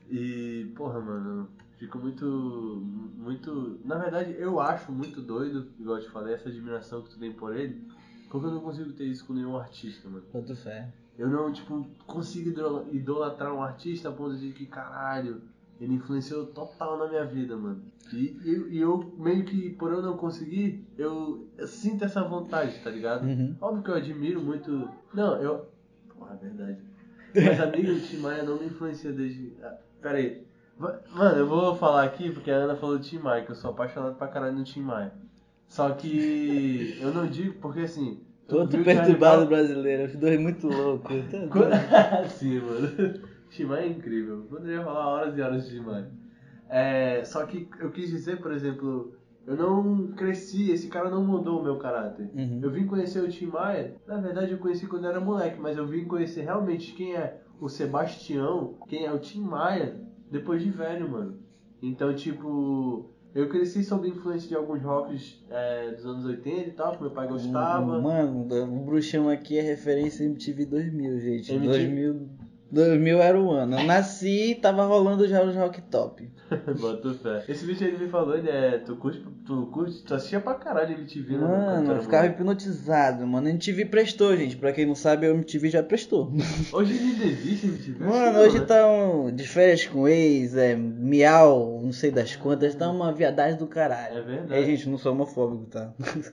E, 0.09 0.71
porra, 0.75 0.99
mano, 0.99 1.49
fico 1.77 1.97
muito. 1.97 2.25
Muito. 3.17 3.79
Na 3.85 3.97
verdade, 3.97 4.35
eu 4.39 4.59
acho 4.59 4.91
muito 4.91 5.21
doido, 5.21 5.67
igual 5.79 5.97
eu 5.97 6.03
te 6.03 6.09
falei, 6.09 6.33
essa 6.33 6.49
admiração 6.49 7.01
que 7.03 7.09
tu 7.11 7.19
tem 7.19 7.31
por 7.31 7.55
ele. 7.55 7.87
Porque 8.29 8.45
eu 8.47 8.51
não 8.51 8.61
consigo 8.61 8.91
ter 8.93 9.05
isso 9.05 9.25
com 9.25 9.33
nenhum 9.33 9.57
artista, 9.57 10.07
mano. 10.07 10.23
Quanto 10.31 10.55
fé. 10.55 10.91
Eu 11.17 11.27
não, 11.27 11.51
tipo, 11.51 11.85
consigo 12.07 12.49
idol- 12.49 12.87
idolatrar 12.91 13.53
um 13.53 13.61
artista 13.61 14.07
a 14.09 14.11
ponto 14.11 14.37
de 14.37 14.51
que, 14.51 14.65
caralho, 14.65 15.41
ele 15.79 15.93
influenciou 15.93 16.45
total 16.47 16.97
na 16.97 17.07
minha 17.07 17.25
vida, 17.25 17.55
mano. 17.55 17.81
E, 18.13 18.37
e, 18.43 18.67
e 18.71 18.79
eu, 18.79 19.13
meio 19.17 19.45
que, 19.45 19.69
por 19.71 19.91
eu 19.93 20.01
não 20.01 20.17
conseguir, 20.17 20.85
eu, 20.97 21.47
eu 21.57 21.67
sinto 21.67 22.03
essa 22.03 22.23
vontade, 22.23 22.79
tá 22.83 22.89
ligado? 22.89 23.25
Uhum. 23.25 23.55
Óbvio 23.61 23.83
que 23.83 23.89
eu 23.91 23.95
admiro 23.95 24.41
muito. 24.41 24.89
Não, 25.13 25.41
eu. 25.41 25.67
Porra, 26.17 26.37
é 26.41 26.45
verdade. 26.45 26.77
Mas 27.35 27.61
amigo 27.61 27.93
do 27.93 28.01
Tim 28.01 28.17
Maia 28.17 28.43
não 28.43 28.57
me 28.59 28.65
influencia 28.65 29.11
desde. 29.11 29.53
Ah, 29.63 29.75
Pera 30.01 30.17
aí. 30.17 30.43
Mano, 30.77 31.37
eu 31.37 31.45
vou 31.45 31.75
falar 31.75 32.03
aqui 32.03 32.31
porque 32.31 32.49
a 32.49 32.55
Ana 32.55 32.75
falou 32.75 32.97
do 32.97 33.03
Tim 33.03 33.19
Maia, 33.19 33.43
que 33.43 33.51
eu 33.51 33.55
sou 33.55 33.71
apaixonado 33.71 34.15
pra 34.15 34.27
caralho 34.27 34.55
no 34.57 34.63
Tim 34.63 34.81
Maia. 34.81 35.13
Só 35.67 35.91
que 35.91 36.97
eu 37.01 37.13
não 37.13 37.27
digo 37.27 37.55
porque 37.61 37.81
assim. 37.81 38.19
a 38.49 38.65
perturbado 38.83 39.45
brasileiro, 39.45 40.05
os 40.05 40.15
dois 40.15 40.39
muito 40.39 40.67
loucos. 40.67 41.21
Quando- 41.51 41.71
Sim, 42.31 42.59
mano. 42.59 43.28
Shimai 43.49 43.83
é 43.83 43.87
incrível. 43.87 44.45
Poderia 44.49 44.83
falar 44.83 45.07
horas 45.07 45.37
e 45.37 45.41
horas 45.41 45.65
de 45.65 45.75
Shimai. 45.75 46.05
É, 46.69 47.23
só 47.23 47.45
que 47.45 47.67
eu 47.79 47.91
quis 47.91 48.09
dizer, 48.09 48.39
por 48.39 48.51
exemplo, 48.51 49.13
eu 49.45 49.55
não 49.57 50.11
cresci, 50.11 50.71
esse 50.71 50.87
cara 50.87 51.09
não 51.09 51.25
mudou 51.25 51.59
o 51.59 51.63
meu 51.63 51.77
caráter. 51.77 52.29
Uhum. 52.33 52.59
Eu 52.61 52.69
vim 52.69 52.85
conhecer 52.85 53.19
o 53.19 53.27
Tim 53.27 53.47
Maia, 53.47 53.95
na 54.05 54.17
verdade 54.17 54.51
eu 54.51 54.59
conheci 54.59 54.85
quando 54.85 55.05
eu 55.05 55.09
era 55.09 55.19
moleque, 55.19 55.59
mas 55.59 55.77
eu 55.77 55.87
vim 55.87 56.05
conhecer 56.05 56.43
realmente 56.43 56.93
quem 56.93 57.15
é 57.15 57.41
o 57.59 57.67
Sebastião, 57.67 58.75
quem 58.87 59.05
é 59.05 59.11
o 59.11 59.17
Tim 59.17 59.41
Maia, 59.41 59.99
depois 60.29 60.61
de 60.61 60.69
velho, 60.69 61.09
mano. 61.09 61.39
Então, 61.81 62.13
tipo, 62.13 63.09
eu 63.33 63.49
cresci 63.49 63.83
sob 63.83 64.07
influência 64.07 64.47
de 64.47 64.55
alguns 64.55 64.83
rocks 64.83 65.43
é, 65.49 65.91
dos 65.91 66.05
anos 66.05 66.25
80 66.25 66.69
e 66.69 66.71
tal, 66.73 66.95
que 66.95 67.01
meu 67.01 67.11
pai 67.11 67.27
gostava. 67.27 67.99
Mano, 67.99 68.41
o 68.43 68.85
bruxão 68.85 69.29
aqui 69.29 69.57
é 69.57 69.61
referência 69.61 70.23
MTV 70.25 70.65
2000, 70.65 71.19
gente. 71.19 71.53
MTV? 71.53 71.67
2000, 71.67 72.29
2000 72.71 73.21
era 73.21 73.39
o 73.39 73.51
ano. 73.51 73.79
Eu 73.79 73.83
nasci 73.85 74.51
e 74.51 74.55
tava 74.55 74.85
rolando 74.85 75.27
já 75.27 75.43
os 75.43 75.55
Rock 75.55 75.81
Top. 75.83 76.29
Bota 76.79 77.13
fé. 77.13 77.43
Esse 77.47 77.65
bicho 77.65 77.83
aí 77.83 77.97
me 77.97 78.07
falou, 78.07 78.37
ele 78.37 78.49
é. 78.49 78.77
Tu 78.79 78.95
curte, 78.95 79.23
tu 79.45 79.67
curte, 79.67 80.03
tu 80.03 80.13
assistia 80.13 80.39
pra 80.39 80.55
caralho 80.55 80.93
MTV, 80.93 81.33
né? 81.33 81.39
quando 81.39 81.49
tu 81.49 81.87
Mano, 81.87 81.91
eu 81.93 82.01
ficava 82.01 82.27
hipnotizado, 82.27 83.25
mano. 83.27 83.49
MTV 83.49 83.85
prestou, 83.85 84.35
gente. 84.35 84.57
Pra 84.57 84.71
quem 84.71 84.85
não 84.85 84.95
sabe, 84.95 85.27
a 85.27 85.29
MTV 85.29 85.69
já 85.69 85.83
prestou. 85.83 86.31
Hoje 86.73 86.97
ainda 86.97 87.25
existe 87.25 87.67
MTV? 87.67 88.05
Mano, 88.05 88.39
hoje 88.39 88.59
né? 88.59 88.65
tá 88.65 88.87
um, 88.87 89.33
de 89.33 89.47
férias 89.47 89.85
com 89.85 90.07
ex, 90.07 90.55
é 90.55 90.75
miau, 90.75 91.81
não 91.83 91.91
sei 91.91 92.11
das 92.11 92.35
quantas, 92.35 92.75
tá 92.75 92.89
uma 92.89 93.11
viadagem 93.11 93.57
do 93.57 93.67
caralho. 93.67 94.17
É 94.17 94.21
verdade. 94.21 94.53
É, 94.53 94.65
gente, 94.65 94.89
não 94.89 94.97
sou 94.97 95.11
homofóbico, 95.11 95.65
tá? 95.65 95.93
só 95.99 96.31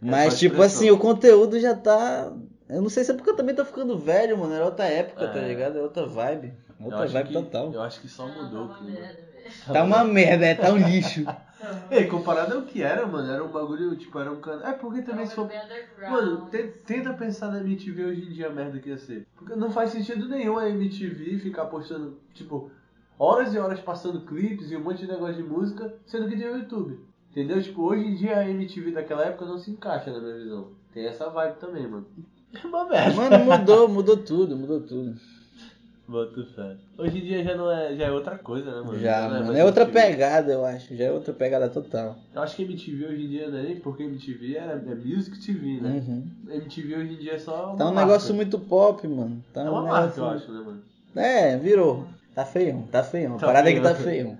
Mas, 0.00 0.38
tipo 0.38 0.56
expressão. 0.56 0.64
assim, 0.64 0.90
o 0.90 0.98
conteúdo 0.98 1.58
já 1.58 1.74
tá. 1.74 2.32
Eu 2.68 2.82
não 2.82 2.88
sei 2.88 3.04
se 3.04 3.10
é 3.12 3.14
porque 3.14 3.30
eu 3.30 3.36
também 3.36 3.54
tô 3.54 3.64
ficando 3.64 3.96
velho, 3.98 4.36
mano. 4.38 4.52
Era 4.54 4.64
outra 4.64 4.84
época, 4.86 5.28
tá 5.28 5.38
É. 5.38 5.48
ligado? 5.48 5.78
É 5.78 5.82
outra 5.82 6.06
vibe. 6.06 6.52
Outra 6.80 7.06
vibe 7.06 7.28
que- 7.28 7.32
total. 7.34 7.72
Eu 7.72 7.82
acho 7.82 8.00
que 8.00 8.08
só 8.08 8.26
mudou 8.26 8.66
o 8.66 8.74
clima. 8.74 8.98
Tá 9.72 9.84
uma 9.84 10.02
merda, 10.02 10.44
é, 10.44 10.54
tá 10.54 10.72
um 10.72 10.76
lixo. 10.76 11.24
Ei, 11.90 12.06
comparado 12.06 12.54
ao 12.56 12.62
que 12.62 12.82
era, 12.82 13.06
mano, 13.06 13.30
era 13.32 13.42
um 13.42 13.48
bagulho, 13.48 13.94
tipo, 13.96 14.18
era 14.18 14.30
um 14.30 14.40
canal. 14.40 14.66
É 14.66 14.72
porque 14.72 15.02
também 15.02 15.24
se 15.26 15.34
for. 15.34 15.48
Mano, 16.10 16.46
te- 16.50 16.64
tenta 16.84 17.12
pensar 17.14 17.50
na 17.50 17.60
MTV 17.60 18.04
hoje 18.04 18.22
em 18.26 18.30
dia 18.32 18.48
a 18.48 18.50
merda 18.52 18.78
que 18.78 18.88
ia 18.90 18.98
ser. 18.98 19.26
Porque 19.36 19.54
não 19.54 19.70
faz 19.70 19.90
sentido 19.90 20.28
nenhum 20.28 20.58
a 20.58 20.68
MTV 20.68 21.38
ficar 21.38 21.66
postando, 21.66 22.18
tipo, 22.34 22.70
horas 23.18 23.54
e 23.54 23.58
horas 23.58 23.80
passando 23.80 24.20
clipes 24.26 24.70
e 24.70 24.76
um 24.76 24.82
monte 24.82 24.98
de 25.02 25.08
negócio 25.08 25.36
de 25.36 25.42
música, 25.44 25.94
sendo 26.04 26.28
que 26.28 26.36
tem 26.36 26.48
o 26.48 26.58
YouTube. 26.58 27.00
Entendeu? 27.30 27.62
Tipo, 27.62 27.82
hoje 27.82 28.04
em 28.04 28.14
dia 28.14 28.38
a 28.38 28.48
MTV 28.50 28.90
daquela 28.90 29.24
época 29.24 29.44
não 29.46 29.58
se 29.58 29.70
encaixa 29.70 30.10
na 30.10 30.18
minha 30.20 30.34
visão. 30.34 30.72
Tem 30.92 31.06
essa 31.06 31.28
vibe 31.30 31.56
também, 31.58 31.86
mano. 31.86 32.06
É 32.54 32.58
uma 32.66 32.84
merda. 32.88 33.14
Mano, 33.14 33.44
mudou, 33.44 33.88
mudou 33.88 34.16
tudo, 34.16 34.56
mudou 34.56 34.80
tudo. 34.80 35.14
Boto 36.08 36.46
fé. 36.54 36.76
Hoje 36.96 37.18
em 37.18 37.22
dia 37.22 37.42
já 37.42 37.56
não 37.56 37.68
é, 37.68 37.96
já 37.96 38.04
é 38.04 38.12
outra 38.12 38.38
coisa, 38.38 38.70
né, 38.70 38.80
mano? 38.80 38.96
Já, 39.00 39.22
não 39.22 39.30
mano. 39.30 39.46
mais 39.46 39.58
É 39.58 39.64
outra 39.64 39.82
MTV. 39.82 40.00
pegada, 40.06 40.52
eu 40.52 40.64
acho. 40.64 40.94
Já 40.96 41.04
é 41.06 41.10
outra 41.10 41.34
pegada 41.34 41.68
total. 41.68 42.16
Eu 42.32 42.42
acho 42.42 42.54
que 42.54 42.62
MTV 42.62 43.06
hoje 43.06 43.24
em 43.24 43.28
dia 43.28 43.50
não 43.50 43.58
é 43.58 43.62
nem 43.62 43.76
porque 43.80 44.04
MTV 44.04 44.56
é, 44.56 44.80
é 44.86 44.94
Music 44.94 45.36
TV, 45.44 45.80
né? 45.80 46.00
Uhum. 46.06 46.24
MTV 46.48 46.94
hoje 46.94 47.14
em 47.14 47.16
dia 47.16 47.32
é 47.32 47.38
só 47.40 47.74
Tá 47.74 47.84
um 47.88 47.92
marca. 47.92 48.06
negócio 48.06 48.32
muito 48.36 48.56
pop, 48.56 49.04
mano. 49.08 49.42
Tá 49.52 49.62
É 49.62 49.64
um 49.64 49.72
uma 49.72 49.82
marca, 49.82 50.00
negócio 50.16 50.22
eu 50.22 50.28
acho, 50.28 50.52
né, 50.52 50.60
mano? 50.64 50.82
É, 51.16 51.56
virou. 51.56 52.06
Tá 52.36 52.44
feião, 52.44 52.82
tá 52.82 53.02
feião. 53.02 53.34
A 53.34 53.38
Tá 53.38 53.46
parada 53.46 53.68
é 53.68 53.74
que 53.74 53.80
tá 53.80 53.94
feião. 53.96 54.38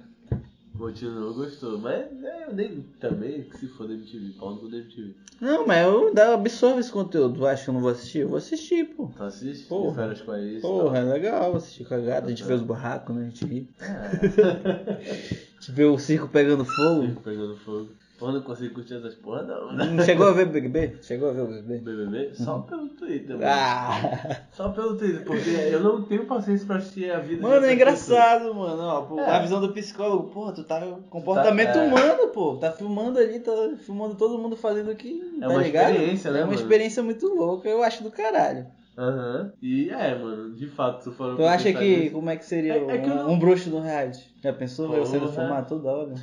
Continuou, 0.78 1.34
gostou. 1.34 1.78
Mas 1.78 2.06
é, 2.22 2.46
eu 2.48 2.54
nem 2.54 2.84
também 3.00 3.42
que 3.42 3.58
se 3.58 3.68
for 3.68 3.86
da 3.88 3.94
MTV, 3.94 4.34
pau 4.38 4.54
da 4.54 4.76
MTV. 4.76 5.14
Não, 5.40 5.66
mas 5.66 5.86
eu 5.86 6.08
ainda 6.08 6.34
absorvo 6.34 6.80
esse 6.80 6.90
conteúdo. 6.90 7.38
Tu 7.38 7.46
acha 7.46 7.64
que 7.64 7.70
eu 7.70 7.74
não 7.74 7.80
vou 7.80 7.90
assistir? 7.90 8.18
Eu 8.20 8.28
vou 8.28 8.38
assistir, 8.38 8.84
pô. 8.94 9.10
Tu 9.16 9.22
assiste? 9.22 9.66
Porra. 9.66 9.94
Férias 9.94 10.20
com 10.22 10.32
a 10.32 10.40
ex 10.40 10.58
e 10.58 10.60
Porra, 10.62 10.98
é 10.98 11.02
legal 11.04 11.56
assistir 11.56 11.84
cagada. 11.84 12.26
A 12.26 12.30
gente 12.30 12.42
Tá 12.42 12.48
vê 12.48 12.54
os 12.54 12.62
barracos, 12.62 13.14
né? 13.14 13.22
A 13.22 13.24
gente 13.28 13.44
ri. 13.44 13.68
É. 13.80 13.86
A 15.56 15.60
gente 15.60 15.72
vê 15.72 15.84
o 15.84 15.98
circo 15.98 16.28
pegando 16.28 16.64
fogo. 16.64 17.20
Pegando 17.24 17.56
fogo. 17.56 17.88
Porra, 18.18 18.32
não 18.32 18.40
consigo 18.42 18.74
curtir 18.74 18.94
essas 18.94 19.14
porra 19.16 19.42
não, 19.42 19.72
né? 19.74 19.84
Não 19.84 20.02
chegou 20.04 20.28
a 20.28 20.32
ver 20.32 20.46
o 20.46 20.50
BBB? 20.50 20.96
Chegou 21.02 21.28
a 21.28 21.32
ver 21.32 21.40
o 21.42 21.46
BBB? 21.48 21.78
BBB? 21.80 22.34
Só 22.34 22.60
pelo 22.60 22.88
Twitter, 22.88 23.36
mano. 23.36 23.42
Ah! 23.44 24.40
Só 24.52 24.70
pelo 24.70 24.96
Twitter, 24.96 25.22
porque 25.24 25.50
eu 25.50 25.80
não 25.80 26.02
tenho 26.02 26.24
paciência 26.24 26.66
pra 26.66 26.76
assistir 26.76 27.10
a 27.10 27.18
vida 27.18 27.42
Mano, 27.42 27.66
é 27.66 27.74
engraçado, 27.74 28.54
mano. 28.54 28.82
Ó, 28.82 29.02
pô, 29.02 29.20
É. 29.20 29.30
A 29.30 29.38
visão 29.40 29.60
do 29.60 29.72
psicólogo, 29.72 30.30
porra, 30.30 30.52
tu 30.52 30.64
tá 30.64 30.80
comportamento 31.10 31.74
Tá, 31.74 31.84
é. 31.84 31.88
humano, 31.88 32.28
pô. 32.28 32.56
Tá 32.56 32.72
filmando 32.72 33.18
ali, 33.18 33.38
tá 33.40 33.52
filmando 33.78 34.14
todo 34.14 34.38
mundo 34.38 34.56
fazendo 34.56 34.90
o 34.92 34.96
que. 34.96 35.20
É 35.36 35.40
tá 35.40 35.48
uma 35.48 35.62
ligado? 35.62 35.90
experiência, 35.90 36.30
né, 36.30 36.38
É 36.38 36.42
uma 36.42 36.46
mano? 36.52 36.60
experiência 36.60 37.02
muito 37.02 37.26
louca, 37.34 37.68
eu 37.68 37.82
acho 37.82 38.02
do 38.02 38.10
caralho. 38.10 38.66
Aham. 38.98 39.52
E 39.60 39.90
é, 39.90 40.14
mano, 40.18 40.54
de 40.54 40.66
fato, 40.68 41.04
tu 41.04 41.12
falou 41.12 41.36
Tu 41.36 41.44
acha 41.44 41.70
que, 41.70 42.08
como 42.08 42.30
é 42.30 42.36
que 42.36 42.46
seria 42.46 42.72
É- 42.76 42.78
é 42.78 42.96
eu 42.96 43.02
um, 43.12 43.14
não- 43.14 43.30
um 43.32 43.38
bruxo 43.38 43.68
no 43.68 43.78
reality? 43.80 44.34
Já 44.42 44.54
pensou 44.54 44.86
Porra. 44.88 45.00
você 45.00 45.18
sendo 45.18 45.30
filmado 45.30 45.68
toda 45.68 45.90
hora? 45.90 46.14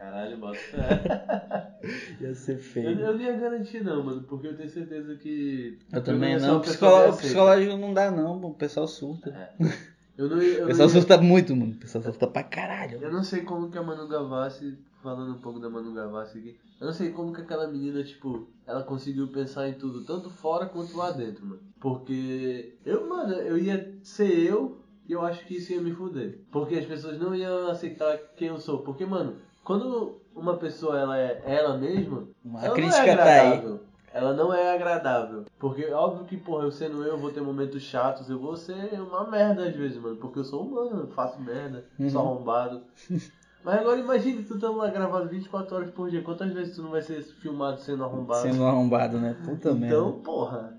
Caralho, 0.00 0.38
bota 0.38 0.56
fé. 0.56 1.76
Ia 2.20 2.34
ser 2.34 2.54
eu, 2.54 2.58
feio. 2.58 3.00
eu 3.00 3.12
não 3.14 3.20
ia 3.20 3.32
garantir 3.36 3.84
não, 3.84 4.02
mano, 4.02 4.22
porque 4.22 4.46
eu 4.46 4.56
tenho 4.56 4.68
certeza 4.70 5.14
que. 5.16 5.78
Eu 5.92 6.02
também 6.02 6.38
não. 6.38 6.56
O 6.56 6.60
pessoa 6.60 6.62
psicolo- 6.62 6.90
bem 6.96 7.00
o 7.00 7.08
aceita. 7.10 7.22
psicológico 7.26 7.76
não 7.76 7.92
dá, 7.94 8.10
não. 8.10 8.40
O 8.42 8.54
pessoal 8.54 8.86
surta. 8.88 9.30
Eu 10.18 10.28
não, 10.28 10.36
eu 10.42 10.56
O 10.56 10.60
não 10.60 10.66
pessoal 10.66 10.88
ia- 10.88 10.94
surta 10.94 11.18
muito, 11.18 11.56
mano. 11.56 11.72
O 11.72 11.76
pessoal 11.78 12.04
surta 12.04 12.26
pra 12.26 12.42
caralho. 12.42 12.98
Eu 13.00 13.10
não 13.10 13.22
sei 13.24 13.40
como 13.40 13.70
que 13.70 13.78
a 13.78 13.82
Manu 13.82 14.06
Gavassi, 14.06 14.76
falando 15.02 15.32
um 15.34 15.40
pouco 15.40 15.58
da 15.58 15.70
Manu 15.70 15.94
Gavassi 15.94 16.36
aqui, 16.38 16.58
eu 16.78 16.86
não 16.88 16.92
sei 16.92 17.10
como 17.10 17.32
que 17.32 17.40
aquela 17.40 17.66
menina, 17.68 18.02
tipo, 18.04 18.46
ela 18.66 18.82
conseguiu 18.82 19.28
pensar 19.28 19.66
em 19.70 19.74
tudo, 19.74 20.04
tanto 20.04 20.28
fora 20.28 20.66
quanto 20.66 20.94
lá 20.94 21.10
dentro, 21.10 21.46
mano. 21.46 21.62
Porque 21.80 22.74
eu, 22.84 23.08
mano, 23.08 23.32
eu 23.32 23.56
ia 23.56 23.94
ser 24.02 24.30
eu 24.46 24.82
e 25.08 25.12
eu 25.12 25.22
acho 25.22 25.42
que 25.46 25.56
isso 25.56 25.72
ia 25.72 25.80
me 25.80 25.92
fuder. 25.92 26.40
Porque 26.52 26.74
as 26.74 26.84
pessoas 26.84 27.18
não 27.18 27.34
iam 27.34 27.70
aceitar 27.70 28.18
quem 28.36 28.48
eu 28.48 28.58
sou. 28.58 28.80
Porque, 28.82 29.06
mano, 29.06 29.36
quando 29.70 30.20
uma 30.34 30.56
pessoa 30.56 30.98
ela 30.98 31.16
é 31.16 31.40
ela 31.44 31.78
mesma, 31.78 32.26
A 32.56 32.64
ela 32.66 32.74
crítica 32.74 33.02
não 33.06 33.12
é 33.12 33.16
tá 33.16 33.22
aí. 33.24 33.38
agradável. 33.52 33.80
Ela 34.12 34.34
não 34.34 34.52
é 34.52 34.74
agradável. 34.74 35.44
Porque 35.60 35.88
óbvio 35.92 36.24
que, 36.26 36.36
porra, 36.36 36.64
eu 36.64 36.72
sendo 36.72 37.04
eu, 37.04 37.10
eu 37.12 37.18
vou 37.18 37.30
ter 37.30 37.40
momentos 37.40 37.80
chatos, 37.84 38.28
eu 38.28 38.40
vou 38.40 38.56
ser 38.56 39.00
uma 39.00 39.30
merda 39.30 39.68
às 39.68 39.76
vezes, 39.76 39.98
mano. 40.02 40.16
Porque 40.16 40.40
eu 40.40 40.44
sou 40.44 40.66
humano, 40.66 41.02
eu 41.02 41.06
faço 41.08 41.40
merda, 41.40 41.84
sou 42.10 42.20
Uhum. 42.20 42.32
arrombado. 42.32 42.82
Mas 43.62 43.78
agora 43.78 44.00
imagine 44.00 44.42
tu 44.42 44.58
tamo 44.58 44.78
lá 44.78 44.90
gravado 44.90 45.28
24 45.28 45.76
horas 45.76 45.90
por 45.92 46.10
dia. 46.10 46.22
Quantas 46.22 46.50
vezes 46.52 46.74
tu 46.74 46.82
não 46.82 46.90
vai 46.90 47.02
ser 47.02 47.22
filmado 47.22 47.80
sendo 47.80 48.02
arrombado? 48.02 48.42
Sendo 48.42 48.64
arrombado, 48.64 49.20
né? 49.20 49.36
Puta 49.44 49.72
merda. 49.74 49.86
então, 49.96 50.20
porra, 50.22 50.76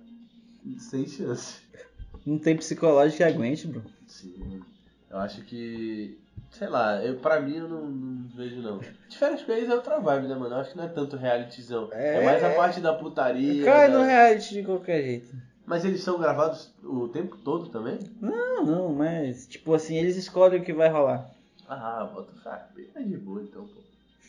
sem 0.79 1.07
chance. 1.07 1.61
Não 2.25 2.37
tem 2.37 2.57
psicológico 2.57 3.17
que 3.17 3.23
aguente, 3.23 3.67
bro. 3.67 3.83
Sim. 4.07 4.61
Eu 5.09 5.17
acho 5.19 5.41
que. 5.43 6.19
Sei 6.49 6.67
lá, 6.67 7.01
eu, 7.03 7.15
pra 7.17 7.39
mim 7.39 7.55
eu 7.57 7.67
não, 7.69 7.81
não 7.87 8.27
vejo 8.35 8.61
não. 8.61 8.79
De 8.79 9.17
férias 9.17 9.41
com 9.41 9.51
eles 9.53 9.69
é 9.69 9.73
outra 9.75 9.99
vibe, 9.99 10.27
né, 10.27 10.35
mano? 10.35 10.53
Eu 10.55 10.59
acho 10.59 10.71
que 10.71 10.77
não 10.77 10.83
é 10.83 10.89
tanto 10.89 11.15
realityzão. 11.15 11.87
É, 11.91 12.21
É. 12.21 12.25
mais 12.25 12.43
a 12.43 12.49
parte 12.51 12.81
da 12.81 12.93
putaria. 12.93 13.63
Cai 13.63 13.89
da- 13.89 13.97
no 13.99 14.03
reality 14.03 14.55
de 14.55 14.63
qualquer 14.63 15.01
jeito. 15.01 15.35
Mas 15.65 15.85
eles 15.85 16.03
são 16.03 16.19
gravados 16.19 16.73
o 16.83 17.07
tempo 17.07 17.37
todo 17.37 17.69
também? 17.69 17.97
Não, 18.19 18.65
não, 18.65 18.89
mas, 18.93 19.47
tipo 19.47 19.73
assim, 19.73 19.95
eles 19.95 20.17
escolhem 20.17 20.59
o 20.59 20.63
que 20.63 20.73
vai 20.73 20.89
rolar. 20.89 21.29
Ah, 21.69 22.09
bota. 22.13 22.31
Bem 22.75 22.87
mais 22.93 23.07
de 23.07 23.17
boa 23.17 23.41
então, 23.41 23.65
pô. 23.65 23.81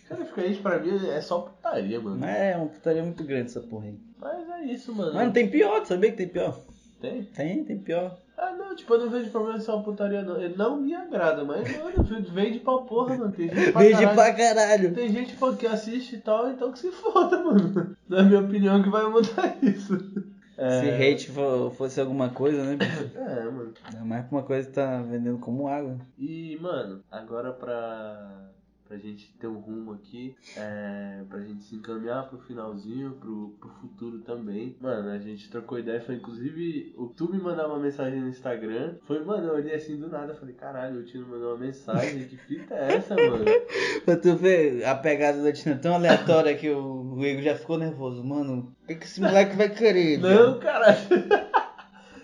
Cara, 0.09 0.25
fica 0.25 0.47
isso 0.47 0.63
pra 0.63 0.79
mim 0.79 1.09
é 1.09 1.21
só 1.21 1.41
putaria, 1.41 1.99
mano. 2.01 2.19
Mas 2.21 2.31
é 2.37 2.57
uma 2.57 2.67
putaria 2.67 3.03
muito 3.03 3.25
grande 3.25 3.47
essa 3.47 3.61
porra 3.61 3.87
aí. 3.87 3.99
Mas 4.21 4.49
é 4.49 4.65
isso, 4.67 4.95
mano. 4.95 5.15
Mano, 5.15 5.33
tem 5.33 5.51
pior, 5.51 5.81
tu 5.81 5.89
sabia 5.89 6.11
que 6.13 6.19
tem 6.19 6.29
pior? 6.29 6.61
Tem? 7.01 7.25
Tem, 7.25 7.65
tem 7.65 7.79
pior. 7.79 8.17
Ah, 8.37 8.53
não, 8.53 8.75
tipo, 8.75 8.95
eu 8.95 9.01
não 9.01 9.11
vejo 9.11 9.31
problema 9.31 9.59
em 9.59 9.61
ser 9.61 9.71
uma 9.71 9.83
putaria, 9.83 10.23
não. 10.23 10.41
Ele 10.41 10.57
não 10.57 10.77
me 10.81 10.95
agrada, 10.95 11.45
mas, 11.45 11.69
mano, 11.79 12.23
vende 12.33 12.59
pra 12.61 12.79
porra, 12.79 13.17
mano. 13.17 13.31
Tem 13.33 13.49
gente 13.49 13.73
pra 13.73 13.81
Beijo 13.81 13.99
caralho. 13.99 14.17
pra 14.17 14.33
caralho. 14.35 14.95
Tem 14.95 15.09
gente 15.13 15.37
pô, 15.37 15.53
que 15.53 15.67
assiste 15.67 16.17
e 16.17 16.21
tal, 16.21 16.49
então 16.51 16.73
que 16.73 16.79
se 16.79 16.91
foda, 16.91 17.43
mano. 17.45 17.97
Na 18.09 18.23
minha 18.23 18.41
opinião, 18.41 18.83
que 18.83 18.89
vai 18.91 19.05
mudar 19.09 19.57
isso. 19.63 19.97
É, 20.59 20.81
Se 20.81 20.89
hate 20.91 21.31
fo- 21.31 21.71
fosse 21.77 22.01
alguma 22.01 22.29
coisa, 22.31 22.63
né? 22.65 22.77
bicho? 22.77 23.11
É, 23.17 23.45
mano. 23.45 23.73
Ainda 23.85 24.05
mais 24.05 24.25
pra 24.27 24.37
uma 24.39 24.43
coisa 24.45 24.67
que 24.69 24.75
tá 24.75 25.01
vendendo 25.03 25.39
como 25.39 25.69
água. 25.69 25.97
E, 26.19 26.59
mano, 26.61 27.03
agora 27.11 27.53
pra, 27.53 28.51
pra 28.93 28.99
gente 28.99 29.33
ter 29.41 29.47
um 29.47 29.59
rumo 29.59 29.95
aqui, 29.95 30.37
é, 30.55 31.23
pra 31.27 31.41
gente 31.41 31.65
se 31.65 31.77
encaminhar 31.77 32.29
pro 32.29 32.39
finalzinho, 32.41 33.13
pro, 33.13 33.57
pro 33.59 33.71
futuro 33.81 34.19
também. 34.19 34.77
Mano, 34.79 35.09
a 35.09 35.19
gente 35.19 35.51
trocou 35.51 35.79
ideia, 35.79 36.03
foi 36.03 36.17
inclusive 36.17 36.93
o 36.99 37.07
tu 37.07 37.33
me 37.33 37.41
mandar 37.41 37.69
uma 37.69 37.79
mensagem 37.79 38.21
no 38.21 38.29
Instagram. 38.29 38.97
Foi, 39.07 39.25
mano, 39.25 39.49
eu 39.49 39.55
olhei 39.55 39.75
assim 39.75 39.97
do 39.97 40.11
nada, 40.11 40.35
falei, 40.35 40.55
caralho, 40.55 41.01
o 41.01 41.05
Tino 41.05 41.27
mandou 41.27 41.55
uma 41.55 41.65
mensagem, 41.65 42.27
que 42.27 42.37
fita 42.37 42.75
é 42.75 42.97
essa, 42.97 43.15
mano? 43.15 43.47
Pra 44.05 44.17
tu 44.17 44.37
ver 44.37 44.85
a 44.85 44.95
pegada 44.95 45.43
da 45.43 45.53
Tina 45.53 45.77
tão 45.77 45.95
aleatória 45.95 46.55
que 46.55 46.69
o, 46.69 47.15
o 47.15 47.25
Igor 47.25 47.43
já 47.43 47.57
ficou 47.57 47.79
nervoso. 47.79 48.23
Mano, 48.23 48.75
o 48.83 48.87
que, 48.89 48.97
que 48.97 49.07
esse 49.07 49.23
moleque 49.23 49.57
vai 49.57 49.71
querer? 49.71 50.19
Não, 50.19 50.59
caralho. 50.59 50.99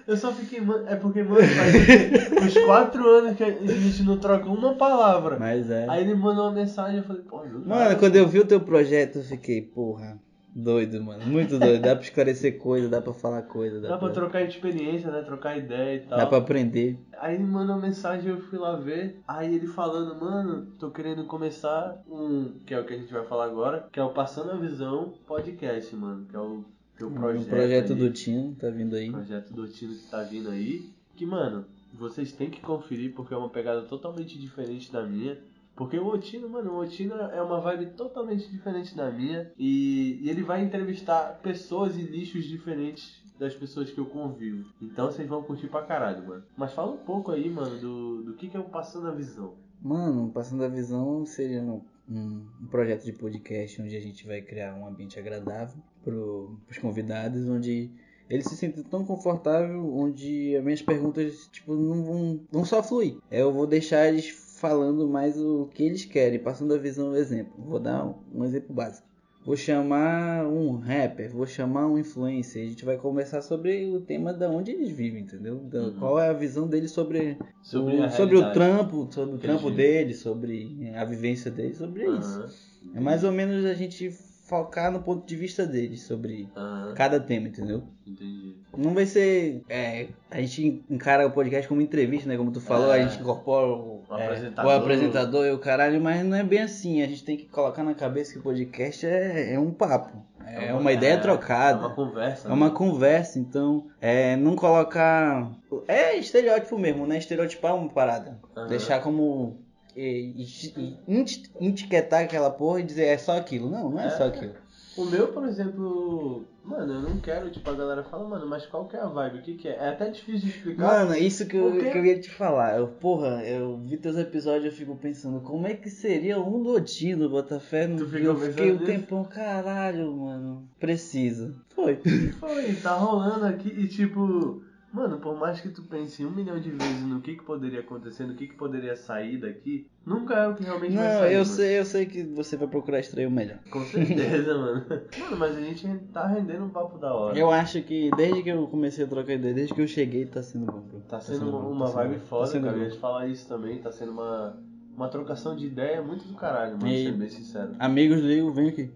Eu 0.09 0.16
só 0.16 0.32
fiquei, 0.32 0.59
mano, 0.61 0.88
é 0.88 0.96
porque, 0.96 1.22
mano, 1.22 1.42
faz 1.46 2.54
uns 2.56 2.64
quatro 2.64 3.06
anos 3.06 3.36
que 3.36 3.44
a 3.44 3.50
gente 3.50 4.02
não 4.02 4.16
troca 4.18 4.48
uma 4.48 4.74
palavra. 4.74 5.38
Mas 5.38 5.70
é. 5.70 5.86
Aí 5.86 6.02
ele 6.02 6.14
mandou 6.14 6.46
uma 6.46 6.52
mensagem, 6.52 6.96
eu 6.96 7.04
falei, 7.04 7.22
pô, 7.22 7.40
do 7.40 7.59
Mano, 7.61 7.66
nada. 7.66 7.96
quando 7.96 8.16
eu 8.16 8.26
vi 8.26 8.38
o 8.38 8.46
teu 8.46 8.59
projeto, 8.59 9.16
eu 9.18 9.22
fiquei, 9.22 9.61
porra, 9.61 10.18
doido, 10.56 10.98
mano. 11.04 11.26
Muito 11.26 11.59
doido. 11.59 11.82
Dá 11.82 11.94
pra 11.94 12.02
esclarecer 12.04 12.56
coisa, 12.59 12.88
dá 12.88 13.02
pra 13.02 13.12
falar 13.12 13.42
coisa, 13.42 13.82
dá, 13.82 13.88
Dá 13.90 13.98
pra 13.98 14.09
trocar 14.09 14.40
experiência, 14.40 15.11
né? 15.11 15.20
Trocar 15.20 15.59
ideia 15.59 15.96
e 15.96 16.00
tal. 16.00 16.18
dá 16.18 16.26
pra 16.26 16.38
aprender. 16.38 16.98
Aí 17.20 17.34
ele 17.34 17.44
mandou 17.44 17.76
uma 17.76 17.82
mensagem, 17.86 18.30
eu 18.30 18.40
fui 18.40 18.59
lá 18.59 18.76
ver. 18.76 19.20
Aí 19.28 19.54
ele 19.54 19.66
falando, 19.66 20.18
mano, 20.18 20.66
tô 20.78 20.90
querendo 20.90 21.24
começar 21.26 22.02
um. 22.11 22.54
Que 22.64 22.72
é 22.72 22.80
o 22.80 22.84
que 22.86 22.94
a 22.94 22.96
gente 22.96 23.12
vai 23.12 23.24
falar 23.26 23.44
agora, 23.44 23.86
que 23.92 24.00
é 24.00 24.02
o 24.02 24.09
Passando 24.09 24.52
a 24.52 24.56
Visão 24.56 25.12
Podcast, 25.26 25.94
mano. 25.94 26.24
Que 26.30 26.34
é 26.34 26.40
o 26.40 26.64
teu 26.99 27.11
projeto. 27.11 27.46
o 27.46 27.49
projeto 27.49 27.92
aí, 27.92 27.99
do 27.99 28.11
Tino 28.11 28.55
tá 28.57 28.68
vindo 28.70 28.96
aí. 28.96 29.11
projeto 29.11 29.53
do 29.53 29.68
Tino 29.68 29.94
que 29.94 30.11
tá 30.11 30.22
vindo 30.22 30.51
aí. 30.51 30.90
Que, 31.16 31.24
mano, 31.24 31.64
vocês 31.94 32.32
têm 32.32 32.51
que 32.51 32.61
conferir 32.61 33.14
porque 33.14 33.32
é 33.32 33.36
uma 33.36 33.49
pegada 33.49 33.82
totalmente 33.82 34.38
diferente 34.38 34.92
da 34.92 35.05
minha. 35.05 35.38
Porque 35.74 35.96
o 35.96 36.09
Otino, 36.09 36.49
mano, 36.49 36.72
o 36.72 36.78
Otino 36.78 37.14
é 37.14 37.40
uma 37.40 37.61
vibe 37.61 37.92
totalmente 37.92 38.51
diferente 38.51 38.96
da 38.96 39.11
minha. 39.12 39.51
E, 39.57 40.18
e 40.20 40.28
ele 40.28 40.42
vai 40.42 40.62
entrevistar 40.64 41.38
pessoas 41.40 41.96
e 41.96 42.03
nichos 42.03 42.44
diferentes 42.44 43.22
das 43.38 43.55
pessoas 43.55 43.88
que 43.88 43.99
eu 43.99 44.07
convivo. 44.07 44.68
Então 44.82 45.07
vocês 45.07 45.28
vão 45.28 45.40
curtir 45.42 45.68
pra 45.68 45.82
caralho, 45.82 46.26
mano. 46.26 46.42
Mas 46.57 46.72
fala 46.72 46.92
um 46.92 46.96
pouco 46.96 47.30
aí, 47.30 47.49
mano, 47.49 47.78
do, 47.78 48.22
do 48.24 48.32
que, 48.34 48.49
que 48.49 48.57
é 48.57 48.61
o 48.61 48.64
Passando 48.64 49.07
a 49.07 49.12
Visão. 49.12 49.55
Mano, 49.80 50.32
Passando 50.32 50.64
a 50.64 50.68
Visão 50.68 51.24
seria 51.24 51.62
um, 52.11 52.46
projeto 52.70 53.04
de 53.04 53.12
podcast 53.12 53.80
onde 53.82 53.96
a 53.96 54.00
gente 54.00 54.26
vai 54.26 54.40
criar 54.40 54.74
um 54.74 54.86
ambiente 54.86 55.18
agradável 55.18 55.82
pro, 56.02 56.59
pros 56.66 56.78
convidados, 56.78 57.48
onde 57.48 57.90
eles 58.28 58.46
se 58.46 58.56
sentem 58.56 58.82
tão 58.84 59.04
confortável, 59.04 59.94
onde 59.94 60.56
as 60.56 60.64
minhas 60.64 60.82
perguntas, 60.82 61.48
tipo, 61.50 61.74
não 61.74 62.04
vão, 62.04 62.40
vão 62.50 62.64
só 62.64 62.82
fluir. 62.82 63.16
Eu 63.30 63.52
vou 63.52 63.66
deixar 63.66 64.09
eles 64.09 64.28
falando 64.28 65.09
mais 65.09 65.38
o 65.40 65.66
que 65.72 65.82
eles 65.82 66.04
querem, 66.04 66.38
passando 66.38 66.74
a 66.74 66.78
visão, 66.78 67.11
um 67.11 67.16
exemplo. 67.16 67.52
Vou 67.59 67.78
dar 67.78 68.04
um, 68.04 68.14
um 68.34 68.44
exemplo 68.44 68.74
básico. 68.74 69.06
Vou 69.49 69.57
chamar 69.57 70.46
um 70.46 70.76
rapper, 70.76 71.30
vou 71.32 71.46
chamar 71.46 71.86
um 71.86 71.96
influencer. 71.96 72.66
A 72.66 72.68
gente 72.68 72.84
vai 72.84 72.99
conversar 72.99 73.40
sobre 73.40 73.86
o 73.86 73.99
tema 73.99 74.30
da 74.30 74.46
onde 74.51 74.72
eles 74.72 74.90
vivem, 74.90 75.22
entendeu? 75.22 75.57
Da- 75.57 75.84
Uhum. 75.84 75.99
Qual 75.99 76.20
é 76.20 76.28
a 76.28 76.34
visão 76.34 76.68
deles 76.68 76.90
sobre 76.90 77.38
Sobre 77.62 77.96
o, 77.96 78.11
sobre 78.11 78.36
o 78.36 78.53
trampo, 78.53 79.09
sobre 79.11 79.36
o 79.36 79.38
trampo 79.38 79.68
eles 79.68 79.76
dele, 79.78 80.12
sobre 80.14 80.92
a 80.94 81.03
vivência 81.07 81.51
dele, 81.51 81.72
sobre 81.72 82.03
isso. 82.11 82.40
Aham, 82.40 82.49
É 82.94 83.01
mais 83.01 83.24
ou 83.24 83.32
menos 83.32 83.64
a 83.64 83.72
gente 83.72 84.11
focar 84.11 84.92
no 84.92 85.01
ponto 85.01 85.26
de 85.26 85.34
vista 85.34 85.66
deles 85.66 86.03
sobre 86.03 86.46
aham, 86.55 86.92
cada 86.94 87.18
tema, 87.18 87.49
entendeu? 87.49 87.84
entendi. 88.07 88.55
Não 88.76 88.92
vai 88.92 89.07
ser. 89.07 89.62
é, 89.66 90.09
a 90.30 90.40
gente 90.42 90.84
encara 90.90 91.26
o 91.26 91.30
podcast 91.30 91.66
como 91.66 91.80
entrevista, 91.80 92.28
né? 92.28 92.36
Como 92.36 92.53
tu 92.53 92.61
falou, 92.61 92.92
É. 92.92 93.01
a 93.01 93.07
gente 93.09 93.18
incorpora 93.20 93.66
o, 93.66 93.97
O 94.09 94.16
é, 94.16 94.24
apresentador. 94.24 94.70
o 94.72 94.74
apresentador 94.74 95.46
e 95.46 95.50
o 95.50 95.59
caralho, 95.59 96.00
mas 96.00 96.24
não 96.24 96.36
é 96.36 96.42
bem 96.42 96.61
assim. 96.62 97.02
A 97.02 97.06
gente 97.06 97.24
tem 97.24 97.36
que 97.36 97.44
colocar 97.46 97.82
na 97.82 97.94
cabeça 97.94 98.32
que 98.32 98.38
o 98.38 98.42
podcast 98.42 99.04
é, 99.06 99.52
é 99.54 99.59
um 99.59 99.70
papo. 99.70 100.26
É, 100.46 100.72
uma 100.72 100.92
ideia 100.92 101.18
trocada. 101.20 101.78
É 101.82 101.86
uma 101.86 101.94
conversa. 101.94 102.48
É 102.48 102.52
uma 102.52 102.68
né? 102.70 102.74
conversa, 102.74 103.38
então 103.38 103.86
é, 104.00 104.34
não 104.36 104.56
colocar. 104.56 105.50
É 105.86 106.16
estereótipo 106.16 106.78
mesmo, 106.78 107.06
né? 107.06 107.18
Estereotipar 107.18 107.74
uma 107.76 107.88
parada. 107.90 108.38
Aham. 108.56 108.66
Deixar 108.68 109.00
como. 109.02 109.59
E, 109.94 110.32
e- 110.76 110.96
e 111.06 111.18
eti- 111.20 111.50
etiquetar 111.61 112.22
aquela 112.22 112.50
porra 112.50 112.80
e 112.80 112.84
dizer 112.84 113.06
é 113.06 113.18
só 113.18 113.36
aquilo. 113.36 113.68
Não, 113.68 113.90
não 113.90 114.00
é, 114.00 114.06
É. 114.06 114.11
só 114.11 114.24
aquilo. 114.26 114.54
O 114.99 115.05
meu, 115.05 115.28
por 115.28 115.44
exemplo, 115.44 116.44
mano, 116.64 116.94
eu 116.94 117.03
não 117.03 117.18
quero, 117.18 117.49
tipo, 117.51 117.70
a 117.70 117.74
galera 117.74 118.03
fala, 118.03 118.28
mano, 118.28 118.49
mas 118.49 118.66
qual 118.66 118.88
que 118.88 118.96
é 118.96 119.01
a 119.01 119.07
vibe? 119.07 119.38
O 119.38 119.42
que 119.42 119.55
que 119.55 119.68
é? 119.68 119.76
É 119.76 119.88
até 119.90 120.11
difícil 120.11 120.49
de 120.49 120.57
explicar. 120.57 121.07
Mano, 121.07 121.16
isso 121.16 121.46
que 121.46 121.57
eu, 121.57 121.70
que 121.78 121.96
eu 121.96 122.05
ia 122.05 122.18
te 122.18 122.30
falar. 122.30 122.78
Eu, 122.78 122.88
porra, 122.88 123.44
eu 123.44 123.78
vi 123.78 123.96
teus 123.96 124.16
episódios 124.16 124.64
e 124.64 124.66
eu 124.66 124.72
fico 124.72 124.96
pensando, 124.96 125.40
como 125.40 125.68
é 125.68 125.74
que 125.74 125.88
seria 125.88 126.40
um 126.40 126.61
Dotino, 126.64 127.28
Botafé? 127.28 127.86
Tu 127.86 127.92
No 127.92 128.07
fica 128.09 128.24
eu 128.24 128.36
fiquei 128.36 128.72
um 128.72 128.78
tempão, 128.78 129.22
caralho, 129.24 130.11
mano. 130.12 130.68
Precisa. 130.80 131.55
Foi. 131.68 132.01
Foi, 132.40 132.74
tá 132.82 132.94
rolando 132.94 133.46
aqui 133.46 133.68
e 133.68 133.86
tipo, 133.86 134.62
mano, 134.93 135.18
por 135.18 135.36
mais 135.39 135.61
que 135.61 135.68
tu 135.68 135.82
pense 135.82 136.24
um 136.24 136.30
milhão 136.30 136.59
de 136.61 136.70
vezes 136.70 137.03
no 137.05 137.20
que 137.20 137.36
que 137.36 137.45
poderia 137.45 137.80
acontecer, 137.80 138.24
no 138.26 138.34
que 138.34 138.47
que 138.49 138.55
poderia 138.57 138.97
sair 138.97 139.39
daqui, 139.39 139.86
nunca 140.05 140.34
é 140.34 140.49
o 140.49 140.55
que 140.55 140.62
realmente 140.64 140.95
vai 140.97 141.05
Não, 141.05 141.18
sair. 141.20 141.32
eu 141.34 141.39
mano. 141.41 141.45
sei, 141.45 141.78
eu 141.78 141.84
sei 141.84 142.07
que 142.07 142.22
você 142.24 142.57
vai 142.57 142.68
procurar 142.68 142.99
extrair 143.01 143.26
o 143.26 143.30
melhor. 143.30 143.59
Com 143.70 143.80
certeza, 143.84 144.55
mano. 144.59 144.84
Mano, 145.20 145.36
mas 145.36 145.57
a 145.57 145.61
gente 145.61 145.86
tá 146.12 146.26
rendendo 146.26 146.64
um 146.64 146.70
papo 146.70 146.99
da 146.99 147.12
hora. 147.14 147.39
Eu 147.39 147.51
acho 147.51 147.82
que 147.82 148.11
desde 148.16 148.43
que 148.43 148.49
eu 148.51 148.66
comecei 148.66 149.05
a 149.05 149.09
trocar 149.09 149.34
ideia, 149.34 149.55
desde 149.55 149.74
que 149.74 149.80
eu 149.82 149.89
cheguei, 149.89 150.24
tá 150.26 150.43
sendo 150.43 150.66
bom. 150.66 150.80
bro. 150.80 151.01
Tá 151.09 151.20
sendo 151.20 151.51
bom, 151.51 151.70
uma 151.70 151.86
tá 151.86 151.93
vibe 151.93 152.11
sendo 152.14 152.20
bom, 152.20 152.26
foda, 152.26 152.45
tá 152.47 152.53
sendo 152.53 152.64
cara. 152.64 152.76
Eu 152.76 152.82
ia 152.84 152.91
te 152.91 152.99
falar 152.99 153.26
isso 153.28 153.49
também, 153.49 153.78
tá 153.78 153.93
sendo 153.93 154.12
uma, 154.12 154.57
uma 154.99 155.09
trocação 155.09 155.55
de 155.55 155.66
ideia 155.66 156.03
muito 156.03 156.24
do 156.26 156.34
caralho, 156.34 156.72
mano, 156.72 156.88
E- 156.88 157.05
ser 157.05 157.12
bem 157.12 157.28
sincero. 157.28 157.70
Amigos 157.78 158.20
do 158.20 158.30
Igor, 158.30 158.53
vem 158.53 158.68
aqui. 158.68 158.90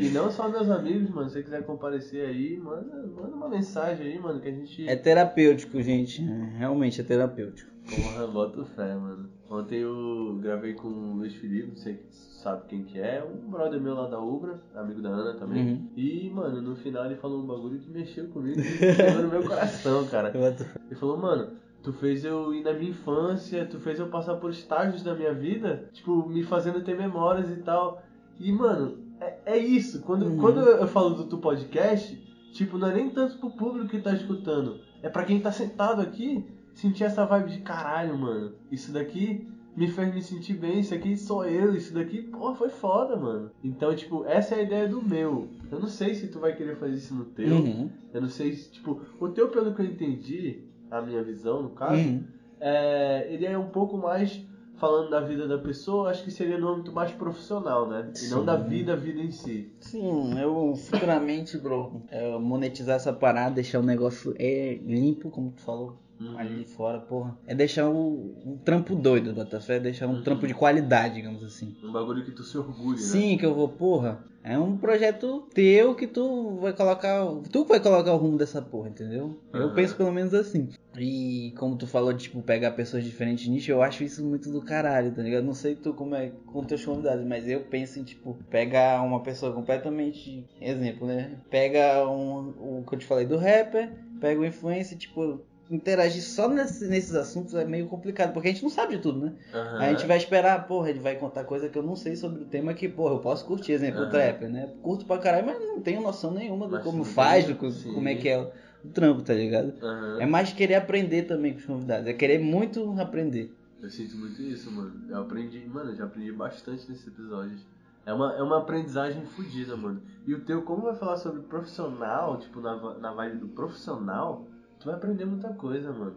E 0.00 0.08
não 0.10 0.30
só 0.30 0.48
meus 0.48 0.70
amigos, 0.70 1.10
mano, 1.10 1.28
se 1.28 1.34
você 1.34 1.42
quiser 1.42 1.64
comparecer 1.64 2.28
aí, 2.28 2.56
manda, 2.56 3.06
manda 3.06 3.34
uma 3.34 3.48
mensagem 3.48 4.06
aí, 4.06 4.18
mano, 4.18 4.40
que 4.40 4.48
a 4.48 4.52
gente. 4.52 4.88
É 4.88 4.94
terapêutico, 4.96 5.80
gente. 5.82 6.22
É, 6.22 6.58
realmente 6.58 7.00
é 7.00 7.04
terapêutico. 7.04 7.70
Porra, 7.88 8.26
bota 8.26 8.64
fé, 8.64 8.94
mano. 8.94 9.28
Ontem 9.50 9.78
eu 9.78 10.38
gravei 10.42 10.74
com 10.74 10.88
o 10.88 11.14
Luiz 11.16 11.34
Felipe, 11.34 11.78
você 11.78 12.00
sabe 12.10 12.62
quem 12.68 12.84
que 12.84 12.98
é, 12.98 13.24
um 13.24 13.48
brother 13.48 13.80
meu 13.80 13.94
lá 13.94 14.08
da 14.08 14.20
Ubra, 14.20 14.60
amigo 14.74 15.00
da 15.00 15.08
Ana 15.08 15.34
também. 15.34 15.62
Uhum. 15.64 15.88
E, 15.96 16.30
mano, 16.30 16.60
no 16.62 16.74
final 16.76 17.06
ele 17.06 17.16
falou 17.16 17.42
um 17.42 17.46
bagulho 17.46 17.78
que 17.78 17.90
mexeu 17.90 18.26
comigo, 18.28 18.56
que 18.62 18.92
chegou 18.94 19.22
no 19.22 19.28
meu 19.28 19.42
coração, 19.46 20.06
cara. 20.06 20.32
Ele 20.34 20.94
falou, 20.98 21.16
mano, 21.18 21.50
tu 21.86 21.92
fez 21.92 22.24
eu 22.24 22.52
ir 22.52 22.64
na 22.64 22.72
minha 22.72 22.90
infância, 22.90 23.64
tu 23.64 23.78
fez 23.78 24.00
eu 24.00 24.08
passar 24.08 24.34
por 24.38 24.50
estágios 24.50 25.04
da 25.04 25.14
minha 25.14 25.32
vida, 25.32 25.88
tipo, 25.92 26.28
me 26.28 26.42
fazendo 26.42 26.82
ter 26.82 26.96
memórias 26.98 27.48
e 27.48 27.62
tal. 27.62 28.02
E, 28.40 28.50
mano, 28.50 28.98
é, 29.20 29.38
é 29.46 29.56
isso. 29.56 30.02
Quando, 30.02 30.26
Uhum. 30.26 30.36
quando 30.36 30.58
eu 30.60 30.86
falo 30.88 31.10
do 31.10 31.26
tu 31.26 31.38
podcast, 31.38 32.12
tipo, 32.52 32.76
não 32.76 32.88
é 32.88 32.94
nem 32.94 33.08
tanto 33.10 33.38
pro 33.38 33.50
público 33.50 33.86
que 33.88 34.00
tá 34.00 34.12
escutando. 34.12 34.80
É 35.00 35.08
pra 35.08 35.22
quem 35.24 35.38
tá 35.40 35.52
sentado 35.52 36.02
aqui 36.02 36.44
sentir 36.74 37.04
essa 37.04 37.24
vibe 37.24 37.52
de 37.52 37.60
caralho, 37.60 38.18
mano. 38.18 38.54
Isso 38.68 38.90
daqui 38.92 39.46
me 39.76 39.86
fez 39.86 40.12
me 40.12 40.22
sentir 40.22 40.54
bem, 40.54 40.80
isso 40.80 40.92
aqui 40.92 41.16
sou 41.16 41.44
eu, 41.46 41.72
isso 41.76 41.94
daqui, 41.94 42.20
pô, 42.22 42.52
foi 42.56 42.68
foda, 42.68 43.14
mano. 43.16 43.50
Então, 43.62 43.94
tipo, 43.94 44.24
essa 44.26 44.56
é 44.56 44.58
a 44.58 44.62
ideia 44.62 44.88
do 44.88 45.00
meu. 45.00 45.48
Eu 45.70 45.78
não 45.78 45.86
sei 45.86 46.14
se 46.16 46.26
tu 46.26 46.40
vai 46.40 46.56
querer 46.56 46.76
fazer 46.78 46.94
isso 46.94 47.14
no 47.14 47.26
teu. 47.26 47.54
Uhum. 47.54 47.88
Eu 48.12 48.22
não 48.22 48.28
sei 48.28 48.54
se, 48.54 48.72
tipo, 48.72 49.00
o 49.20 49.28
teu, 49.28 49.48
pelo 49.50 49.72
que 49.72 49.82
eu 49.82 49.86
entendi, 49.86 50.64
a 50.90 51.00
minha 51.00 51.22
visão, 51.22 51.62
no 51.62 51.70
caso, 51.70 51.94
Uhum. 52.00 52.24
é, 52.60 53.26
ele 53.30 53.46
é 53.46 53.56
um 53.58 53.68
pouco 53.68 53.96
mais 53.96 54.40
falando 54.76 55.08
da 55.10 55.20
vida 55.20 55.48
da 55.48 55.56
pessoa, 55.58 56.10
acho 56.10 56.22
que 56.22 56.30
seria 56.30 56.58
no 56.58 56.68
âmbito 56.68 56.92
mais 56.92 57.10
profissional, 57.12 57.88
né? 57.88 58.10
E 58.22 58.28
não 58.28 58.40
Sim. 58.40 58.44
da 58.44 58.56
vida, 58.56 58.92
a 58.92 58.96
vida 58.96 59.20
em 59.20 59.30
si. 59.30 59.72
Sim, 59.80 60.38
eu 60.38 60.74
futuramente, 60.76 61.56
bro, 61.56 62.02
é, 62.10 62.36
monetizar 62.38 62.96
essa 62.96 63.12
parada, 63.12 63.54
deixar 63.54 63.80
o 63.80 63.82
negócio 63.82 64.34
é, 64.38 64.78
limpo, 64.84 65.30
como 65.30 65.50
tu 65.50 65.62
falou. 65.62 65.96
Uhum. 66.20 66.38
ali 66.38 66.64
fora, 66.64 67.00
porra. 67.00 67.36
É 67.46 67.54
deixar 67.54 67.88
o, 67.88 68.34
um 68.44 68.58
trampo 68.58 68.94
doido, 68.94 69.34
Botafé. 69.34 69.76
É 69.76 69.80
deixar 69.80 70.06
um 70.06 70.22
trampo 70.22 70.46
de 70.46 70.54
qualidade, 70.54 71.14
digamos 71.14 71.42
assim. 71.44 71.74
Um 71.84 71.92
bagulho 71.92 72.24
que 72.24 72.32
tu 72.32 72.42
se 72.42 72.56
orgulhe, 72.56 72.98
né? 72.98 73.06
Sim, 73.06 73.36
que 73.36 73.44
eu 73.44 73.54
vou, 73.54 73.68
porra. 73.68 74.24
É 74.42 74.56
um 74.56 74.78
projeto 74.78 75.48
teu 75.52 75.96
que 75.96 76.06
tu 76.06 76.56
vai 76.60 76.72
colocar. 76.72 77.26
Tu 77.50 77.64
vai 77.64 77.80
colocar 77.80 78.14
o 78.14 78.16
rumo 78.16 78.38
dessa 78.38 78.62
porra, 78.62 78.90
entendeu? 78.90 79.42
Eu 79.52 79.66
Aham. 79.66 79.74
penso 79.74 79.96
pelo 79.96 80.12
menos 80.12 80.32
assim. 80.32 80.68
E 80.96 81.52
como 81.58 81.76
tu 81.76 81.84
falou 81.84 82.12
de 82.12 82.22
tipo, 82.24 82.40
pegar 82.42 82.70
pessoas 82.70 83.02
de 83.02 83.10
diferentes 83.10 83.48
nichos, 83.48 83.68
eu 83.68 83.82
acho 83.82 84.04
isso 84.04 84.24
muito 84.24 84.50
do 84.50 84.62
caralho, 84.62 85.12
tá 85.12 85.20
ligado? 85.20 85.44
Não 85.44 85.52
sei 85.52 85.74
tu 85.74 85.92
como 85.94 86.14
é 86.14 86.30
com 86.46 86.64
teus 86.64 86.84
convidados, 86.84 87.26
mas 87.26 87.48
eu 87.48 87.62
penso 87.62 87.98
em, 87.98 88.04
tipo, 88.04 88.38
pegar 88.48 89.02
uma 89.02 89.20
pessoa 89.20 89.52
completamente. 89.52 90.46
Exemplo, 90.60 91.08
né? 91.08 91.40
Pega 91.50 92.08
um, 92.08 92.78
o 92.80 92.84
que 92.88 92.94
eu 92.94 92.98
te 93.00 93.04
falei 93.04 93.26
do 93.26 93.36
rapper, 93.36 93.92
pega 94.20 94.40
o 94.40 94.46
influencer, 94.46 94.96
tipo. 94.96 95.44
Interagir 95.68 96.22
só 96.22 96.48
nesse- 96.48 96.86
nesses 96.86 97.14
assuntos 97.14 97.54
é 97.54 97.64
meio 97.64 97.88
complicado, 97.88 98.32
porque 98.32 98.48
a 98.48 98.52
gente 98.52 98.62
não 98.62 98.70
sabe 98.70 98.96
de 98.96 99.02
tudo, 99.02 99.18
né? 99.20 99.32
Aham. 99.52 99.78
A 99.78 99.88
gente 99.88 100.06
vai 100.06 100.16
esperar, 100.16 100.66
porra, 100.66 100.90
ele 100.90 101.00
vai 101.00 101.16
contar 101.16 101.44
coisa 101.44 101.68
que 101.68 101.76
eu 101.76 101.82
não 101.82 101.96
sei 101.96 102.14
sobre 102.14 102.42
o 102.42 102.46
tema 102.46 102.72
que, 102.72 102.88
porra, 102.88 103.14
eu 103.14 103.18
posso 103.18 103.44
curtir, 103.44 103.72
exemplo, 103.72 104.00
o 104.00 104.04
Aham. 104.04 104.10
trap, 104.12 104.44
né? 104.46 104.68
Curto 104.82 105.04
pra 105.06 105.18
caralho, 105.18 105.46
mas 105.46 105.58
não 105.58 105.80
tenho 105.80 106.00
noção 106.00 106.30
nenhuma 106.30 106.66
do 106.68 106.74
Mas 106.74 106.84
como 106.84 107.02
faz, 107.04 107.46
do 107.46 107.70
sim. 107.72 107.92
como 107.92 108.08
é 108.08 108.14
que 108.14 108.28
é 108.28 108.38
o, 108.38 108.48
trampo, 108.94 109.22
tá 109.22 109.34
ligado? 109.34 109.74
Aham. 109.82 110.20
É 110.20 110.26
mais 110.26 110.52
querer 110.52 110.76
aprender 110.76 111.24
também 111.24 111.52
com 111.52 111.58
os 111.58 111.64
convidados, 111.64 112.06
é 112.06 112.12
querer 112.12 112.38
muito 112.38 112.98
aprender. 113.00 113.52
Eu 113.82 113.90
sinto 113.90 114.16
muito 114.16 114.40
isso, 114.42 114.70
mano. 114.70 114.92
Eu 115.08 115.20
aprendi, 115.22 115.58
mano, 115.66 115.90
eu 115.90 115.96
já 115.96 116.04
aprendi 116.04 116.32
bastante 116.32 116.88
nesses 116.88 117.06
episódios. 117.06 117.60
É 118.06 118.12
uma, 118.12 118.34
é 118.34 118.42
uma 118.42 118.58
aprendizagem 118.58 119.24
fodida, 119.26 119.76
mano. 119.76 120.00
E 120.26 120.32
o 120.32 120.40
teu, 120.44 120.62
como 120.62 120.82
vai 120.82 120.94
falar 120.94 121.16
sobre 121.16 121.42
profissional, 121.42 122.38
tipo, 122.38 122.60
na, 122.60 122.98
na 122.98 123.12
vibe 123.12 123.38
do 123.38 123.48
profissional, 123.48 124.46
tu 124.86 124.90
vai 124.90 124.94
aprender 124.94 125.24
muita 125.24 125.48
coisa, 125.48 125.92
mano. 125.92 126.14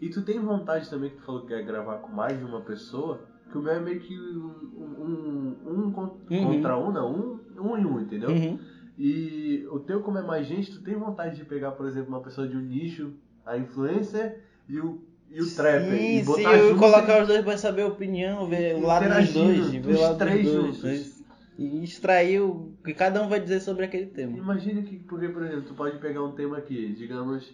E 0.00 0.08
tu 0.08 0.22
tem 0.22 0.38
vontade 0.38 0.88
também, 0.88 1.10
que 1.10 1.16
tu 1.16 1.22
falou 1.24 1.40
que 1.42 1.48
quer 1.48 1.64
gravar 1.64 1.96
com 1.98 2.12
mais 2.12 2.38
de 2.38 2.44
uma 2.44 2.60
pessoa, 2.60 3.20
que 3.50 3.58
o 3.58 3.62
meu 3.62 3.72
é 3.72 3.80
meio 3.80 3.98
que 4.00 4.16
um, 4.16 4.76
um, 4.78 5.56
um 5.66 5.90
con- 5.90 6.16
Uhum. 6.30 6.44
contra 6.54 6.78
um, 6.78 6.92
não, 6.92 7.12
um, 7.12 7.60
um 7.60 7.76
em 7.76 7.84
um, 7.84 8.00
entendeu? 8.00 8.30
Uhum. 8.30 8.58
E 8.96 9.66
o 9.70 9.80
teu, 9.80 10.00
como 10.00 10.18
é 10.18 10.22
mais 10.22 10.46
gente, 10.46 10.70
tu 10.70 10.82
tem 10.82 10.94
vontade 10.94 11.36
de 11.36 11.44
pegar, 11.44 11.72
por 11.72 11.86
exemplo, 11.86 12.08
uma 12.10 12.20
pessoa 12.20 12.46
de 12.46 12.56
um 12.56 12.60
nicho, 12.60 13.12
a 13.44 13.58
influencer 13.58 14.40
e 14.68 14.78
o, 14.78 15.00
e 15.30 15.40
o 15.42 15.54
trapper. 15.54 15.98
Sim, 15.98 16.18
e 16.18 16.22
botar 16.22 16.58
sim, 16.58 16.68
junto 16.68 16.78
colocar 16.78 17.22
os 17.22 17.28
dois 17.28 17.44
pra 17.44 17.58
saber 17.58 17.82
a 17.82 17.88
opinião, 17.88 18.46
ver 18.48 18.76
o 18.76 18.86
lado 18.86 19.08
dos 19.08 19.32
dois, 19.34 19.70
ver 19.72 19.96
o 19.96 20.00
lado 20.00 20.18
três 20.18 20.42
dos 20.44 20.52
dois. 20.54 20.76
juntos. 20.76 20.82
né? 20.84 21.24
E 21.56 21.84
extrair 21.84 22.40
o 22.40 22.72
que 22.84 22.92
cada 22.94 23.22
um 23.22 23.28
vai 23.28 23.38
dizer 23.40 23.60
sobre 23.60 23.84
aquele 23.84 24.06
tema. 24.06 24.36
Imagina 24.36 24.82
que, 24.82 24.98
porque, 24.98 25.28
por 25.28 25.42
exemplo, 25.44 25.62
tu 25.68 25.74
pode 25.74 25.98
pegar 25.98 26.22
um 26.24 26.32
tema 26.32 26.58
aqui, 26.58 26.92
digamos, 26.94 27.52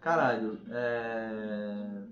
caralho, 0.00 0.58
é... 0.70 2.02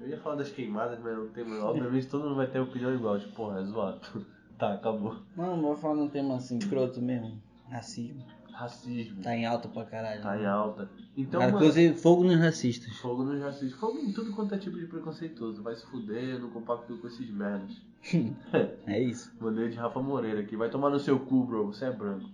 Eu 0.00 0.08
ia 0.08 0.18
falar 0.18 0.36
das 0.36 0.50
queimadas, 0.50 0.98
mas 1.00 1.16
não 1.16 1.28
tem, 1.28 1.44
obviamente 1.60 2.08
todo 2.08 2.24
mundo 2.24 2.34
vai 2.36 2.46
ter 2.48 2.58
opinião 2.58 2.92
igual, 2.94 3.18
tipo, 3.20 3.34
porra, 3.34 3.60
é 3.60 3.64
zoado. 3.64 4.00
tá, 4.58 4.74
acabou. 4.74 5.16
Mano, 5.36 5.62
vou 5.62 5.76
falar 5.76 5.94
num 5.94 6.08
tema 6.08 6.36
assim, 6.36 6.58
escroto 6.58 7.00
mesmo. 7.00 7.40
Racismo. 7.70 8.24
Racismo, 8.52 9.22
Tá 9.22 9.34
em 9.34 9.46
alta 9.46 9.66
pra 9.68 9.84
caralho. 9.84 10.20
tá 10.20 10.36
em 10.38 10.44
alta. 10.44 10.88
Então, 11.16 11.40
Cara, 11.40 11.52
mano, 11.52 11.64
Inclusive, 11.64 11.94
fogo 11.96 12.24
nos 12.24 12.38
racistas. 12.38 12.96
fogo 12.98 13.22
nos 13.24 13.40
racistas, 13.40 13.78
fogo 13.78 13.98
em 13.98 14.12
tudo 14.12 14.32
quanto 14.34 14.54
é 14.54 14.58
tipo 14.58 14.78
de 14.78 14.86
preconceituoso. 14.86 15.62
Vai 15.62 15.74
se 15.74 15.86
fuder, 15.86 16.22
eu 16.34 16.40
não 16.40 16.50
compacto 16.50 16.96
com 16.98 17.06
esses 17.06 17.30
merdas. 17.30 17.80
É 18.86 19.00
isso. 19.00 19.32
Mandei 19.40 19.68
de 19.68 19.76
Rafa 19.76 20.02
Moreira 20.02 20.40
aqui. 20.40 20.56
Vai 20.56 20.68
tomar 20.68 20.90
no 20.90 20.98
seu 20.98 21.18
cu, 21.20 21.44
bro. 21.44 21.66
Você 21.68 21.84
é 21.86 21.92
branco. 21.92 22.28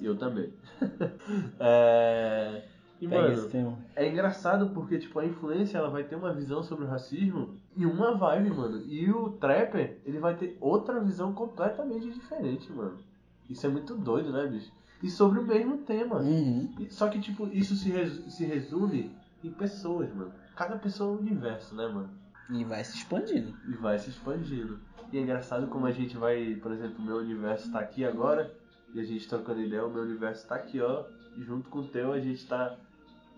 E 0.00 0.04
eu 0.04 0.16
também. 0.16 0.52
é... 1.58 2.62
E, 3.02 3.08
Pega 3.08 3.22
mano, 3.22 3.34
esse 3.34 3.48
tema. 3.48 3.76
é 3.96 4.08
engraçado 4.08 4.70
porque, 4.70 4.96
tipo, 4.96 5.18
a 5.18 5.26
influência, 5.26 5.76
ela 5.76 5.90
vai 5.90 6.04
ter 6.04 6.14
uma 6.14 6.32
visão 6.32 6.62
sobre 6.62 6.84
o 6.84 6.88
racismo 6.88 7.56
e 7.76 7.84
uma 7.84 8.14
vibe, 8.14 8.50
mano. 8.50 8.80
E 8.86 9.10
o 9.10 9.30
trapper, 9.30 9.98
ele 10.06 10.20
vai 10.20 10.36
ter 10.36 10.56
outra 10.60 11.00
visão 11.00 11.32
completamente 11.32 12.08
diferente, 12.10 12.70
mano. 12.72 12.96
Isso 13.50 13.66
é 13.66 13.68
muito 13.68 13.96
doido, 13.96 14.30
né, 14.32 14.46
bicho? 14.46 14.70
E 15.02 15.10
sobre 15.10 15.40
o 15.40 15.42
mesmo 15.44 15.78
tema. 15.78 16.20
Uhum. 16.20 16.72
Só 16.90 17.08
que, 17.08 17.20
tipo, 17.20 17.48
isso 17.52 17.74
se, 17.74 17.90
resu- 17.90 18.30
se 18.30 18.44
resume 18.44 19.10
em 19.42 19.50
pessoas, 19.50 20.14
mano. 20.14 20.30
Cada 20.54 20.76
pessoa 20.76 21.10
é 21.12 21.16
um 21.16 21.20
universo, 21.20 21.74
né, 21.74 21.88
mano? 21.88 22.08
E 22.50 22.62
vai 22.64 22.84
se 22.84 22.98
expandindo. 22.98 23.52
e 23.66 23.72
vai 23.74 23.98
se 23.98 24.10
expandindo. 24.10 24.78
E 25.12 25.18
é 25.18 25.20
engraçado 25.22 25.66
como 25.66 25.86
a 25.86 25.90
gente 25.90 26.16
vai, 26.16 26.54
por 26.62 26.70
exemplo, 26.70 26.98
o 27.00 27.02
meu 27.04 27.16
universo 27.16 27.72
tá 27.72 27.80
aqui 27.80 28.04
agora, 28.04 28.54
e 28.94 29.00
a 29.00 29.04
gente 29.04 29.28
trocando 29.28 29.60
ideia, 29.60 29.84
o 29.84 29.90
meu 29.92 30.04
universo 30.04 30.46
tá 30.46 30.54
aqui, 30.54 30.80
ó, 30.80 31.04
e 31.36 31.42
junto 31.42 31.68
com 31.68 31.80
o 31.80 31.84
teu 31.88 32.12
a 32.12 32.20
gente 32.20 32.46
tá 32.46 32.76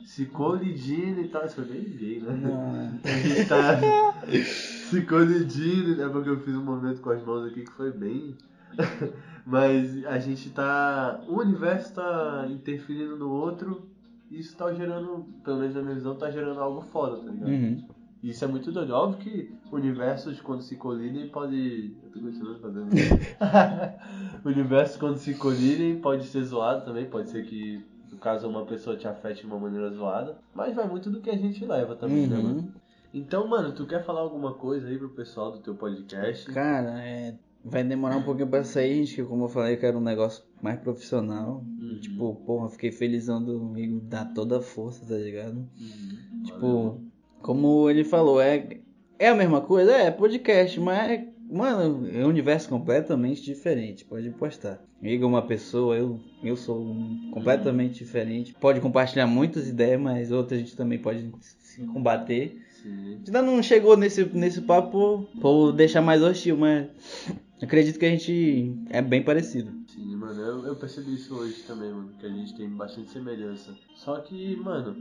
se 0.04 0.26
colidindo 0.26 1.20
e 1.20 1.28
tal. 1.28 1.44
Isso 1.44 1.56
foi 1.56 1.64
bem 1.64 1.82
gay, 1.82 2.20
né? 2.20 2.32
Não, 2.32 3.00
A 3.04 3.18
gente 3.18 3.48
tá 3.48 3.80
se 4.90 5.02
colidindo, 5.02 5.96
né? 5.96 6.08
Porque 6.08 6.30
eu 6.30 6.40
fiz 6.40 6.54
um 6.54 6.64
movimento 6.64 7.00
com 7.00 7.10
as 7.10 7.24
mãos 7.24 7.46
aqui 7.46 7.62
que 7.62 7.72
foi 7.72 7.90
bem. 7.90 8.36
Mas 9.46 10.04
a 10.06 10.18
gente 10.18 10.50
tá. 10.50 11.22
O 11.28 11.40
universo 11.40 11.94
tá 11.94 12.46
interferindo 12.50 13.16
no 13.16 13.30
outro, 13.30 13.88
e 14.30 14.38
isso 14.38 14.56
tá 14.56 14.72
gerando, 14.72 15.26
pelo 15.44 15.58
menos 15.58 15.74
na 15.74 15.82
minha 15.82 15.94
visão, 15.94 16.16
tá 16.16 16.30
gerando 16.30 16.60
algo 16.60 16.80
foda, 16.80 17.18
tá 17.18 17.30
ligado? 17.30 17.50
Uhum. 17.50 17.84
Isso 18.22 18.42
é 18.42 18.48
muito 18.48 18.72
doido. 18.72 18.94
Óbvio 18.94 19.18
que 19.18 19.52
universos, 19.70 20.40
quando 20.40 20.62
se 20.62 20.76
colidem, 20.76 21.28
pode. 21.28 21.94
Eu 22.02 22.10
tô 22.10 22.20
continuando 22.20 22.58
fazendo. 22.58 22.88
universos, 24.46 24.96
quando 24.96 25.18
se 25.18 25.34
colidem, 25.34 26.00
pode 26.00 26.24
ser 26.24 26.42
zoado 26.42 26.86
também. 26.86 27.04
Pode 27.04 27.28
ser 27.28 27.44
que, 27.44 27.84
caso, 28.16 28.48
uma 28.48 28.64
pessoa 28.64 28.96
te 28.96 29.06
afete 29.06 29.40
de 29.40 29.46
uma 29.46 29.58
maneira 29.58 29.90
zoada. 29.90 30.38
Mas 30.54 30.74
vai 30.74 30.86
muito 30.88 31.10
do 31.10 31.20
que 31.20 31.30
a 31.30 31.36
gente 31.36 31.64
leva 31.64 31.94
também, 31.94 32.26
né, 32.26 32.36
mano? 32.36 32.60
Uhum. 32.60 32.72
Então, 33.12 33.46
mano, 33.46 33.72
tu 33.72 33.86
quer 33.86 34.04
falar 34.04 34.20
alguma 34.20 34.54
coisa 34.54 34.88
aí 34.88 34.98
pro 34.98 35.08
pessoal 35.10 35.52
do 35.52 35.58
teu 35.58 35.74
podcast? 35.74 36.50
Cara, 36.50 37.00
é, 37.04 37.34
vai 37.64 37.84
demorar 37.84 38.16
um 38.16 38.22
pouquinho 38.22 38.48
pra 38.48 38.64
sair, 38.64 38.96
gente, 38.96 39.14
que 39.14 39.22
como 39.22 39.44
eu 39.44 39.48
falei, 39.48 39.76
que 39.76 39.86
era 39.86 39.96
um 39.96 40.02
negócio 40.02 40.44
mais 40.60 40.80
profissional. 40.80 41.64
Uhum. 41.80 41.98
Tipo, 42.00 42.34
porra, 42.44 42.68
fiquei 42.70 42.90
felizão 42.90 43.42
do 43.42 43.56
amigo 43.58 44.00
dar 44.00 44.26
toda 44.34 44.58
a 44.58 44.60
força, 44.60 45.06
tá 45.06 45.14
ligado? 45.14 45.56
Uhum. 45.56 46.42
Tipo, 46.42 47.00
como 47.40 47.88
ele 47.88 48.02
falou, 48.04 48.40
é, 48.40 48.80
é 49.18 49.28
a 49.28 49.34
mesma 49.34 49.60
coisa? 49.60 49.92
É, 49.92 50.10
podcast, 50.10 50.80
mas, 50.80 51.24
mano, 51.50 52.08
é 52.08 52.24
um 52.24 52.28
universo 52.28 52.68
completamente 52.68 53.42
diferente. 53.42 54.04
Pode 54.04 54.30
postar. 54.30 54.82
Liga 55.02 55.26
uma 55.26 55.42
pessoa, 55.46 55.96
eu, 55.96 56.20
eu 56.42 56.56
sou 56.56 56.80
um 56.80 57.30
completamente 57.30 57.98
diferente. 57.98 58.54
Pode 58.54 58.80
compartilhar 58.80 59.26
muitas 59.26 59.68
ideias, 59.68 60.00
mas 60.00 60.32
outras 60.32 60.58
a 60.58 60.62
gente 60.62 60.76
também 60.76 60.98
pode 60.98 61.30
se 61.40 61.84
combater. 61.86 62.62
Sim. 62.82 63.20
Ainda 63.26 63.42
não 63.42 63.62
chegou 63.62 63.96
nesse, 63.96 64.24
nesse 64.24 64.60
papo 64.62 65.28
por 65.40 65.72
deixar 65.72 66.02
mais 66.02 66.22
hostil, 66.22 66.56
mas 66.56 66.88
acredito 67.60 67.98
que 67.98 68.06
a 68.06 68.10
gente 68.10 68.74
é 68.90 69.00
bem 69.00 69.22
parecido. 69.22 69.72
Sim, 69.88 70.16
mano, 70.16 70.40
eu, 70.40 70.66
eu 70.66 70.76
percebi 70.76 71.14
isso 71.14 71.34
hoje 71.34 71.62
também, 71.62 71.90
mano, 71.90 72.12
que 72.18 72.26
a 72.26 72.28
gente 72.28 72.54
tem 72.56 72.68
bastante 72.68 73.10
semelhança. 73.10 73.74
Só 73.94 74.20
que, 74.20 74.56
mano, 74.56 74.96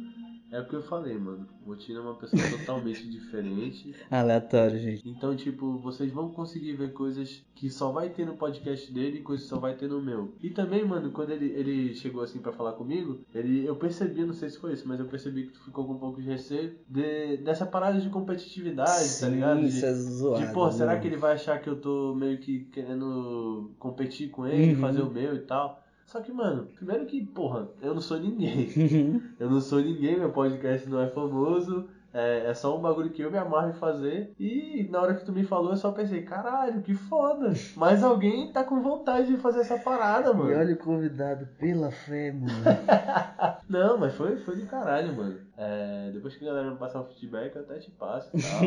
é 0.56 0.62
o 0.62 0.66
que 0.68 0.76
eu 0.76 0.82
falei, 0.84 1.18
mano. 1.18 1.48
O 1.66 1.70
Rotina 1.70 2.00
é 2.00 2.02
uma 2.02 2.16
pessoa 2.16 2.42
totalmente 2.60 3.10
diferente. 3.10 3.94
Aleatório, 4.12 4.78
gente. 4.80 5.08
Então, 5.10 5.36
tipo, 5.36 5.78
vocês 5.80 6.12
vão 6.12 6.30
conseguir 6.30 6.74
ver 6.74 6.94
coisas 6.94 7.44
que 7.56 7.70
só 7.70 7.92
vai 7.92 8.10
ter 8.10 8.26
no 8.26 8.36
podcast 8.38 8.92
dele 8.92 9.18
e 9.20 9.22
coisas 9.22 9.46
que 9.46 9.50
só 9.50 9.60
vai 9.60 9.74
ter 9.76 9.88
no 9.90 10.02
meu. 10.02 10.34
E 10.42 10.50
também, 10.50 10.86
mano, 10.86 11.12
quando 11.12 11.32
ele, 11.32 11.46
ele 11.52 11.96
chegou 11.96 12.22
assim 12.22 12.40
pra 12.40 12.52
falar 12.52 12.74
comigo, 12.74 13.22
ele, 13.34 13.66
eu 13.66 13.76
percebi, 13.76 14.24
não 14.26 14.34
sei 14.34 14.50
se 14.50 14.60
foi 14.60 14.74
isso, 14.74 14.88
mas 14.88 15.00
eu 15.00 15.06
percebi 15.08 15.44
que 15.48 15.54
tu 15.54 15.64
ficou 15.64 15.86
com 15.86 15.94
um 15.94 16.00
pouco 16.00 16.22
de 16.22 16.28
receio 16.28 16.76
de, 16.88 17.38
dessa 17.38 17.66
parada 17.66 18.00
de 18.00 18.10
competitividade, 18.10 19.20
tá 19.20 19.28
ligado? 19.30 19.60
De- 19.62 19.68
isso 19.68 19.86
é 19.86 19.94
zoado. 19.94 20.46
de, 20.46 20.54
pô, 20.54 20.70
será 20.72 20.94
né? 20.96 21.00
que 21.00 21.08
ele 21.08 21.18
vai 21.18 21.34
achar 21.34 21.60
que 21.62 21.70
eu 21.70 21.80
tô 21.80 22.14
meio 22.16 22.38
que 22.40 22.66
querendo 22.66 23.72
competir 23.80 24.30
com 24.30 24.46
ele, 24.48 24.74
Uhum. 24.76 24.82
fazer 24.82 25.02
o 25.02 25.10
meu 25.12 25.36
e 25.36 25.40
tal? 25.40 25.83
Só 26.14 26.22
que, 26.22 26.32
mano, 26.32 26.68
primeiro 26.76 27.08
que, 27.08 27.26
porra, 27.26 27.68
eu 27.82 27.96
não 27.96 28.00
sou 28.00 28.20
ninguém. 28.20 28.70
Eu 29.40 29.50
não 29.50 29.60
sou 29.60 29.80
ninguém, 29.80 30.16
meu 30.16 30.30
podcast 30.30 30.88
não 30.88 31.02
é 31.02 31.08
famoso. 31.08 31.90
É, 32.14 32.52
é 32.52 32.54
só 32.54 32.78
um 32.78 32.82
bagulho 32.84 33.10
que 33.10 33.24
eu 33.24 33.32
me 33.32 33.38
amarro 33.40 33.72
em 33.72 33.74
fazer. 33.74 34.32
E 34.40 34.88
na 34.92 35.02
hora 35.02 35.16
que 35.16 35.26
tu 35.26 35.32
me 35.32 35.44
falou, 35.44 35.72
eu 35.72 35.76
só 35.76 35.92
pensei, 35.92 36.22
caralho, 36.22 36.84
que 36.84 36.94
foda. 36.94 37.52
Mas 37.76 38.04
alguém 38.04 38.54
tá 38.54 38.64
com 38.64 38.80
vontade 38.80 39.30
de 39.30 39.38
fazer 39.38 39.62
essa 39.62 39.80
parada, 39.80 40.32
mano. 40.36 40.52
E 40.52 40.54
olha 40.54 40.76
o 40.76 40.78
convidado, 40.78 41.48
pela 41.58 41.90
fé, 41.90 42.32
mano. 42.32 42.64
Não, 43.68 43.98
mas 43.98 44.14
foi, 44.14 44.38
foi 44.38 44.56
do 44.58 44.68
caralho, 44.68 45.16
mano. 45.16 45.40
É, 45.58 46.12
depois 46.14 46.36
que 46.36 46.48
a 46.48 46.54
galera 46.54 46.70
me 46.70 46.78
passar 46.78 47.02
o 47.02 47.06
feedback, 47.06 47.56
eu 47.56 47.64
até 47.64 47.80
te 47.80 47.90
passo 47.90 48.30
e 48.38 48.40
tal. 48.40 48.60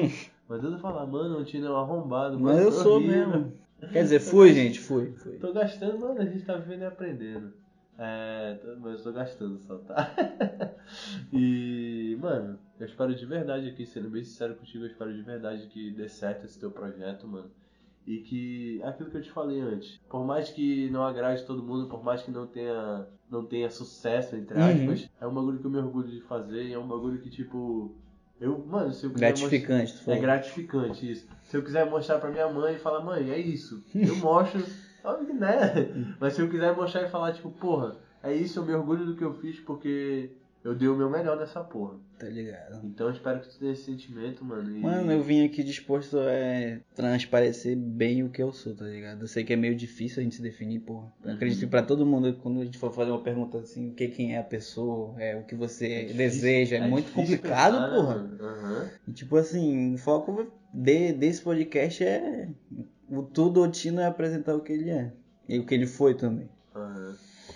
mas 0.49 0.65
eu 0.65 0.79
falar, 0.81 1.07
mano, 1.07 1.39
o 1.39 1.45
Tino 1.45 1.69
é 1.69 1.71
um 1.71 1.77
arrombado. 1.77 2.41
Mas 2.41 2.59
eu 2.59 2.73
sou 2.73 2.97
horrível. 2.97 3.29
mesmo. 3.29 3.66
Quer 3.93 4.03
dizer, 4.03 4.21
fui, 4.21 4.53
gente, 4.53 4.81
fui. 4.81 5.13
fui. 5.13 5.37
Tô 5.39 5.53
gastando, 5.53 5.99
mano, 5.99 6.21
a 6.21 6.25
gente 6.25 6.45
tá 6.45 6.57
vivendo 6.57 6.83
e 6.83 6.87
aprendendo. 6.87 7.53
É, 7.99 8.59
mas 8.81 8.99
eu 8.99 9.05
tô 9.05 9.13
gastando 9.13 9.59
só, 9.59 9.79
tá? 9.79 10.15
e, 11.33 12.17
mano, 12.21 12.59
eu 12.79 12.87
espero 12.87 13.15
de 13.15 13.25
verdade 13.27 13.69
aqui, 13.69 13.87
sendo 13.87 14.11
bem 14.11 14.23
sincero 14.23 14.55
contigo, 14.55 14.85
eu 14.85 14.89
espero 14.91 15.15
de 15.15 15.23
verdade 15.23 15.67
que 15.69 15.91
dê 15.93 16.09
certo 16.09 16.45
esse 16.45 16.59
teu 16.59 16.71
projeto, 16.71 17.27
mano. 17.27 17.51
E 18.07 18.19
que, 18.19 18.81
aquilo 18.85 19.11
que 19.11 19.17
eu 19.17 19.23
te 19.23 19.33
falei 19.33 19.61
antes, 19.61 19.99
por 20.09 20.25
mais 20.25 20.51
que 20.51 20.89
não 20.91 21.03
agrade 21.03 21.45
todo 21.45 21.63
mundo, 21.63 21.89
por 21.89 22.05
mais 22.05 22.23
que 22.23 22.31
não 22.31 22.47
tenha, 22.47 23.07
não 23.31 23.45
tenha 23.45 23.69
sucesso, 23.71 24.37
entre 24.37 24.57
Uhum. 24.57 24.65
aspas, 24.93 25.11
é 25.21 25.27
um 25.27 25.35
bagulho 25.35 25.59
que 25.59 25.67
eu 25.67 25.71
me 25.71 25.79
orgulho 25.79 26.09
de 26.09 26.21
fazer 26.23 26.65
e 26.65 26.73
é 26.73 26.79
um 26.79 26.87
bagulho 26.87 27.19
que, 27.21 27.31
tipo, 27.31 27.95
Eu, 28.39 28.59
mano, 28.67 28.93
se 28.93 29.07
eu 29.07 29.11
Gratificante, 29.13 29.95
mostrar- 29.95 30.15
É 30.15 30.19
gratificante 30.19 31.11
isso. 31.11 31.27
Se 31.47 31.57
eu 31.57 31.63
quiser 31.63 31.89
mostrar 31.89 32.19
pra 32.19 32.31
minha 32.31 32.49
mãe 32.49 32.75
e 32.75 32.79
falar, 32.79 33.01
mãe, 33.01 33.31
é 33.31 33.39
isso. 33.39 33.83
Eu 33.95 34.17
mostro, 34.19 34.65
óbvio 35.05 35.27
que 35.27 35.33
né? 35.33 36.17
Mas 36.19 36.35
se 36.35 36.43
eu 36.43 36.51
quiser 36.51 36.75
mostrar 36.75 37.03
e 37.03 37.11
falar, 37.11 37.33
tipo, 37.33 37.51
porra, 37.51 37.97
é 38.23 38.35
isso, 38.35 38.59
eu 38.59 38.65
me 38.65 38.75
orgulho 38.75 39.07
do 39.07 39.17
que 39.17 39.23
eu 39.23 39.33
fiz 39.33 39.61
porque 39.61 40.31
eu 40.67 40.75
dei 40.75 40.89
o 40.89 40.97
meu 40.97 41.09
melhor 41.09 41.39
nessa 41.39 41.63
porra. 41.63 41.95
Tá 42.19 42.27
ligado? 42.27 42.85
Então 42.85 43.07
eu 43.07 43.13
espero 43.13 43.39
que 43.41 43.49
tu 43.49 43.59
tenha 43.59 43.73
esse 43.73 43.85
sentimento, 43.85 44.45
mano. 44.45 44.77
E... 44.77 44.81
Mano, 44.81 45.13
eu 45.13 45.23
vim 45.23 45.45
aqui 45.45 45.63
disposto 45.63 46.19
a 46.19 46.81
transparecer 46.93 47.77
bem 47.77 48.25
o 48.25 48.31
que 48.31 48.43
eu 48.43 48.53
sou, 48.53 48.75
tá 48.75 48.85
ligado? 48.85 49.23
Eu 49.23 49.29
sei 49.29 49.45
que 49.45 49.53
é 49.53 49.57
meio 49.57 49.77
difícil 49.77 50.21
a 50.21 50.25
gente 50.25 50.35
se 50.35 50.43
definir, 50.43 50.81
porra. 50.81 51.13
Eu 51.25 51.35
acredito 51.35 51.61
que 51.61 51.67
pra 51.69 51.83
todo 51.83 52.05
mundo, 52.05 52.35
quando 52.43 52.61
a 52.61 52.65
gente 52.65 52.79
for 52.79 52.93
fazer 52.93 53.13
uma 53.13 53.23
pergunta 53.23 53.59
assim, 53.59 53.91
o 53.91 53.95
que 53.95 54.09
quem 54.09 54.35
é 54.35 54.39
a 54.39 54.45
pessoa, 54.45 55.15
é 55.23 55.37
o 55.37 55.45
que 55.45 55.55
você 55.55 56.07
deseja, 56.07 56.77
é, 56.77 56.89
muito 56.89 57.07
difícil 57.07 57.37
complicado, 57.37 57.75
pensar, 57.75 57.89
né, 57.89 57.97
porra. 57.97 58.31
Aham. 58.41 58.91
E, 59.07 59.13
tipo 59.13 59.37
assim, 59.37 59.95
o 59.95 59.99
foco 59.99 60.51
de, 60.75 61.13
desse 61.13 61.43
podcast 61.43 62.03
é. 62.03 62.49
O 63.09 63.23
tudo 63.23 63.63
o 63.63 63.71
Tino 63.71 64.01
é 64.01 64.07
apresentar 64.07 64.57
o 64.57 64.61
que 64.61 64.73
ele 64.73 64.91
é. 64.91 65.13
E 65.49 65.61
o 65.61 65.65
que 65.65 65.75
ele 65.75 65.87
foi 65.87 66.15
também. 66.15 66.49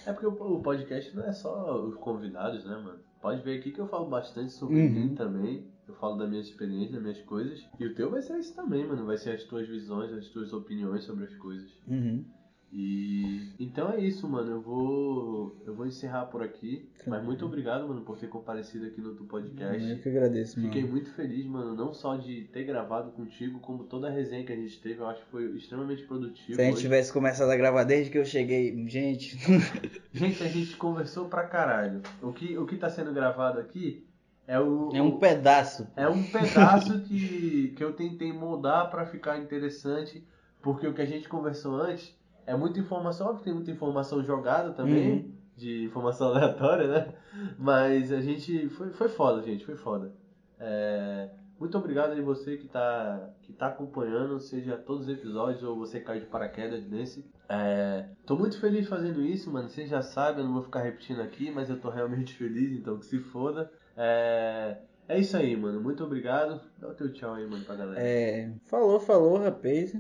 É 0.07 0.13
porque 0.13 0.27
o 0.27 0.31
o 0.57 0.63
podcast 0.63 1.15
não 1.15 1.25
é 1.25 1.33
só 1.33 1.83
os 1.85 1.95
convidados, 1.97 2.65
né, 2.65 2.77
mano? 2.77 2.99
Pode 3.21 3.43
ver 3.43 3.59
aqui 3.59 3.71
que 3.71 3.81
eu 3.81 3.87
falo 3.87 4.07
bastante 4.09 4.53
sobre 4.53 4.77
Uhum. 4.77 4.91
mim 4.91 5.15
também. 5.15 5.67
Eu 5.87 5.95
falo 5.95 6.17
da 6.17 6.27
minha 6.27 6.41
experiência, 6.41 6.93
das 6.95 7.03
minhas 7.03 7.21
coisas. 7.23 7.69
E 7.79 7.85
o 7.87 7.95
teu 7.95 8.11
vai 8.11 8.23
ser 8.23 8.39
isso 8.39 8.55
também, 8.55 8.87
mano. 8.87 9.05
Vai 9.05 9.19
ser 9.19 9.31
as 9.33 9.45
tuas 9.45 9.67
visões, 9.67 10.13
as 10.13 10.29
tuas 10.29 10.53
opiniões 10.53 11.05
sobre 11.05 11.25
as 11.25 11.35
coisas. 11.35 11.71
Uhum. 11.87 12.25
E 12.73 13.51
então 13.59 13.91
é 13.91 14.01
isso, 14.01 14.29
mano. 14.29 14.53
Eu 14.53 14.61
vou 14.61 15.57
eu 15.67 15.75
vou 15.75 15.87
encerrar 15.87 16.27
por 16.27 16.43
aqui. 16.43 16.89
Mas 17.07 17.23
muito 17.25 17.45
obrigado, 17.45 17.89
mano, 17.89 18.03
por 18.03 18.17
ter 18.17 18.29
comparecido 18.29 18.87
aqui 18.87 19.01
no 19.01 19.15
teu 19.15 19.27
podcast. 19.27 19.91
Eu 19.91 19.99
que 19.99 20.09
agradeço, 20.09 20.61
mano. 20.61 20.73
Fiquei 20.73 20.89
muito 20.89 21.11
feliz, 21.11 21.45
mano, 21.47 21.75
não 21.75 21.93
só 21.93 22.17
de 22.17 22.45
ter 22.53 22.65
gravado 22.65 23.11
contigo, 23.11 23.59
como 23.59 23.85
toda 23.85 24.07
a 24.07 24.11
resenha 24.11 24.45
que 24.45 24.53
a 24.53 24.57
gente 24.57 24.81
teve, 24.81 25.01
eu 25.01 25.09
acho 25.09 25.25
que 25.25 25.31
foi 25.31 25.47
extremamente 25.57 26.05
produtivo. 26.05 26.55
Se 26.55 26.61
a 26.61 26.65
gente 26.65 26.75
hoje. 26.75 26.83
tivesse 26.83 27.13
começado 27.13 27.51
a 27.51 27.57
gravar 27.57 27.85
desde 27.85 28.11
que 28.11 28.19
eu 28.19 28.25
cheguei, 28.25 28.87
gente. 28.89 29.37
Gente, 30.13 30.43
a 30.43 30.49
gente 30.49 30.77
conversou 30.77 31.29
pra 31.29 31.45
caralho. 31.45 32.03
O 32.21 32.33
que, 32.33 32.59
o 32.59 32.67
que 32.67 32.77
tá 32.77 32.91
sendo 32.91 33.13
gravado 33.13 33.61
aqui 33.61 34.05
é 34.47 34.59
o. 34.59 34.91
é 34.93 35.01
um 35.01 35.19
pedaço. 35.19 35.87
É 35.97 36.09
um 36.09 36.23
pedaço 36.23 37.01
que, 37.03 37.73
que 37.77 37.83
eu 37.83 37.93
tentei 37.93 38.33
moldar 38.33 38.91
pra 38.91 39.07
ficar 39.07 39.39
interessante, 39.39 40.27
porque 40.61 40.87
o 40.87 40.93
que 40.93 41.01
a 41.01 41.07
gente 41.07 41.29
conversou 41.29 41.77
antes 41.77 42.20
é 42.47 42.57
muita 42.57 42.79
informação, 42.81 43.27
óbvio 43.27 43.39
que 43.41 43.45
tem 43.45 43.55
muita 43.55 43.71
informação 43.71 44.23
jogada 44.23 44.73
também, 44.73 45.13
Uhum. 45.13 45.33
de 45.57 45.85
informação 45.85 46.29
aleatória, 46.35 46.87
né? 46.89 47.15
Mas 47.59 48.11
a 48.13 48.21
gente. 48.21 48.69
Foi, 48.71 48.91
foi 48.91 49.09
foda, 49.09 49.43
gente, 49.43 49.65
foi 49.65 49.77
foda. 49.77 50.13
É, 50.59 51.31
muito 51.59 51.77
obrigado 51.79 52.13
aí 52.13 52.21
você 52.23 52.57
que 52.57 52.67
tá, 52.69 53.31
que 53.43 53.53
tá 53.53 53.67
acompanhando, 53.69 54.39
seja 54.41 54.77
todos 54.77 55.07
os 55.07 55.13
episódios 55.13 55.63
ou 55.63 55.77
você 55.77 56.01
caiu 56.01 56.21
de 56.21 56.27
paraquedas 56.27 56.87
nesse. 56.89 57.25
É, 57.49 58.07
tô 58.27 58.37
muito 58.37 58.59
feliz 58.61 58.89
fazendo 58.89 59.21
isso, 59.23 59.51
mano. 59.51 59.69
Você 59.69 59.87
já 59.87 60.03
sabe, 60.03 60.41
eu 60.41 60.45
não 60.45 60.53
vou 60.55 60.63
ficar 60.63 60.81
repetindo 60.81 61.21
aqui, 61.21 61.51
mas 61.51 61.69
eu 61.69 61.79
tô 61.81 61.91
realmente 61.91 62.35
feliz, 62.39 62.73
então 62.73 62.99
que 62.99 63.07
se 63.07 63.19
foda. 63.19 63.71
É, 63.97 64.79
é 65.09 65.19
isso 65.19 65.37
aí, 65.37 65.57
mano. 65.57 65.81
Muito 65.81 66.03
obrigado. 66.05 66.61
Dá 66.79 66.89
o 66.89 66.95
teu 66.95 67.13
tchau 67.13 67.35
aí, 67.35 67.47
mano, 67.47 67.65
pra 67.65 67.75
galera. 67.77 68.01
É, 68.01 68.51
falou, 68.67 68.99
falou, 69.01 69.39
rapaz. 69.39 69.95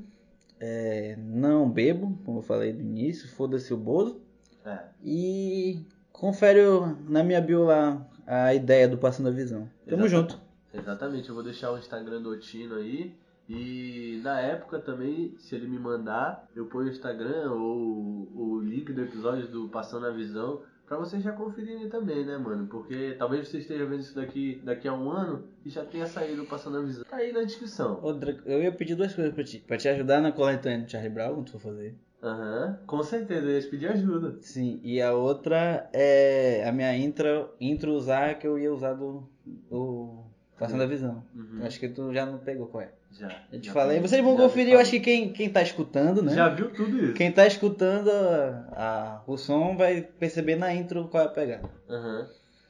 É, 0.60 1.16
não 1.18 1.70
bebo, 1.70 2.18
como 2.24 2.38
eu 2.38 2.42
falei 2.42 2.72
no 2.72 2.80
início, 2.80 3.28
foda-se 3.28 3.72
o 3.72 3.78
bolo. 3.78 4.20
É. 4.64 4.78
E 5.02 5.86
confere 6.12 6.60
na 7.08 7.24
minha 7.24 7.40
bio 7.40 7.64
lá 7.64 8.06
a 8.26 8.54
ideia 8.54 8.86
do 8.86 8.98
Passando 8.98 9.30
a 9.30 9.32
Visão. 9.32 9.68
Tamo 9.88 10.04
Exato. 10.04 10.32
junto. 10.32 10.40
Exatamente, 10.72 11.28
eu 11.28 11.34
vou 11.34 11.42
deixar 11.42 11.72
o 11.72 11.78
Instagram 11.78 12.22
do 12.22 12.30
Otino 12.30 12.76
aí. 12.76 13.14
E 13.48 14.20
na 14.22 14.38
época 14.38 14.78
também, 14.78 15.34
se 15.38 15.56
ele 15.56 15.66
me 15.66 15.78
mandar, 15.78 16.46
eu 16.54 16.66
ponho 16.66 16.86
o 16.86 16.90
Instagram 16.92 17.50
ou 17.50 18.28
o 18.32 18.60
link 18.60 18.92
do 18.92 19.02
episódio 19.02 19.48
do 19.48 19.68
Passando 19.68 20.06
a 20.06 20.10
Visão 20.10 20.62
pra 20.90 20.98
vocês 20.98 21.22
já 21.22 21.30
conferirem 21.30 21.88
também, 21.88 22.26
né, 22.26 22.36
mano? 22.36 22.66
Porque 22.66 23.14
talvez 23.16 23.46
você 23.46 23.58
esteja 23.58 23.86
vendo 23.86 24.00
isso 24.00 24.12
daqui, 24.12 24.60
daqui 24.64 24.88
a 24.88 24.92
um 24.92 25.08
ano 25.08 25.44
e 25.64 25.70
já 25.70 25.84
tenha 25.84 26.04
saído 26.04 26.44
Passando 26.46 26.78
a 26.78 26.80
Visão. 26.80 27.04
Tá 27.04 27.16
aí 27.18 27.32
na 27.32 27.44
descrição. 27.44 28.00
Outra, 28.02 28.36
eu 28.44 28.60
ia 28.60 28.72
pedir 28.72 28.96
duas 28.96 29.14
coisas 29.14 29.32
pra 29.32 29.44
ti. 29.44 29.62
Pra 29.64 29.76
te 29.76 29.88
ajudar 29.88 30.20
na 30.20 30.32
coletânea 30.32 30.84
do 30.84 30.90
Charlie 30.90 31.12
Brown, 31.12 31.34
quando 31.34 31.46
tu 31.46 31.52
for 31.52 31.60
fazer. 31.60 31.94
Aham, 32.20 32.80
com 32.88 33.02
certeza, 33.04 33.46
eu 33.46 33.52
ia 33.52 33.60
te 33.60 33.68
pedir 33.68 33.86
ajuda. 33.86 34.36
Sim, 34.40 34.80
e 34.82 35.00
a 35.00 35.14
outra 35.14 35.88
é 35.92 36.68
a 36.68 36.72
minha 36.72 36.94
intro, 36.96 37.50
intro 37.60 37.92
usar 37.92 38.34
que 38.40 38.46
eu 38.48 38.58
ia 38.58 38.72
usar 38.72 38.94
do, 38.94 39.22
do 39.70 40.24
Passando 40.60 40.82
a 40.82 40.86
Visão. 40.86 41.22
Uhum. 41.34 41.60
Acho 41.64 41.80
que 41.80 41.88
tu 41.88 42.12
já 42.14 42.24
não 42.26 42.38
pegou 42.38 42.66
qual 42.66 42.82
é. 42.84 42.90
Já. 43.18 43.28
Eu 43.52 43.60
te 43.60 43.66
já 43.66 43.72
falei. 43.72 43.96
falei. 43.96 44.00
Vocês 44.08 44.22
vão 44.22 44.36
conferir, 44.36 44.74
eu 44.74 44.78
acho 44.78 44.90
que 44.92 45.00
quem, 45.00 45.32
quem 45.32 45.50
tá 45.50 45.62
escutando, 45.62 46.22
né? 46.22 46.32
Já 46.34 46.48
viu 46.50 46.70
tudo 46.70 46.96
isso. 47.04 47.14
Quem 47.14 47.32
tá 47.32 47.46
escutando 47.46 48.08
a, 48.10 48.66
a- 48.72 49.22
o 49.26 49.36
som 49.36 49.76
vai 49.76 50.02
perceber 50.02 50.54
na 50.56 50.72
intro 50.72 51.08
qual 51.08 51.24
é 51.24 51.26
a 51.26 51.30
pegada. 51.30 51.68
Aham. 51.88 52.28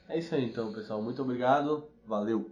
É 0.08 0.18
isso 0.18 0.34
aí 0.34 0.44
então, 0.46 0.72
pessoal. 0.72 1.02
Muito 1.02 1.20
obrigado. 1.20 1.84
Valeu. 2.06 2.50